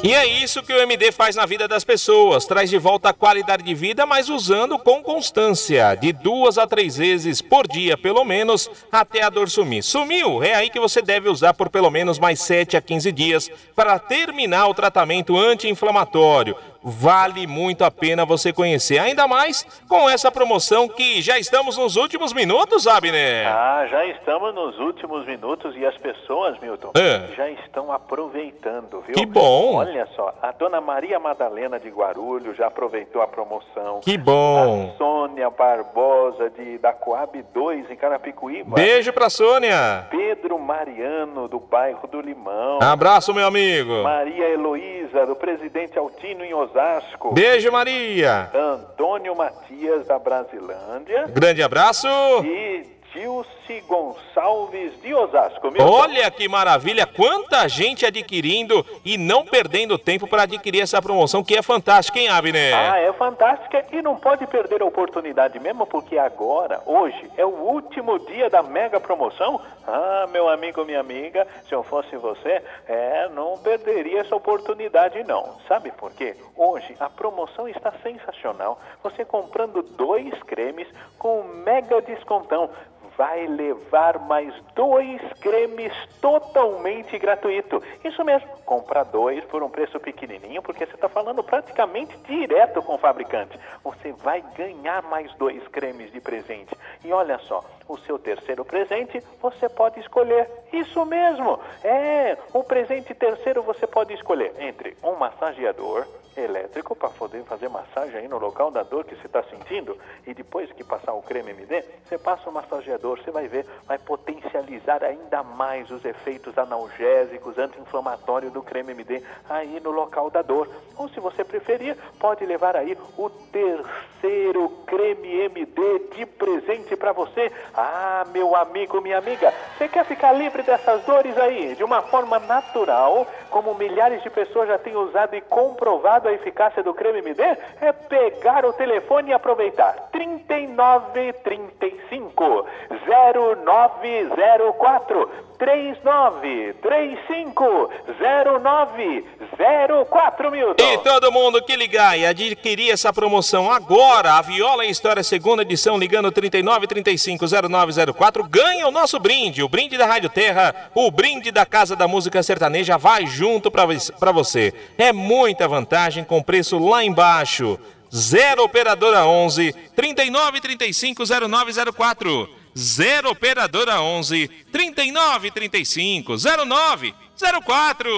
E 0.00 0.14
é 0.14 0.24
isso 0.24 0.62
que 0.62 0.72
o 0.72 0.80
MD 0.80 1.10
faz 1.10 1.34
na 1.34 1.44
vida 1.44 1.66
das 1.66 1.82
pessoas, 1.82 2.46
traz 2.46 2.70
de 2.70 2.78
volta 2.78 3.08
a 3.08 3.12
qualidade 3.12 3.64
de 3.64 3.74
vida, 3.74 4.06
mas 4.06 4.28
usando 4.28 4.78
com 4.78 5.02
constância, 5.02 5.96
de 5.96 6.12
duas 6.12 6.56
a 6.56 6.68
três 6.68 6.96
vezes 6.96 7.42
por 7.42 7.66
dia, 7.66 7.98
pelo 7.98 8.24
menos, 8.24 8.70
até 8.92 9.22
a 9.24 9.28
dor 9.28 9.50
sumir. 9.50 9.82
Sumiu? 9.82 10.40
É 10.40 10.54
aí 10.54 10.70
que 10.70 10.78
você 10.78 11.02
deve 11.02 11.28
usar 11.28 11.52
por 11.52 11.68
pelo 11.68 11.90
menos 11.90 12.16
mais 12.16 12.40
7 12.40 12.76
a 12.76 12.80
15 12.80 13.10
dias 13.10 13.50
para 13.74 13.98
terminar 13.98 14.68
o 14.68 14.74
tratamento 14.74 15.36
anti-inflamatório 15.36 16.54
vale 16.82 17.46
muito 17.46 17.84
a 17.84 17.90
pena 17.90 18.24
você 18.24 18.52
conhecer. 18.52 18.98
Ainda 18.98 19.26
mais 19.26 19.64
com 19.88 20.08
essa 20.08 20.30
promoção 20.30 20.88
que 20.88 21.20
já 21.20 21.38
estamos 21.38 21.76
nos 21.76 21.96
últimos 21.96 22.32
minutos, 22.32 22.86
Abner. 22.86 23.46
Ah, 23.48 23.86
já 23.90 24.06
estamos 24.06 24.54
nos 24.54 24.78
últimos 24.78 25.26
minutos 25.26 25.74
e 25.76 25.84
as 25.84 25.96
pessoas, 25.96 26.58
Milton, 26.60 26.92
é. 26.94 27.34
já 27.34 27.48
estão 27.50 27.92
aproveitando, 27.92 29.02
viu? 29.02 29.14
Que 29.14 29.26
bom. 29.26 29.76
Olha 29.76 30.06
só, 30.14 30.34
a 30.40 30.52
dona 30.52 30.80
Maria 30.80 31.18
Madalena 31.18 31.78
de 31.78 31.88
Guarulhos 31.88 32.56
já 32.56 32.66
aproveitou 32.66 33.22
a 33.22 33.26
promoção. 33.26 34.00
Que 34.00 34.16
bom. 34.16 34.92
A 34.94 34.96
Sônia 34.96 35.50
Barbosa 35.50 36.50
de 36.50 36.78
da 36.78 36.92
Coab 36.92 37.42
2 37.52 37.90
em 37.90 37.96
Carapicuíba. 37.96 38.76
Beijo 38.76 39.12
pra 39.12 39.28
Sônia. 39.28 40.06
Pedro 40.10 40.58
Mariano 40.58 41.48
do 41.48 41.58
bairro 41.58 42.06
do 42.06 42.20
Limão. 42.20 42.78
Abraço, 42.80 43.34
meu 43.34 43.46
amigo. 43.46 44.02
Maria 44.02 44.48
Heloísa 44.48 45.26
do 45.26 45.34
Presidente 45.34 45.98
Altino 45.98 46.44
em 46.44 46.54
Osasco. 46.54 46.77
Osasco. 46.78 47.32
Beijo, 47.32 47.72
Maria. 47.72 48.50
Antônio 48.54 49.34
Matias, 49.34 50.06
da 50.06 50.18
Brasilândia. 50.18 51.26
Grande 51.28 51.60
abraço. 51.60 52.06
E 52.44 52.86
Dilce 53.12 53.80
Gonçalves 53.86 55.00
de 55.00 55.14
Osasco. 55.14 55.70
Milton. 55.70 55.90
Olha 55.90 56.30
que 56.30 56.48
maravilha, 56.48 57.06
quanta 57.06 57.66
gente 57.68 58.04
adquirindo 58.04 58.84
e 59.04 59.16
não 59.16 59.44
perdendo 59.44 59.98
tempo 59.98 60.26
para 60.26 60.42
adquirir 60.42 60.82
essa 60.82 61.00
promoção 61.00 61.42
que 61.42 61.56
é 61.56 61.62
fantástica, 61.62 62.18
hein, 62.18 62.28
Abner? 62.28 62.74
Ah, 62.74 62.98
é 62.98 63.12
fantástica 63.12 63.84
e 63.92 64.02
não 64.02 64.16
pode 64.16 64.46
perder 64.46 64.82
a 64.82 64.84
oportunidade 64.84 65.58
mesmo 65.58 65.86
porque 65.86 66.18
agora, 66.18 66.82
hoje, 66.86 67.30
é 67.36 67.44
o 67.44 67.48
último 67.48 68.18
dia 68.18 68.50
da 68.50 68.62
mega 68.62 69.00
promoção. 69.00 69.60
Ah, 69.86 70.26
meu 70.30 70.48
amigo, 70.48 70.84
minha 70.84 71.00
amiga, 71.00 71.46
se 71.66 71.74
eu 71.74 71.82
fosse 71.82 72.14
você, 72.16 72.62
é, 72.86 73.28
não 73.30 73.56
perderia 73.58 74.20
essa 74.20 74.36
oportunidade 74.36 75.22
não. 75.24 75.56
Sabe 75.66 75.90
por 75.92 76.12
quê? 76.12 76.36
Hoje 76.56 76.94
a 77.00 77.08
promoção 77.08 77.68
está 77.68 77.92
sensacional. 78.02 78.78
Você 79.02 79.24
comprando 79.24 79.82
dois 79.82 80.34
cremes 80.42 80.86
com 81.18 81.40
um 81.40 81.44
mega 81.64 82.00
descontão 82.02 82.70
vai 83.18 83.48
levar 83.48 84.16
mais 84.20 84.54
dois 84.76 85.20
cremes 85.40 85.92
totalmente 86.20 87.18
gratuito. 87.18 87.82
Isso 88.04 88.24
mesmo, 88.24 88.48
compra 88.64 89.02
dois 89.02 89.44
por 89.46 89.60
um 89.60 89.68
preço 89.68 89.98
pequenininho, 89.98 90.62
porque 90.62 90.86
você 90.86 90.94
está 90.94 91.08
falando 91.08 91.42
praticamente 91.42 92.16
direto 92.18 92.80
com 92.80 92.94
o 92.94 92.98
fabricante. 92.98 93.58
Você 93.82 94.12
vai 94.12 94.40
ganhar 94.56 95.02
mais 95.02 95.34
dois 95.34 95.66
cremes 95.66 96.12
de 96.12 96.20
presente. 96.20 96.74
E 97.04 97.12
olha 97.12 97.38
só, 97.40 97.64
o 97.88 97.98
seu 97.98 98.20
terceiro 98.20 98.64
presente 98.64 99.20
você 99.42 99.68
pode 99.68 99.98
escolher. 99.98 100.48
Isso 100.72 101.04
mesmo, 101.04 101.58
é, 101.82 102.38
o 102.52 102.62
presente 102.62 103.12
terceiro 103.14 103.64
você 103.64 103.84
pode 103.86 104.14
escolher 104.14 104.54
entre 104.60 104.96
um 105.02 105.16
massageador 105.16 106.06
elétrico 106.38 106.94
para 106.94 107.08
poder 107.10 107.42
fazer 107.44 107.68
massagem 107.68 108.20
aí 108.20 108.28
no 108.28 108.38
local 108.38 108.70
da 108.70 108.82
dor 108.82 109.04
que 109.04 109.14
você 109.16 109.26
está 109.26 109.42
sentindo 109.44 109.96
e 110.26 110.34
depois 110.34 110.70
que 110.72 110.84
passar 110.84 111.12
o 111.12 111.22
creme 111.22 111.50
MD, 111.50 111.84
você 112.04 112.18
passa 112.18 112.48
o 112.48 112.52
massageador, 112.52 113.18
você 113.18 113.30
vai 113.30 113.48
ver, 113.48 113.66
vai 113.86 113.98
potencializar 113.98 115.02
ainda 115.02 115.42
mais 115.42 115.90
os 115.90 116.04
efeitos 116.04 116.56
analgésicos, 116.56 117.58
anti-inflamatórios 117.58 118.52
do 118.52 118.62
creme 118.62 118.92
MD 118.92 119.22
aí 119.48 119.80
no 119.80 119.90
local 119.90 120.30
da 120.30 120.42
dor. 120.42 120.68
Ou 120.96 121.08
se 121.08 121.20
você 121.20 121.44
preferir, 121.44 121.96
pode 122.18 122.44
levar 122.44 122.76
aí 122.76 122.96
o 123.16 123.30
terceiro 123.30 124.68
creme 124.86 125.40
MD 125.42 125.98
de 126.14 126.26
presente 126.26 126.96
para 126.96 127.12
você. 127.12 127.52
Ah, 127.74 128.24
meu 128.32 128.54
amigo, 128.54 129.00
minha 129.00 129.18
amiga, 129.18 129.52
você 129.76 129.88
quer 129.88 130.04
ficar 130.04 130.32
livre 130.32 130.62
dessas 130.62 131.02
dores 131.04 131.36
aí 131.38 131.74
de 131.74 131.84
uma 131.84 132.02
forma 132.02 132.38
natural, 132.38 133.26
como 133.50 133.74
milhares 133.74 134.22
de 134.22 134.30
pessoas 134.30 134.68
já 134.68 134.78
têm 134.78 134.96
usado 134.96 135.34
e 135.34 135.40
comprovado 135.40 136.27
a 136.28 136.34
eficácia 136.34 136.82
do 136.82 136.94
creme 136.94 137.18
MD? 137.18 137.42
É 137.80 137.92
pegar 137.92 138.64
o 138.64 138.72
telefone 138.72 139.30
e 139.30 139.32
aproveitar. 139.32 140.08
3935 140.12 142.66
0904 143.06 145.47
3935 145.58 147.90
0904 148.20 150.50
Milton. 150.50 150.82
E 150.82 150.98
todo 150.98 151.32
mundo 151.32 151.62
que 151.62 151.74
ligar 151.74 152.16
e 152.18 152.24
adquirir 152.24 152.90
essa 152.90 153.12
promoção 153.12 153.70
agora, 153.70 154.34
a 154.34 154.42
Viola 154.42 154.86
em 154.86 154.90
História 154.90 155.22
segunda 155.22 155.62
edição, 155.62 155.98
ligando 155.98 156.30
3935 156.30 157.44
0904, 157.68 158.44
ganha 158.44 158.86
o 158.86 158.92
nosso 158.92 159.18
brinde, 159.18 159.62
o 159.62 159.68
brinde 159.68 159.98
da 159.98 160.06
Rádio 160.06 160.30
Terra, 160.30 160.90
o 160.94 161.10
brinde 161.10 161.50
da 161.50 161.66
Casa 161.66 161.96
da 161.96 162.06
Música 162.06 162.42
Sertaneja, 162.42 162.96
vai 162.96 163.26
junto 163.26 163.70
para 163.70 164.32
você. 164.32 164.72
É 164.96 165.12
muita 165.12 165.66
vantagem 165.66 166.24
com 166.24 166.42
preço 166.42 166.78
lá 166.78 167.04
embaixo. 167.04 167.78
0 168.14 168.64
operadora 168.64 169.26
11 169.26 169.72
3935 169.94 171.24
0904. 171.48 172.48
0 172.78 173.30
operadora 173.30 174.00
11 174.00 174.48
3935 174.70 176.36
0904. 176.38 178.08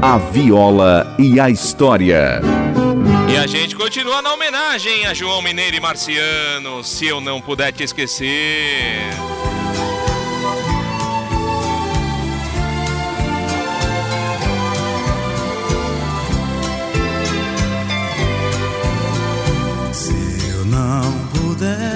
A 0.00 0.16
viola 0.18 1.16
e 1.18 1.40
a 1.40 1.50
história. 1.50 2.40
E 3.28 3.36
a 3.36 3.46
gente 3.48 3.74
continua 3.74 4.22
na 4.22 4.32
homenagem 4.32 5.06
a 5.06 5.14
João 5.14 5.42
Mineiro 5.42 5.76
e 5.76 5.80
Marciano, 5.80 6.84
se 6.84 7.06
eu 7.06 7.20
não 7.20 7.40
puder 7.40 7.72
te 7.72 7.82
esquecer. 7.82 9.10
Se 19.92 20.14
eu 20.52 20.64
não 20.66 21.12
puder 21.34 21.95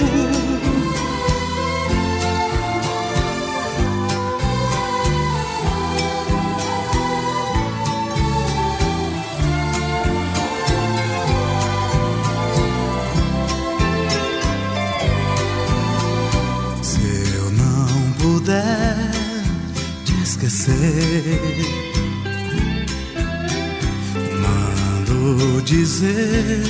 Dizer 26.01 26.63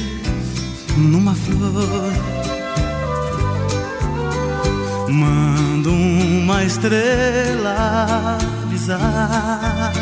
numa 0.98 1.34
flor. 1.34 2.12
Mando 5.10 5.94
uma 5.94 6.64
estrela 6.64 8.38
avisar 8.64 9.94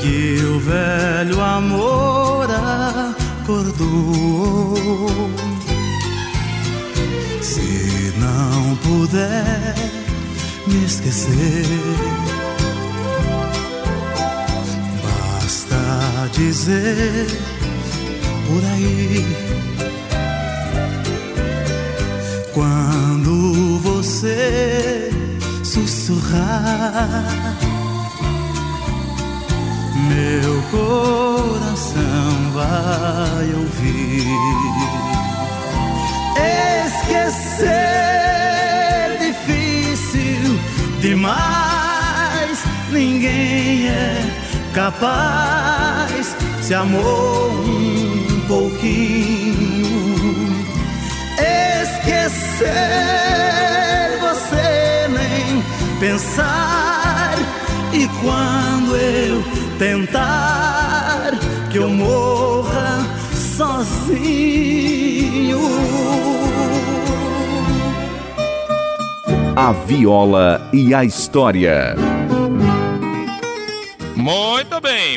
que 0.00 0.42
o 0.44 0.60
velho 0.60 1.40
amor 1.40 2.46
acordou. 3.42 4.76
Se 7.40 8.12
não 8.18 8.76
puder 8.76 9.74
me 10.66 10.84
esquecer, 10.84 12.29
dizer 16.60 17.26
por 18.46 18.62
aí. 18.72 19.24
Quando 22.52 23.78
você 23.78 25.10
sussurrar, 25.64 27.56
meu 30.08 30.62
coração 30.70 32.52
vai 32.52 33.54
ouvir. 33.54 34.26
Esquecer 36.84 37.70
difícil 39.18 40.60
demais, 41.00 42.58
ninguém 42.92 43.88
é 43.88 44.10
capaz. 44.74 45.79
Se 46.70 46.74
amou 46.74 47.50
um 47.50 48.40
pouquinho, 48.46 49.84
esquecer 51.82 52.70
você 54.20 55.08
nem 55.08 55.60
pensar. 55.98 57.34
E 57.92 58.06
quando 58.22 58.94
eu 58.94 59.42
tentar 59.80 61.32
que 61.72 61.78
eu 61.78 61.88
morra 61.88 63.04
sozinho. 63.34 64.38
A 69.56 69.72
viola 69.72 70.68
e 70.72 70.94
a 70.94 71.04
história. 71.04 72.09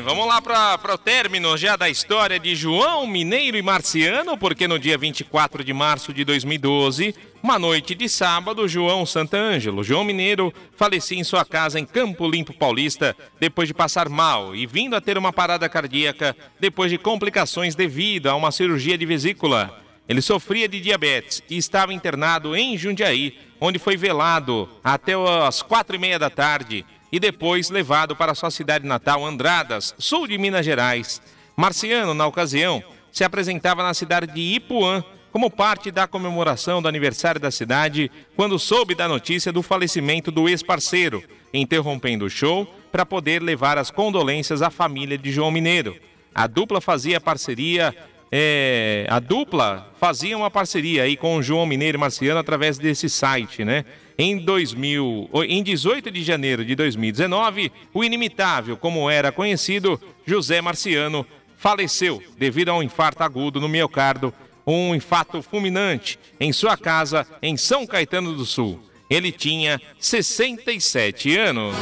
Vamos 0.04 0.28
lá 0.28 0.42
para 0.42 0.94
o 0.94 0.98
término 0.98 1.56
já 1.56 1.78
da 1.78 1.90
história 1.90 2.38
de 2.38 2.56
João 2.56 3.08
Mineiro 3.08 3.56
e 3.56 3.62
Marciano, 3.62 4.38
porque 4.38 4.68
no 4.68 4.78
dia 4.78 4.98
24 4.98 5.64
de 5.64 5.72
março 5.72 6.14
de 6.14 6.26
2012, 6.26 7.16
uma 7.42 7.58
noite 7.58 7.96
de 7.96 8.10
sábado, 8.10 8.68
João 8.68 9.06
Santângelo, 9.06 9.82
João 9.82 10.04
Mineiro, 10.04 10.54
falecia 10.76 11.18
em 11.18 11.24
sua 11.24 11.46
casa 11.46 11.80
em 11.80 11.86
Campo 11.86 12.30
Limpo 12.30 12.54
Paulista, 12.54 13.16
depois 13.40 13.68
de 13.68 13.74
passar 13.74 14.10
mal 14.10 14.54
e 14.54 14.66
vindo 14.66 14.94
a 14.96 15.02
ter 15.02 15.18
uma 15.18 15.32
parada 15.32 15.70
cardíaca 15.70 16.36
depois 16.60 16.92
de 16.92 16.98
complicações 16.98 17.74
devido 17.74 18.28
a 18.28 18.36
uma 18.36 18.52
cirurgia 18.52 18.98
de 18.98 19.06
vesícula. 19.06 19.80
Ele 20.08 20.22
sofria 20.22 20.68
de 20.68 20.82
diabetes 20.82 21.42
e 21.50 21.58
estava 21.58 21.94
internado 21.94 22.58
em 22.58 22.78
Jundiaí, 22.78 23.40
onde 23.60 23.80
foi 23.80 23.96
velado 23.96 24.68
até 24.84 25.14
as 25.48 25.62
quatro 25.62 25.96
e 25.96 26.00
meia 26.00 26.20
da 26.20 26.30
tarde 26.30 26.86
e 27.14 27.20
depois 27.20 27.70
levado 27.70 28.16
para 28.16 28.34
sua 28.34 28.50
cidade 28.50 28.88
natal, 28.88 29.24
Andradas, 29.24 29.94
sul 30.00 30.26
de 30.26 30.36
Minas 30.36 30.66
Gerais. 30.66 31.22
Marciano, 31.56 32.16
na 32.16 32.26
ocasião, 32.26 32.84
se 33.12 33.24
apresentava 33.24 33.84
na 33.84 33.94
cidade 33.94 34.34
de 34.34 34.42
Ipuã 34.42 35.04
como 35.32 35.52
parte 35.52 35.92
da 35.92 36.08
comemoração 36.08 36.82
do 36.82 36.88
aniversário 36.88 37.40
da 37.40 37.52
cidade, 37.52 38.10
quando 38.36 38.58
soube 38.58 38.96
da 38.96 39.08
notícia 39.08 39.52
do 39.52 39.62
falecimento 39.62 40.32
do 40.32 40.50
ex-parceiro, 40.50 41.24
interrompendo 41.54 42.26
o 42.26 42.30
show 42.32 42.66
para 42.92 43.06
poder 43.06 43.44
levar 43.44 43.78
as 43.78 43.92
condolências 43.92 44.64
à 44.64 44.72
família 44.72 45.16
de 45.16 45.32
João 45.32 45.52
Mineiro. 45.52 45.96
A 46.34 46.48
dupla 46.48 46.82
fazia 46.82 47.22
parceria 47.22 47.96
é, 48.36 49.06
a 49.12 49.20
dupla 49.20 49.88
fazia 50.00 50.36
uma 50.36 50.50
parceria 50.50 51.04
aí 51.04 51.16
com 51.16 51.40
João 51.44 51.68
Mineiro 51.68 52.00
e 52.00 52.02
Marciano 52.02 52.40
através 52.40 52.80
desse 52.80 53.08
site, 53.08 53.64
né? 53.64 53.86
Em 54.18 54.38
2000, 54.38 55.30
em 55.48 55.64
18 55.64 56.12
de 56.12 56.24
janeiro 56.24 56.64
de 56.64 56.76
2019, 56.76 57.72
o 57.94 58.04
inimitável, 58.04 58.78
como 58.78 59.10
era 59.10 59.32
conhecido, 59.32 60.00
José 60.26 60.62
Marciano, 60.62 61.26
faleceu 61.58 62.22
devido 62.38 62.70
a 62.70 62.78
um 62.78 62.84
infarto 62.84 63.24
agudo 63.24 63.60
no 63.60 63.70
miocárdio, 63.70 64.32
um 64.66 64.94
infarto 64.94 65.42
fulminante 65.42 66.20
em 66.40 66.54
sua 66.54 66.78
casa 66.78 67.26
em 67.42 67.58
São 67.58 67.88
Caetano 67.88 68.34
do 68.34 68.46
Sul. 68.46 68.80
Ele 69.10 69.32
tinha 69.32 69.82
67 70.00 71.36
anos. 71.38 71.76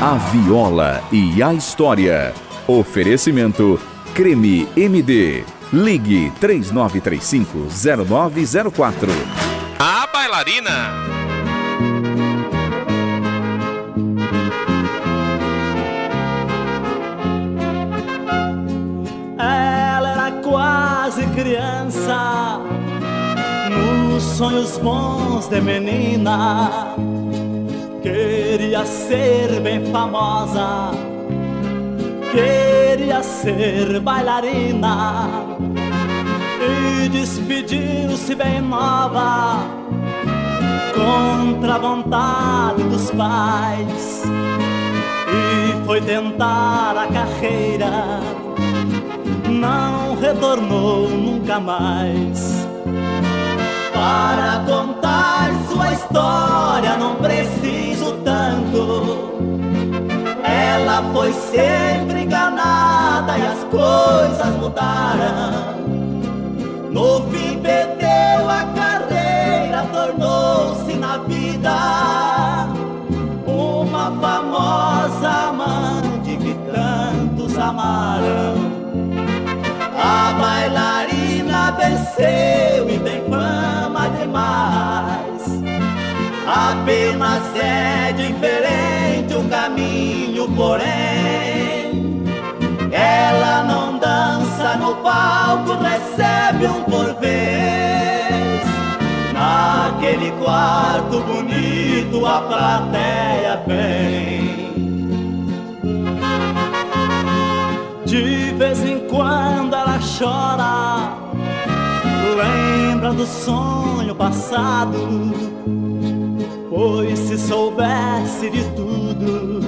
A 0.00 0.16
viola 0.30 1.02
e 1.10 1.42
a 1.42 1.52
história. 1.52 2.32
Oferecimento 2.66 3.78
Creme 4.14 4.66
MD. 4.76 5.44
Ligue 5.72 6.30
3935-0904. 6.40 9.08
A 9.10 9.57
bailarina. 10.28 10.92
Ela 19.38 20.10
era 20.10 20.30
quase 20.42 21.26
criança, 21.28 22.60
nos 23.70 24.22
sonhos 24.22 24.76
bons 24.78 25.48
de 25.48 25.60
menina. 25.60 26.94
Queria 28.02 28.84
ser 28.84 29.60
bem 29.60 29.90
famosa, 29.90 30.90
queria 32.32 33.22
ser 33.22 33.98
bailarina. 34.00 35.26
E 36.60 37.08
despediu-se 37.08 38.34
bem 38.34 38.60
nova, 38.60 39.58
contra 40.98 41.74
a 41.74 41.78
vontade 41.78 42.82
dos 42.84 43.10
pais. 43.10 44.22
E 45.28 45.86
foi 45.86 46.00
tentar 46.00 46.96
a 46.96 47.06
carreira 47.06 48.20
não 49.48 50.14
retornou 50.16 51.08
nunca 51.08 51.58
mais. 51.58 52.66
Para 53.92 54.62
contar 54.66 55.50
sua 55.68 55.92
história 55.92 56.96
não 56.96 57.16
preciso 57.16 58.12
tanto. 58.24 59.28
Ela 60.44 61.02
foi 61.12 61.32
sempre 61.32 62.22
enganada 62.22 63.36
e 63.38 63.42
as 63.42 63.64
coisas 63.64 64.56
mudaram. 64.56 65.78
No 66.90 67.28
fim 67.30 67.58
perdeu 67.58 68.48
a 68.48 68.64
tornou-se 69.86 70.94
na 70.94 71.18
vida 71.18 72.68
uma 73.46 74.10
famosa 74.20 75.28
amante 75.48 76.36
que 76.36 76.54
tantos 76.72 77.56
amaram. 77.58 78.54
A 79.96 80.32
bailarina 80.32 81.72
venceu 81.72 82.88
e 82.88 82.98
tem 82.98 83.22
fama 83.28 84.08
demais. 84.18 85.18
Apenas 86.46 87.42
é 87.56 88.12
diferente 88.12 89.34
o 89.34 89.44
caminho, 89.48 90.48
porém. 90.54 92.22
Ela 92.90 93.64
não 93.64 93.98
dança 93.98 94.76
no 94.76 94.94
palco, 94.96 95.76
recebe 95.82 96.66
um 96.66 96.82
por 96.84 97.17
quarto 100.48 101.20
bonito 101.20 102.24
a 102.24 102.40
plateia 102.40 103.62
vem. 103.66 104.48
De 108.06 108.54
vez 108.54 108.82
em 108.82 109.00
quando 109.08 109.74
ela 109.74 109.98
chora, 110.18 111.12
lembra 112.34 113.12
do 113.12 113.26
sonho 113.26 114.14
passado. 114.14 114.98
Pois 116.70 117.18
se 117.18 117.36
soubesse 117.36 118.48
de 118.48 118.64
tudo, 118.70 119.60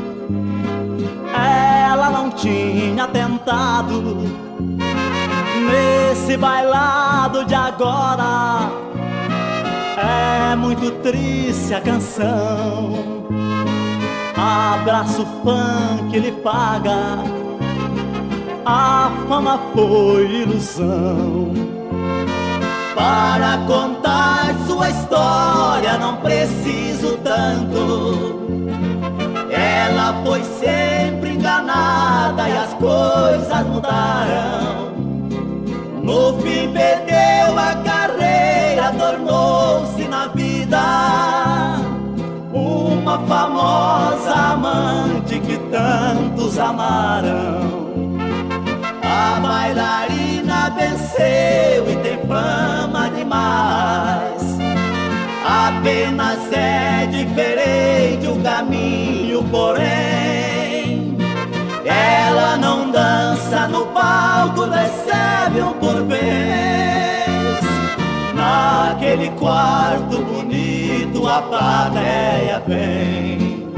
ela 1.35 2.09
não 2.09 2.31
tinha 2.31 3.07
tentado. 3.07 4.17
Nesse 5.69 6.39
bailado 6.39 7.45
de 7.45 7.55
agora, 7.55 8.90
é 10.01 10.57
muito 10.57 10.91
triste 11.03 11.75
a 11.75 11.81
canção. 11.81 13.25
Abraço 14.37 15.27
funk 15.43 16.19
lhe 16.19 16.33
paga 16.33 17.41
a 18.65 19.11
fama 19.29 19.59
foi 19.75 20.43
ilusão. 20.43 21.53
Para 22.95 23.59
contar 23.67 24.55
sua 24.67 24.91
história 24.91 25.99
não 25.99 26.17
preciso 26.17 27.17
tanto. 27.19 28.39
Ela 29.51 30.23
foi 30.25 30.43
sempre 30.45 31.31
enganada 31.31 32.49
e 32.49 32.57
as 32.57 32.75
coisas 32.75 33.67
mudaram. 33.67 34.91
No 36.03 36.41
fim 36.41 36.73
perdeu 36.73 37.59
a 37.59 37.75
carreira, 37.83 38.93
tornou-se 39.81 40.09
na 40.09 40.27
vida 40.29 40.81
uma 42.53 43.19
famosa 43.21 44.33
amante 44.53 45.41
que 45.41 45.57
tantos 45.71 46.59
amaram. 46.59 47.81
A 49.03 49.41
bailarina 49.41 50.71
venceu 50.71 51.91
e 51.91 51.97
tem 52.03 52.19
fama 52.27 53.11
demais. 53.11 54.59
Apenas 55.45 56.53
é 56.53 57.07
diferente 57.07 58.27
o 58.29 58.41
caminho, 58.43 59.43
porém. 59.45 61.17
Ela 61.85 62.57
não 62.57 62.91
dança 62.91 63.67
no 63.69 63.87
palco, 63.87 64.69
recebe 64.69 65.63
um 65.63 65.73
por 65.75 66.05
vez. 66.05 67.00
Naquele 68.71 69.31
quarto 69.31 70.23
bonito 70.23 71.27
a 71.27 71.43
plateia 71.43 72.63
vem. 72.69 73.69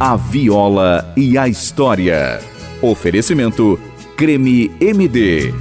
A 0.00 0.16
Viola 0.16 1.12
e 1.14 1.36
a 1.36 1.46
História. 1.48 2.40
Oferecimento 2.80 3.78
Creme 4.16 4.70
MD. 4.80 5.52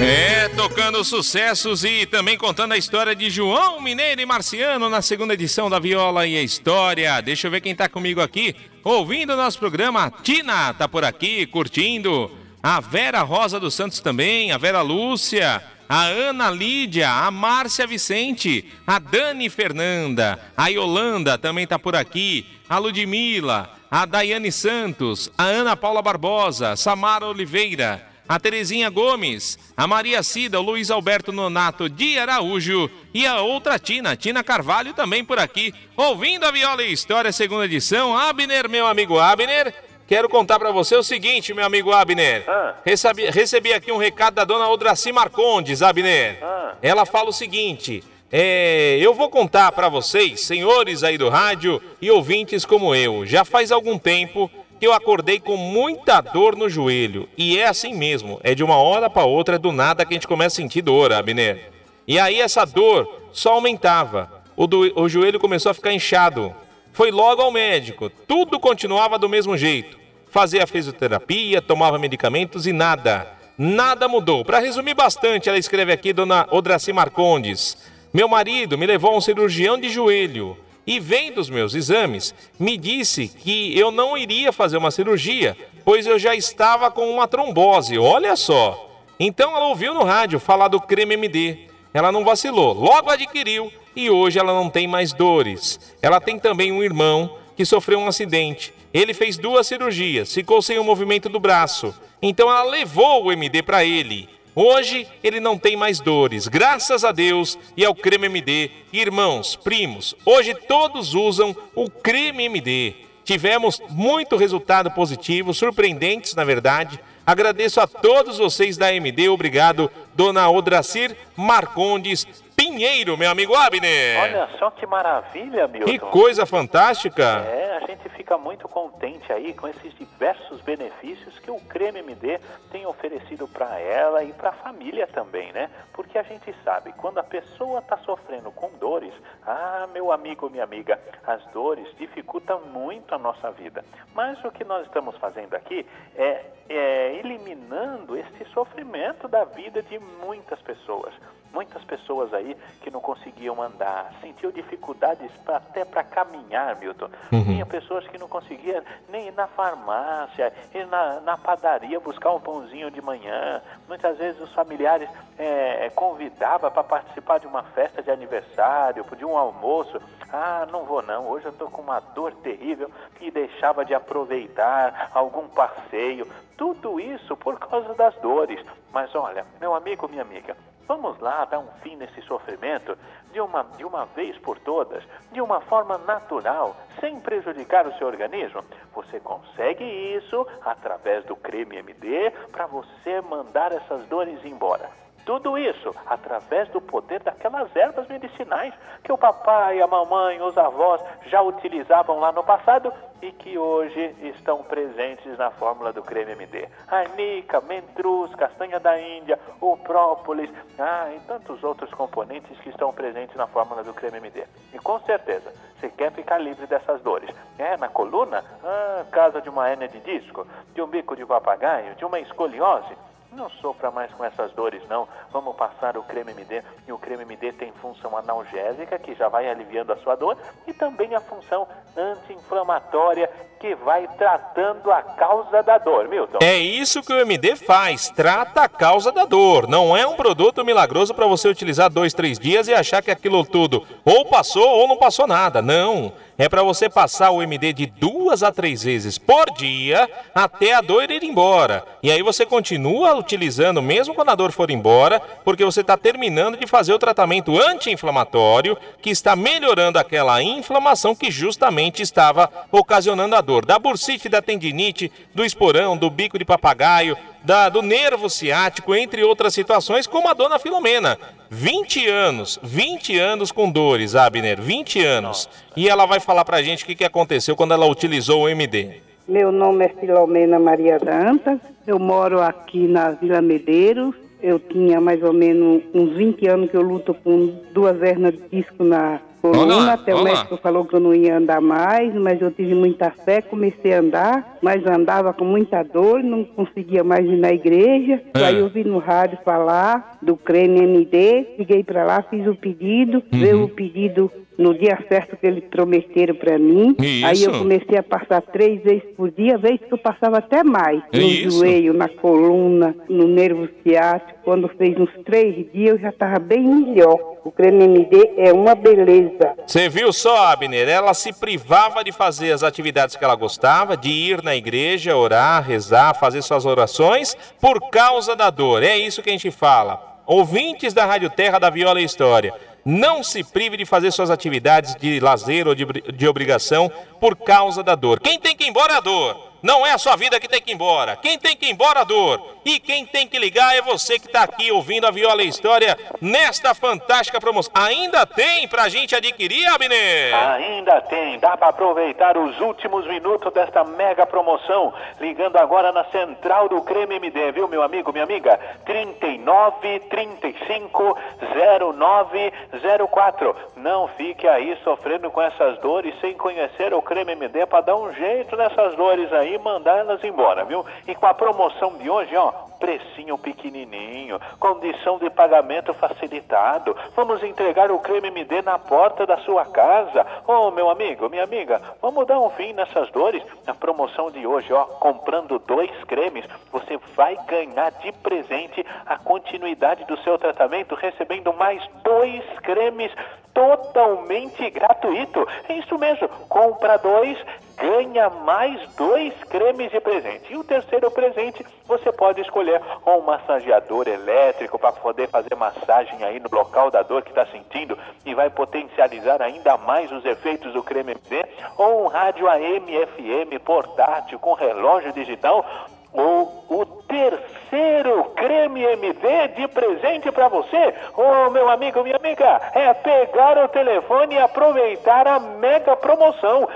É, 0.00 0.48
tocando 0.50 1.02
sucessos 1.02 1.82
e 1.82 2.06
também 2.06 2.38
contando 2.38 2.72
a 2.72 2.78
história 2.78 3.14
de 3.14 3.30
João 3.30 3.82
Mineiro 3.82 4.20
e 4.20 4.26
Marciano 4.26 4.88
na 4.88 5.02
segunda 5.02 5.34
edição 5.34 5.68
da 5.68 5.80
Viola 5.80 6.24
e 6.24 6.36
a 6.36 6.42
História. 6.42 7.20
Deixa 7.20 7.48
eu 7.48 7.50
ver 7.50 7.60
quem 7.60 7.74
tá 7.74 7.88
comigo 7.88 8.20
aqui, 8.20 8.54
ouvindo 8.84 9.32
o 9.32 9.36
nosso 9.36 9.58
programa. 9.58 10.12
Tina 10.22 10.72
tá 10.72 10.86
por 10.86 11.02
aqui, 11.02 11.46
curtindo. 11.46 12.30
A 12.62 12.80
Vera 12.80 13.22
Rosa 13.22 13.58
dos 13.58 13.74
Santos 13.74 14.00
também, 14.00 14.52
a 14.52 14.58
Vera 14.58 14.82
Lúcia 14.82 15.62
a 15.92 16.04
Ana 16.04 16.48
Lídia, 16.52 17.10
a 17.10 17.32
Márcia 17.32 17.84
Vicente, 17.84 18.64
a 18.86 19.00
Dani 19.00 19.50
Fernanda, 19.50 20.38
a 20.56 20.68
Yolanda 20.68 21.36
também 21.36 21.64
está 21.64 21.80
por 21.80 21.96
aqui, 21.96 22.46
a 22.68 22.78
Ludmila, 22.78 23.76
a 23.90 24.06
Daiane 24.06 24.52
Santos, 24.52 25.32
a 25.36 25.42
Ana 25.42 25.76
Paula 25.76 26.00
Barbosa, 26.00 26.76
Samara 26.76 27.26
Oliveira, 27.26 28.06
a 28.28 28.38
Terezinha 28.38 28.88
Gomes, 28.88 29.58
a 29.76 29.84
Maria 29.88 30.22
Cida, 30.22 30.60
o 30.60 30.62
Luiz 30.62 30.92
Alberto 30.92 31.32
Nonato 31.32 31.88
de 31.88 32.16
Araújo 32.20 32.88
e 33.12 33.26
a 33.26 33.40
outra 33.40 33.76
Tina, 33.76 34.14
Tina 34.14 34.44
Carvalho 34.44 34.94
também 34.94 35.24
por 35.24 35.40
aqui, 35.40 35.74
ouvindo 35.96 36.44
a 36.46 36.52
Viola 36.52 36.84
e 36.84 36.92
História, 36.92 37.32
segunda 37.32 37.64
edição. 37.64 38.16
Abner, 38.16 38.68
meu 38.68 38.86
amigo 38.86 39.18
Abner, 39.18 39.74
Quero 40.10 40.28
contar 40.28 40.58
para 40.58 40.72
você 40.72 40.96
o 40.96 41.04
seguinte, 41.04 41.54
meu 41.54 41.64
amigo 41.64 41.92
Abner. 41.92 42.42
Ah. 42.48 42.74
Recebi, 42.84 43.26
recebi, 43.26 43.72
aqui 43.72 43.92
um 43.92 43.96
recado 43.96 44.34
da 44.34 44.44
dona 44.44 44.68
Odraci 44.68 45.12
Marcondes, 45.12 45.82
Abner. 45.82 46.36
Ah. 46.42 46.74
Ela 46.82 47.06
fala 47.06 47.28
o 47.28 47.32
seguinte: 47.32 48.02
é, 48.32 48.98
eu 49.00 49.14
vou 49.14 49.30
contar 49.30 49.70
para 49.70 49.88
vocês, 49.88 50.40
senhores 50.40 51.04
aí 51.04 51.16
do 51.16 51.28
rádio 51.28 51.80
e 52.02 52.10
ouvintes 52.10 52.64
como 52.64 52.92
eu. 52.92 53.24
Já 53.24 53.44
faz 53.44 53.70
algum 53.70 53.96
tempo 53.96 54.50
que 54.80 54.86
eu 54.88 54.92
acordei 54.92 55.38
com 55.38 55.56
muita 55.56 56.20
dor 56.20 56.56
no 56.56 56.68
joelho. 56.68 57.28
E 57.38 57.56
é 57.56 57.68
assim 57.68 57.94
mesmo, 57.94 58.40
é 58.42 58.52
de 58.52 58.64
uma 58.64 58.78
hora 58.78 59.08
para 59.08 59.24
outra, 59.24 59.60
do 59.60 59.70
nada 59.70 60.04
que 60.04 60.12
a 60.12 60.16
gente 60.16 60.26
começa 60.26 60.56
a 60.56 60.60
sentir 60.60 60.82
dor, 60.82 61.12
Abner. 61.12 61.70
E 62.04 62.18
aí 62.18 62.40
essa 62.40 62.64
dor 62.64 63.28
só 63.30 63.52
aumentava. 63.52 64.42
O, 64.56 64.66
do, 64.66 64.92
o 65.00 65.08
joelho 65.08 65.38
começou 65.38 65.70
a 65.70 65.74
ficar 65.74 65.92
inchado. 65.92 66.52
Foi 66.92 67.12
logo 67.12 67.40
ao 67.40 67.52
médico. 67.52 68.10
Tudo 68.10 68.58
continuava 68.58 69.16
do 69.16 69.28
mesmo 69.28 69.56
jeito 69.56 69.99
fazia 70.30 70.66
fisioterapia, 70.66 71.60
tomava 71.60 71.98
medicamentos 71.98 72.66
e 72.66 72.72
nada. 72.72 73.26
Nada 73.58 74.08
mudou. 74.08 74.44
Para 74.44 74.58
resumir 74.58 74.94
bastante, 74.94 75.48
ela 75.48 75.58
escreve 75.58 75.92
aqui, 75.92 76.12
dona 76.12 76.46
Odraci 76.50 76.92
Marcondes. 76.92 77.76
Meu 78.12 78.28
marido 78.28 78.78
me 78.78 78.86
levou 78.86 79.12
a 79.12 79.16
um 79.16 79.20
cirurgião 79.20 79.78
de 79.78 79.88
joelho 79.88 80.56
e, 80.86 80.98
vendo 80.98 81.38
os 81.38 81.50
meus 81.50 81.74
exames, 81.74 82.34
me 82.58 82.76
disse 82.76 83.28
que 83.28 83.78
eu 83.78 83.90
não 83.90 84.16
iria 84.16 84.50
fazer 84.50 84.76
uma 84.76 84.90
cirurgia, 84.90 85.56
pois 85.84 86.06
eu 86.06 86.18
já 86.18 86.34
estava 86.34 86.90
com 86.90 87.10
uma 87.10 87.28
trombose. 87.28 87.98
Olha 87.98 88.34
só. 88.34 88.88
Então 89.18 89.54
ela 89.54 89.66
ouviu 89.66 89.92
no 89.92 90.04
rádio 90.04 90.40
falar 90.40 90.68
do 90.68 90.80
creme 90.80 91.14
MD. 91.14 91.58
Ela 91.92 92.10
não 92.10 92.24
vacilou, 92.24 92.72
logo 92.72 93.10
adquiriu 93.10 93.70
e 93.94 94.08
hoje 94.08 94.38
ela 94.38 94.54
não 94.54 94.70
tem 94.70 94.86
mais 94.86 95.12
dores. 95.12 95.78
Ela 96.00 96.20
tem 96.20 96.38
também 96.38 96.72
um 96.72 96.82
irmão 96.82 97.36
que 97.60 97.66
sofreu 97.66 97.98
um 97.98 98.06
acidente 98.06 98.72
ele 98.90 99.12
fez 99.12 99.36
duas 99.36 99.66
cirurgias, 99.66 100.32
ficou 100.32 100.62
sem 100.62 100.78
o 100.78 100.84
movimento 100.84 101.28
do 101.28 101.38
braço. 101.38 101.94
Então 102.22 102.48
ela 102.48 102.64
levou 102.64 103.24
o 103.24 103.32
MD 103.32 103.62
para 103.62 103.84
ele. 103.84 104.30
Hoje 104.54 105.06
ele 105.22 105.40
não 105.40 105.58
tem 105.58 105.76
mais 105.76 106.00
dores, 106.00 106.48
graças 106.48 107.04
a 107.04 107.12
Deus 107.12 107.58
e 107.76 107.84
ao 107.84 107.94
creme 107.94 108.26
MD. 108.26 108.70
Irmãos, 108.92 109.56
primos, 109.56 110.14
hoje 110.24 110.54
todos 110.54 111.14
usam 111.14 111.54
o 111.74 111.90
creme 111.90 112.46
MD. 112.46 112.94
Tivemos 113.24 113.78
muito 113.90 114.36
resultado 114.36 114.90
positivo, 114.90 115.52
surpreendentes 115.52 116.34
na 116.34 116.44
verdade. 116.44 116.98
Agradeço 117.26 117.78
a 117.78 117.86
todos 117.86 118.38
vocês 118.38 118.78
da 118.78 118.92
MD, 118.92 119.28
obrigado, 119.28 119.90
dona 120.16 120.50
Odracir 120.50 121.14
Marcondes 121.36 122.26
Pinheiro, 122.60 123.16
meu 123.16 123.30
amigo 123.30 123.54
Abner. 123.54 124.20
Olha 124.20 124.46
só 124.58 124.70
que 124.70 124.86
maravilha, 124.86 125.66
Milton. 125.66 125.90
Que 125.90 125.98
coisa 125.98 126.44
fantástica. 126.44 127.22
É, 127.22 127.78
a 127.78 127.86
gente 127.86 128.06
fica 128.10 128.36
muito 128.36 128.68
contente 128.68 129.32
aí 129.32 129.54
com 129.54 129.66
esses 129.66 129.94
diversos 129.94 130.60
benefícios 130.60 131.38
que 131.38 131.50
o 131.50 131.58
Creme 131.60 132.00
MD 132.00 132.38
tem 132.70 132.84
oferecido 132.84 133.48
para 133.48 133.78
ela 133.78 134.22
e 134.22 134.34
para 134.34 134.50
a 134.50 134.52
família 134.52 135.06
também, 135.06 135.50
né? 135.54 135.70
Porque 135.94 136.18
a 136.18 136.22
gente 136.22 136.54
sabe, 136.62 136.92
quando 136.98 137.16
a 137.16 137.22
pessoa 137.22 137.78
está 137.78 137.96
sofrendo 137.96 138.50
com 138.52 138.68
dores, 138.78 139.14
ah, 139.46 139.88
meu 139.90 140.12
amigo, 140.12 140.50
minha 140.50 140.64
amiga, 140.64 141.00
as 141.26 141.42
dores 141.52 141.88
dificultam 141.96 142.60
muito 142.66 143.14
a 143.14 143.18
nossa 143.18 143.50
vida. 143.52 143.82
Mas 144.14 144.38
o 144.44 144.50
que 144.50 144.64
nós 144.64 144.84
estamos 144.84 145.16
fazendo 145.16 145.54
aqui 145.54 145.86
é, 146.14 146.44
é 146.68 147.14
eliminando 147.14 148.18
esse 148.18 148.44
sofrimento 148.52 149.26
da 149.28 149.44
vida 149.44 149.82
de 149.82 149.98
muitas 149.98 150.60
pessoas. 150.60 151.14
Muitas 151.52 151.82
pessoas 151.84 152.32
aí 152.32 152.56
que 152.80 152.90
não 152.90 153.00
conseguiam 153.00 153.60
andar, 153.60 154.12
sentiam 154.20 154.52
dificuldades 154.52 155.30
pra, 155.44 155.56
até 155.56 155.84
para 155.84 156.04
caminhar, 156.04 156.76
Milton. 156.76 157.10
Uhum. 157.32 157.44
Tinha 157.44 157.66
pessoas 157.66 158.06
que 158.06 158.18
não 158.18 158.28
conseguiam 158.28 158.82
nem 159.08 159.28
ir 159.28 159.32
na 159.32 159.46
farmácia, 159.48 160.52
ir 160.74 160.86
na, 160.86 161.20
na 161.20 161.36
padaria 161.36 161.98
buscar 161.98 162.30
um 162.30 162.40
pãozinho 162.40 162.90
de 162.90 163.02
manhã. 163.02 163.60
Muitas 163.88 164.16
vezes 164.18 164.40
os 164.40 164.52
familiares 164.52 165.08
é, 165.38 165.90
convidavam 165.90 166.70
para 166.70 166.84
participar 166.84 167.38
de 167.38 167.46
uma 167.46 167.62
festa 167.62 168.02
de 168.02 168.10
aniversário, 168.10 169.04
de 169.16 169.24
um 169.24 169.36
almoço. 169.36 170.00
Ah, 170.32 170.66
não 170.70 170.84
vou 170.84 171.02
não, 171.02 171.26
hoje 171.28 171.46
eu 171.46 171.52
estou 171.52 171.70
com 171.70 171.82
uma 171.82 172.00
dor 172.00 172.32
terrível 172.34 172.90
e 173.20 173.30
deixava 173.30 173.84
de 173.84 173.92
aproveitar 173.92 175.10
algum 175.12 175.48
passeio. 175.48 176.26
Tudo 176.56 177.00
isso 177.00 177.36
por 177.36 177.58
causa 177.58 177.94
das 177.94 178.14
dores. 178.16 178.64
Mas 178.92 179.14
olha, 179.14 179.44
meu 179.60 179.74
amigo, 179.74 180.08
minha 180.08 180.22
amiga, 180.22 180.56
Vamos 180.90 181.20
lá 181.20 181.44
dar 181.44 181.60
um 181.60 181.68
fim 181.84 181.94
nesse 181.94 182.20
sofrimento 182.22 182.98
de 183.30 183.40
uma, 183.40 183.62
de 183.76 183.84
uma 183.84 184.06
vez 184.06 184.36
por 184.38 184.58
todas, 184.58 185.04
de 185.30 185.40
uma 185.40 185.60
forma 185.60 185.96
natural, 185.98 186.74
sem 186.98 187.20
prejudicar 187.20 187.86
o 187.86 187.96
seu 187.96 188.08
organismo? 188.08 188.64
Você 188.92 189.20
consegue 189.20 189.84
isso 189.84 190.44
através 190.64 191.24
do 191.26 191.36
creme 191.36 191.76
MD 191.76 192.32
para 192.50 192.66
você 192.66 193.20
mandar 193.20 193.70
essas 193.70 194.04
dores 194.06 194.44
embora. 194.44 194.90
Tudo 195.24 195.58
isso 195.58 195.94
através 196.06 196.68
do 196.70 196.80
poder 196.80 197.22
daquelas 197.22 197.74
ervas 197.76 198.08
medicinais 198.08 198.74
que 199.02 199.12
o 199.12 199.18
papai, 199.18 199.80
a 199.80 199.86
mamãe, 199.86 200.40
os 200.42 200.56
avós 200.56 201.02
já 201.26 201.40
utilizavam 201.42 202.18
lá 202.18 202.32
no 202.32 202.42
passado 202.42 202.92
e 203.22 203.30
que 203.32 203.58
hoje 203.58 204.14
estão 204.22 204.62
presentes 204.62 205.36
na 205.36 205.50
fórmula 205.50 205.92
do 205.92 206.02
creme 206.02 206.32
MD. 206.32 206.68
Arnica, 206.88 207.60
mentruz, 207.60 208.34
castanha 208.34 208.80
da 208.80 208.98
Índia, 208.98 209.38
o 209.60 209.76
própolis, 209.76 210.50
ah, 210.78 211.10
e 211.14 211.20
tantos 211.20 211.62
outros 211.62 211.92
componentes 211.92 212.58
que 212.60 212.70
estão 212.70 212.92
presentes 212.92 213.36
na 213.36 213.46
fórmula 213.46 213.84
do 213.84 213.92
creme 213.92 214.18
MD. 214.18 214.44
E 214.72 214.78
com 214.78 214.98
certeza, 215.00 215.52
você 215.78 215.88
quer 215.90 216.12
ficar 216.12 216.38
livre 216.38 216.66
dessas 216.66 217.00
dores. 217.02 217.30
É 217.58 217.76
na 217.76 217.88
coluna? 217.88 218.42
Ah, 218.64 219.04
casa 219.10 219.40
de 219.40 219.50
uma 219.50 219.68
hérnia 219.68 219.88
de 219.88 220.00
disco, 220.00 220.46
de 220.74 220.80
um 220.80 220.86
bico 220.86 221.14
de 221.14 221.26
papagaio, 221.26 221.94
de 221.96 222.04
uma 222.04 222.18
escoliose? 222.18 222.94
Não 223.32 223.48
sofra 223.60 223.90
mais 223.90 224.12
com 224.12 224.24
essas 224.24 224.52
dores, 224.52 224.82
não. 224.88 225.06
Vamos 225.32 225.54
passar 225.54 225.96
o 225.96 226.02
creme 226.02 226.32
MD. 226.32 226.62
E 226.86 226.92
o 226.92 226.98
creme 226.98 227.22
MD 227.22 227.52
tem 227.52 227.72
função 227.80 228.16
analgésica, 228.16 228.98
que 228.98 229.14
já 229.14 229.28
vai 229.28 229.48
aliviando 229.48 229.92
a 229.92 229.96
sua 229.98 230.16
dor, 230.16 230.36
e 230.66 230.72
também 230.72 231.14
a 231.14 231.20
função 231.20 231.66
anti-inflamatória, 231.96 233.30
que 233.60 233.74
vai 233.76 234.08
tratando 234.16 234.90
a 234.90 235.02
causa 235.02 235.62
da 235.62 235.78
dor, 235.78 236.08
Milton. 236.08 236.38
É 236.42 236.56
isso 236.56 237.02
que 237.02 237.12
o 237.12 237.20
MD 237.20 237.54
faz, 237.56 238.10
trata 238.10 238.62
a 238.62 238.68
causa 238.68 239.12
da 239.12 239.24
dor. 239.24 239.68
Não 239.68 239.96
é 239.96 240.06
um 240.06 240.16
produto 240.16 240.64
milagroso 240.64 241.14
para 241.14 241.26
você 241.26 241.48
utilizar 241.48 241.90
dois, 241.90 242.12
três 242.12 242.38
dias 242.38 242.68
e 242.68 242.74
achar 242.74 243.02
que 243.02 243.10
aquilo 243.10 243.44
tudo 243.44 243.86
ou 244.04 244.24
passou 244.24 244.66
ou 244.66 244.88
não 244.88 244.96
passou 244.96 245.26
nada. 245.26 245.60
Não 245.62 246.12
é 246.40 246.48
para 246.48 246.62
você 246.62 246.88
passar 246.88 247.32
o 247.32 247.42
MD 247.42 247.74
de 247.74 247.84
duas 247.84 248.42
a 248.42 248.50
três 248.50 248.82
vezes 248.82 249.18
por 249.18 249.44
dia 249.58 250.08
até 250.34 250.72
a 250.72 250.80
dor 250.80 251.10
ir 251.10 251.22
embora. 251.22 251.84
E 252.02 252.10
aí 252.10 252.22
você 252.22 252.46
continua 252.46 253.14
utilizando 253.14 253.82
mesmo 253.82 254.14
quando 254.14 254.30
a 254.30 254.34
dor 254.34 254.50
for 254.50 254.70
embora, 254.70 255.20
porque 255.44 255.62
você 255.62 255.82
está 255.82 255.98
terminando 255.98 256.56
de 256.56 256.66
fazer 256.66 256.94
o 256.94 256.98
tratamento 256.98 257.60
anti-inflamatório 257.60 258.74
que 259.02 259.10
está 259.10 259.36
melhorando 259.36 259.98
aquela 259.98 260.42
inflamação 260.42 261.14
que 261.14 261.30
justamente 261.30 262.00
estava 262.00 262.50
ocasionando 262.72 263.36
a 263.36 263.42
dor. 263.42 263.66
Da 263.66 263.78
bursite, 263.78 264.26
da 264.26 264.40
tendinite, 264.40 265.12
do 265.34 265.44
esporão, 265.44 265.94
do 265.94 266.08
bico 266.08 266.38
de 266.38 266.46
papagaio, 266.46 267.18
da, 267.44 267.68
do 267.68 267.82
nervo 267.82 268.28
ciático, 268.28 268.94
entre 268.94 269.22
outras 269.22 269.54
situações, 269.54 270.06
como 270.06 270.28
a 270.28 270.34
dona 270.34 270.58
Filomena. 270.58 271.18
20 271.48 272.08
anos, 272.08 272.58
20 272.62 273.18
anos 273.18 273.50
com 273.50 273.70
dores, 273.70 274.14
Abner, 274.14 274.60
20 274.60 275.04
anos. 275.04 275.48
E 275.76 275.88
ela 275.88 276.06
vai 276.06 276.20
falar 276.20 276.44
pra 276.44 276.62
gente 276.62 276.84
o 276.84 276.86
que, 276.86 276.94
que 276.94 277.04
aconteceu 277.04 277.56
quando 277.56 277.74
ela 277.74 277.86
utilizou 277.86 278.42
o 278.42 278.48
MD. 278.48 279.00
Meu 279.26 279.52
nome 279.52 279.84
é 279.84 279.88
Filomena 279.88 280.58
Maria 280.58 280.98
Dantas, 280.98 281.60
eu 281.86 281.98
moro 281.98 282.40
aqui 282.40 282.86
na 282.86 283.12
Vila 283.12 283.40
Medeiros. 283.40 284.14
Eu 284.42 284.58
tinha 284.58 285.00
mais 285.00 285.22
ou 285.22 285.32
menos 285.32 285.82
uns 285.92 286.16
20 286.16 286.48
anos 286.48 286.70
que 286.70 286.76
eu 286.76 286.80
luto 286.80 287.12
com 287.12 287.54
duas 287.74 288.00
hernias 288.02 288.32
de 288.32 288.48
disco 288.48 288.82
na 288.82 289.20
coluna, 289.40 289.76
olá, 289.76 289.92
até 289.94 290.14
olá. 290.14 290.22
o 290.22 290.24
médico 290.24 290.56
falou 290.58 290.84
que 290.84 290.94
eu 290.94 291.00
não 291.00 291.14
ia 291.14 291.36
andar 291.36 291.60
mais, 291.60 292.14
mas 292.14 292.40
eu 292.40 292.50
tive 292.50 292.74
muita 292.74 293.10
fé, 293.10 293.40
comecei 293.40 293.94
a 293.94 294.00
andar, 294.00 294.58
mas 294.62 294.84
andava 294.86 295.32
com 295.32 295.44
muita 295.44 295.82
dor, 295.82 296.22
não 296.22 296.44
conseguia 296.44 297.02
mais 297.02 297.24
ir 297.24 297.36
na 297.36 297.52
igreja. 297.52 298.22
É. 298.34 298.44
Aí 298.44 298.58
eu 298.58 298.68
vi 298.68 298.84
no 298.84 298.98
rádio 298.98 299.38
falar 299.44 300.18
do 300.22 300.36
creme 300.36 300.82
MD, 300.82 301.56
liguei 301.58 301.82
para 301.82 302.04
lá, 302.04 302.22
fiz 302.22 302.46
o 302.46 302.54
pedido, 302.54 303.22
uhum. 303.32 303.40
veio 303.40 303.64
o 303.64 303.68
pedido 303.68 304.30
no 304.60 304.74
dia 304.74 304.98
certo 305.08 305.38
que 305.38 305.46
eles 305.46 305.64
prometeram 305.70 306.34
para 306.34 306.58
mim. 306.58 306.94
Isso. 307.00 307.26
Aí 307.26 307.42
eu 307.44 307.58
comecei 307.58 307.96
a 307.96 308.02
passar 308.02 308.42
três 308.42 308.82
vezes 308.82 309.02
por 309.16 309.30
dia, 309.30 309.56
vezes 309.56 309.80
que 309.80 309.94
eu 309.94 309.98
passava 309.98 310.36
até 310.36 310.62
mais. 310.62 311.02
No 311.12 311.20
Isso. 311.20 311.58
joelho, 311.58 311.94
na 311.94 312.08
coluna, 312.08 312.94
no 313.08 313.26
nervo 313.26 313.66
ciático. 313.82 314.38
Quando 314.44 314.68
fez 314.68 314.98
uns 314.98 315.10
três 315.24 315.54
dias, 315.72 315.94
eu 315.94 315.98
já 315.98 316.10
estava 316.10 316.38
bem 316.38 316.62
melhor. 316.62 317.38
O 317.42 317.50
creme 317.50 317.84
MD 317.84 318.32
é 318.36 318.52
uma 318.52 318.74
beleza. 318.74 319.29
Você 319.66 319.88
viu 319.88 320.12
só, 320.12 320.46
Abner? 320.46 320.88
Ela 320.88 321.14
se 321.14 321.32
privava 321.32 322.02
de 322.02 322.12
fazer 322.12 322.52
as 322.52 322.62
atividades 322.62 323.16
que 323.16 323.24
ela 323.24 323.34
gostava, 323.34 323.96
de 323.96 324.10
ir 324.10 324.42
na 324.42 324.56
igreja, 324.56 325.16
orar, 325.16 325.62
rezar, 325.62 326.14
fazer 326.14 326.42
suas 326.42 326.66
orações, 326.66 327.36
por 327.60 327.90
causa 327.90 328.34
da 328.34 328.50
dor. 328.50 328.82
É 328.82 328.96
isso 328.96 329.22
que 329.22 329.30
a 329.30 329.32
gente 329.32 329.50
fala. 329.50 330.18
Ouvintes 330.26 330.92
da 330.92 331.04
Rádio 331.04 331.30
Terra 331.30 331.58
da 331.58 331.70
Viola 331.70 332.00
e 332.00 332.04
História. 332.04 332.54
Não 332.84 333.22
se 333.22 333.44
prive 333.44 333.76
de 333.76 333.84
fazer 333.84 334.10
suas 334.10 334.30
atividades 334.30 334.94
de 334.96 335.20
lazer 335.20 335.68
ou 335.68 335.74
de, 335.74 335.84
de 335.84 336.28
obrigação 336.28 336.90
por 337.20 337.36
causa 337.36 337.82
da 337.82 337.94
dor. 337.94 338.20
Quem 338.20 338.38
tem 338.38 338.56
que 338.56 338.64
ir 338.64 338.68
embora 338.68 338.94
é 338.94 338.96
a 338.96 339.00
dor. 339.00 339.49
Não 339.62 339.86
é 339.86 339.92
a 339.92 339.98
sua 339.98 340.16
vida 340.16 340.40
que 340.40 340.48
tem 340.48 340.60
que 340.60 340.70
ir 340.70 340.74
embora. 340.74 341.16
Quem 341.16 341.38
tem 341.38 341.54
que 341.54 341.66
ir 341.66 341.72
embora, 341.72 342.04
dor. 342.04 342.40
E 342.64 342.78
quem 342.78 343.06
tem 343.06 343.26
que 343.26 343.38
ligar 343.38 343.76
é 343.76 343.82
você 343.82 344.18
que 344.18 344.26
está 344.26 344.42
aqui 344.42 344.70
ouvindo 344.72 345.06
a 345.06 345.10
Viola 345.10 345.42
História 345.42 345.96
nesta 346.20 346.74
fantástica 346.74 347.40
promoção. 347.40 347.72
Ainda 347.74 348.26
tem 348.26 348.66
para 348.68 348.84
a 348.84 348.88
gente 348.88 349.14
adquirir, 349.14 349.66
Abner? 349.66 350.34
Ainda 350.34 351.00
tem. 351.02 351.38
Dá 351.38 351.56
para 351.56 351.68
aproveitar 351.68 352.36
os 352.36 352.58
últimos 352.60 353.06
minutos 353.06 353.52
desta 353.52 353.84
mega 353.84 354.26
promoção. 354.26 354.92
Ligando 355.20 355.56
agora 355.56 355.92
na 355.92 356.04
central 356.04 356.68
do 356.68 356.82
Creme 356.82 357.16
MD, 357.16 357.52
viu, 357.52 357.68
meu 357.68 357.82
amigo, 357.82 358.12
minha 358.12 358.24
amiga? 358.24 358.58
39 358.84 360.00
35 360.00 361.16
0904. 361.50 363.56
Não 363.76 364.08
fique 364.08 364.46
aí 364.46 364.76
sofrendo 364.82 365.30
com 365.30 365.42
essas 365.42 365.78
dores 365.78 366.14
sem 366.20 366.34
conhecer 366.34 366.92
o 366.94 367.02
Creme 367.02 367.32
MD 367.32 367.66
para 367.66 367.82
dar 367.82 367.96
um 367.96 368.12
jeito 368.12 368.56
nessas 368.56 368.94
dores 368.96 369.32
aí 369.32 369.49
e 369.54 369.58
mandar 369.58 369.98
elas 369.98 370.22
embora, 370.22 370.64
viu? 370.64 370.84
E 371.06 371.14
com 371.14 371.26
a 371.26 371.34
promoção 371.34 371.96
de 371.98 372.08
hoje, 372.08 372.34
ó, 372.36 372.52
precinho 372.78 373.36
pequenininho, 373.36 374.40
condição 374.58 375.18
de 375.18 375.28
pagamento 375.28 375.92
facilitado. 375.94 376.96
Vamos 377.14 377.42
entregar 377.42 377.90
o 377.90 377.98
creme 377.98 378.28
MD 378.28 378.62
na 378.62 378.78
porta 378.78 379.26
da 379.26 379.36
sua 379.38 379.66
casa. 379.66 380.26
Ô, 380.46 380.52
oh, 380.52 380.70
meu 380.70 380.88
amigo, 380.88 381.28
minha 381.28 381.44
amiga, 381.44 381.80
vamos 382.00 382.26
dar 382.26 382.40
um 382.40 382.48
fim 382.50 382.72
nessas 382.72 383.10
dores. 383.10 383.42
Na 383.66 383.74
promoção 383.74 384.30
de 384.30 384.46
hoje, 384.46 384.72
ó, 384.72 384.84
comprando 384.84 385.58
dois 385.58 385.92
cremes, 386.04 386.44
você 386.72 386.96
vai 387.14 387.36
ganhar 387.46 387.90
de 387.92 388.10
presente 388.12 388.84
a 389.04 389.18
continuidade 389.18 390.04
do 390.04 390.16
seu 390.22 390.38
tratamento, 390.38 390.94
recebendo 390.94 391.52
mais 391.52 391.86
dois 392.02 392.42
cremes 392.62 393.12
totalmente 393.52 394.70
gratuito. 394.70 395.46
É 395.68 395.74
isso 395.74 395.98
mesmo, 395.98 396.28
compra 396.48 396.96
dois 396.96 397.38
ganha 397.80 398.28
mais 398.28 398.78
dois 398.94 399.32
cremes 399.44 399.90
de 399.90 400.00
presente. 400.00 400.52
E 400.52 400.56
o 400.56 400.62
terceiro 400.62 401.10
presente, 401.10 401.64
você 401.86 402.12
pode 402.12 402.40
escolher 402.42 402.80
um 403.06 403.22
massageador 403.22 404.06
elétrico 404.06 404.78
para 404.78 404.92
poder 404.92 405.28
fazer 405.28 405.54
massagem 405.56 406.22
aí 406.22 406.38
no 406.38 406.48
local 406.52 406.90
da 406.90 407.02
dor 407.02 407.22
que 407.22 407.30
está 407.30 407.46
sentindo 407.46 407.98
e 408.24 408.34
vai 408.34 408.50
potencializar 408.50 409.40
ainda 409.40 409.76
mais 409.78 410.12
os 410.12 410.24
efeitos 410.24 410.72
do 410.74 410.82
creme 410.82 411.12
MD, 411.12 411.44
ou 411.78 412.04
um 412.04 412.06
rádio 412.08 412.48
AM 412.48 412.86
FM 413.06 413.64
portátil 413.64 414.38
com 414.38 414.52
relógio 414.52 415.12
digital 415.12 415.64
ou 416.12 416.64
o 416.68 416.86
terceiro 417.06 418.24
creme 418.36 418.82
MD 418.82 419.48
de 419.56 419.68
presente 419.68 420.30
para 420.32 420.48
você. 420.48 420.94
Ô 421.16 421.22
oh, 421.22 421.50
meu 421.50 421.68
amigo, 421.68 422.02
minha 422.02 422.16
amiga, 422.16 422.60
é 422.74 422.92
pegar 422.94 423.58
o 423.64 423.68
telefone 423.68 424.34
e 424.34 424.38
aproveitar 424.38 425.26
a 425.26 425.38
mega 425.38 425.96
promoção. 425.96 426.68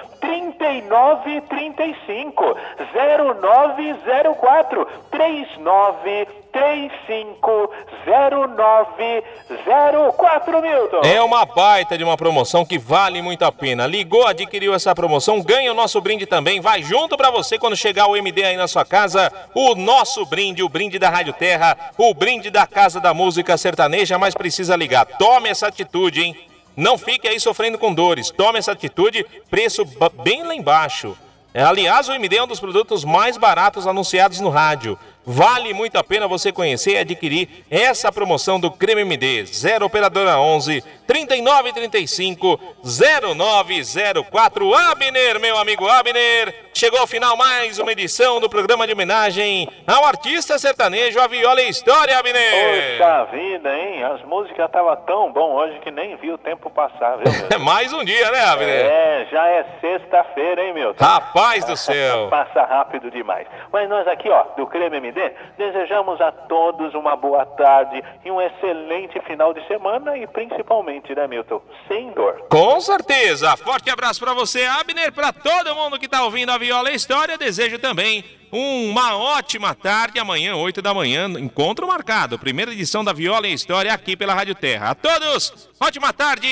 3935 0.65 2.57
0904 2.95 4.87
3935 5.11 7.71
0904 8.07 10.63
Milton. 10.63 11.01
É 11.05 11.21
uma 11.21 11.45
baita 11.45 11.99
de 11.99 12.05
uma 12.05 12.17
promoção 12.17 12.65
que 12.65 12.79
vale 12.79 13.21
muito 13.21 13.45
a 13.45 13.53
pena. 13.53 13.87
Ligou, 13.87 14.27
adquiriu 14.27 14.73
essa 14.73 14.95
promoção, 14.95 15.43
ganha 15.43 15.73
o 15.73 15.75
nosso 15.75 16.01
brinde 16.01 16.27
também. 16.27 16.61
Vai 16.61 16.83
junto 16.83 17.17
para 17.17 17.31
você 17.31 17.59
quando 17.59 17.77
chegar 17.77 18.07
o 18.07 18.17
MD 18.17 18.45
aí 18.45 18.57
na 18.57 18.69
sua 18.69 18.85
casa. 18.85 19.33
O 19.55 19.75
nosso 19.75 20.25
brinde, 20.25 20.63
o 20.63 20.69
brinde 20.69 20.99
da 20.99 21.11
Rádio 21.11 21.33
Terra, 21.35 21.77
o 21.99 22.15
brinde 22.15 22.51
da 22.51 22.67
Casa 22.67 23.01
da 23.01 23.13
Música 23.13 23.57
Sertaneja, 23.57 24.19
mas 24.19 24.35
precisa 24.35 24.77
ligar. 24.77 25.05
Tome 25.05 25.49
essa 25.49 25.67
atitude, 25.67 26.23
hein? 26.23 26.54
Não 26.77 26.99
fique 26.99 27.29
aí 27.29 27.39
sofrendo 27.39 27.79
com 27.79 27.95
dores. 27.95 28.31
Tome 28.31 28.59
essa 28.59 28.73
atitude, 28.73 29.25
preço 29.49 29.85
bem 30.23 30.43
lá 30.43 30.55
embaixo. 30.55 31.17
É, 31.53 31.63
aliás, 31.63 32.09
o 32.09 32.13
MD 32.13 32.37
é 32.37 32.43
um 32.43 32.49
dos 32.49 32.59
produtos 32.59 33.05
mais 33.05 33.37
baratos 33.37 33.87
anunciados 33.87 34.41
no 34.41 34.51
rádio. 34.51 34.99
Vale 35.27 35.73
muito 35.73 35.97
a 35.97 36.05
pena 36.05 36.29
você 36.29 36.53
conhecer 36.53 36.93
e 36.93 36.99
adquirir 36.99 37.49
essa 37.71 38.13
promoção 38.13 38.61
do 38.61 38.71
Creme 38.71 39.01
MD 39.03 39.47
0 39.47 39.87
operadora 39.87 40.39
11 40.39 40.83
3935 41.07 42.61
0904 42.83 44.75
Abner, 44.75 45.41
meu 45.41 45.57
amigo 45.57 45.89
Abner. 45.89 46.55
Chegou 46.75 46.99
ao 46.99 47.07
final 47.07 47.37
mais 47.37 47.79
uma 47.79 47.93
edição 47.93 48.39
do 48.39 48.51
programa 48.51 48.87
de 48.87 48.93
homenagem 48.93 49.69
ao 49.87 50.05
artista 50.05 50.59
sertanejo 50.59 51.19
A 51.21 51.27
Viola 51.27 51.63
e 51.63 51.71
História, 51.71 52.19
Abner. 52.19 52.99
Poxa 52.99 53.25
vida, 53.33 53.75
hein? 53.79 54.05
As 54.05 54.23
músicas 54.25 54.67
estavam 54.67 54.97
tão 55.07 55.33
bom 55.33 55.53
hoje 55.55 55.79
que 55.81 55.91
nem 55.91 56.17
vi 56.17 56.33
o 56.33 56.39
tempo 56.39 56.69
passar, 56.69 57.17
viu? 57.17 57.33
É 57.51 57.57
mais 57.63 57.93
um 57.93 58.05
dia, 58.05 58.31
né, 58.31 58.41
Abner? 58.45 58.69
É, 58.69 59.27
já 59.31 59.47
é 59.47 59.65
sexta-feira, 59.81 60.65
hein, 60.65 60.75
meu? 60.75 60.95
Rapaz 60.99 61.65
do 61.65 61.77
céu. 61.77 62.29
Passa 62.29 62.65
rápido 62.65 63.11
demais. 63.11 63.47
Mas 63.73 63.89
nós 63.89 64.07
aqui, 64.07 64.29
ó, 64.29 64.45
do 64.57 64.67
Creme 64.67 64.97
MD 64.99 65.14
desejamos 65.57 66.21
a 66.21 66.33
todos 66.33 66.95
uma 66.95 67.17
boa 67.17 67.45
tarde 67.47 68.03
e 68.25 68.31
um 68.31 68.41
excelente 68.41 69.21
final 69.21 69.53
de 69.55 69.67
semana 69.67 70.17
e 70.17 70.27
principalmente, 70.27 71.15
né, 71.15 71.27
Milton, 71.27 71.63
sem 71.89 72.11
dor. 72.13 72.47
Com 72.49 72.81
certeza. 72.81 73.57
Forte 73.57 73.91
abraço 73.91 74.21
para 74.21 74.35
você, 74.35 74.65
Abner, 74.65 75.13
para 75.13 75.33
todo 75.33 75.75
mundo 75.75 75.99
que 75.99 76.09
tá 76.09 76.23
ouvindo 76.25 76.51
a 76.51 76.59
Viola 76.59 76.91
História. 76.91 77.39
Desejo 77.39 77.79
também 77.79 78.25
uma 78.53 79.17
ótima 79.17 79.75
tarde. 79.75 80.19
Amanhã, 80.19 80.55
8 80.57 80.81
da 80.81 80.95
manhã, 80.95 81.29
encontro 81.39 81.87
marcado. 81.87 82.39
Primeira 82.39 82.73
edição 82.73 83.05
da 83.05 83.13
Viola 83.13 83.49
História 83.49 83.93
aqui 83.93 84.17
pela 84.17 84.35
Rádio 84.35 84.55
Terra. 84.55 84.91
A 84.91 84.95
todos, 84.95 85.71
ótima 85.81 86.13
tarde. 86.13 86.49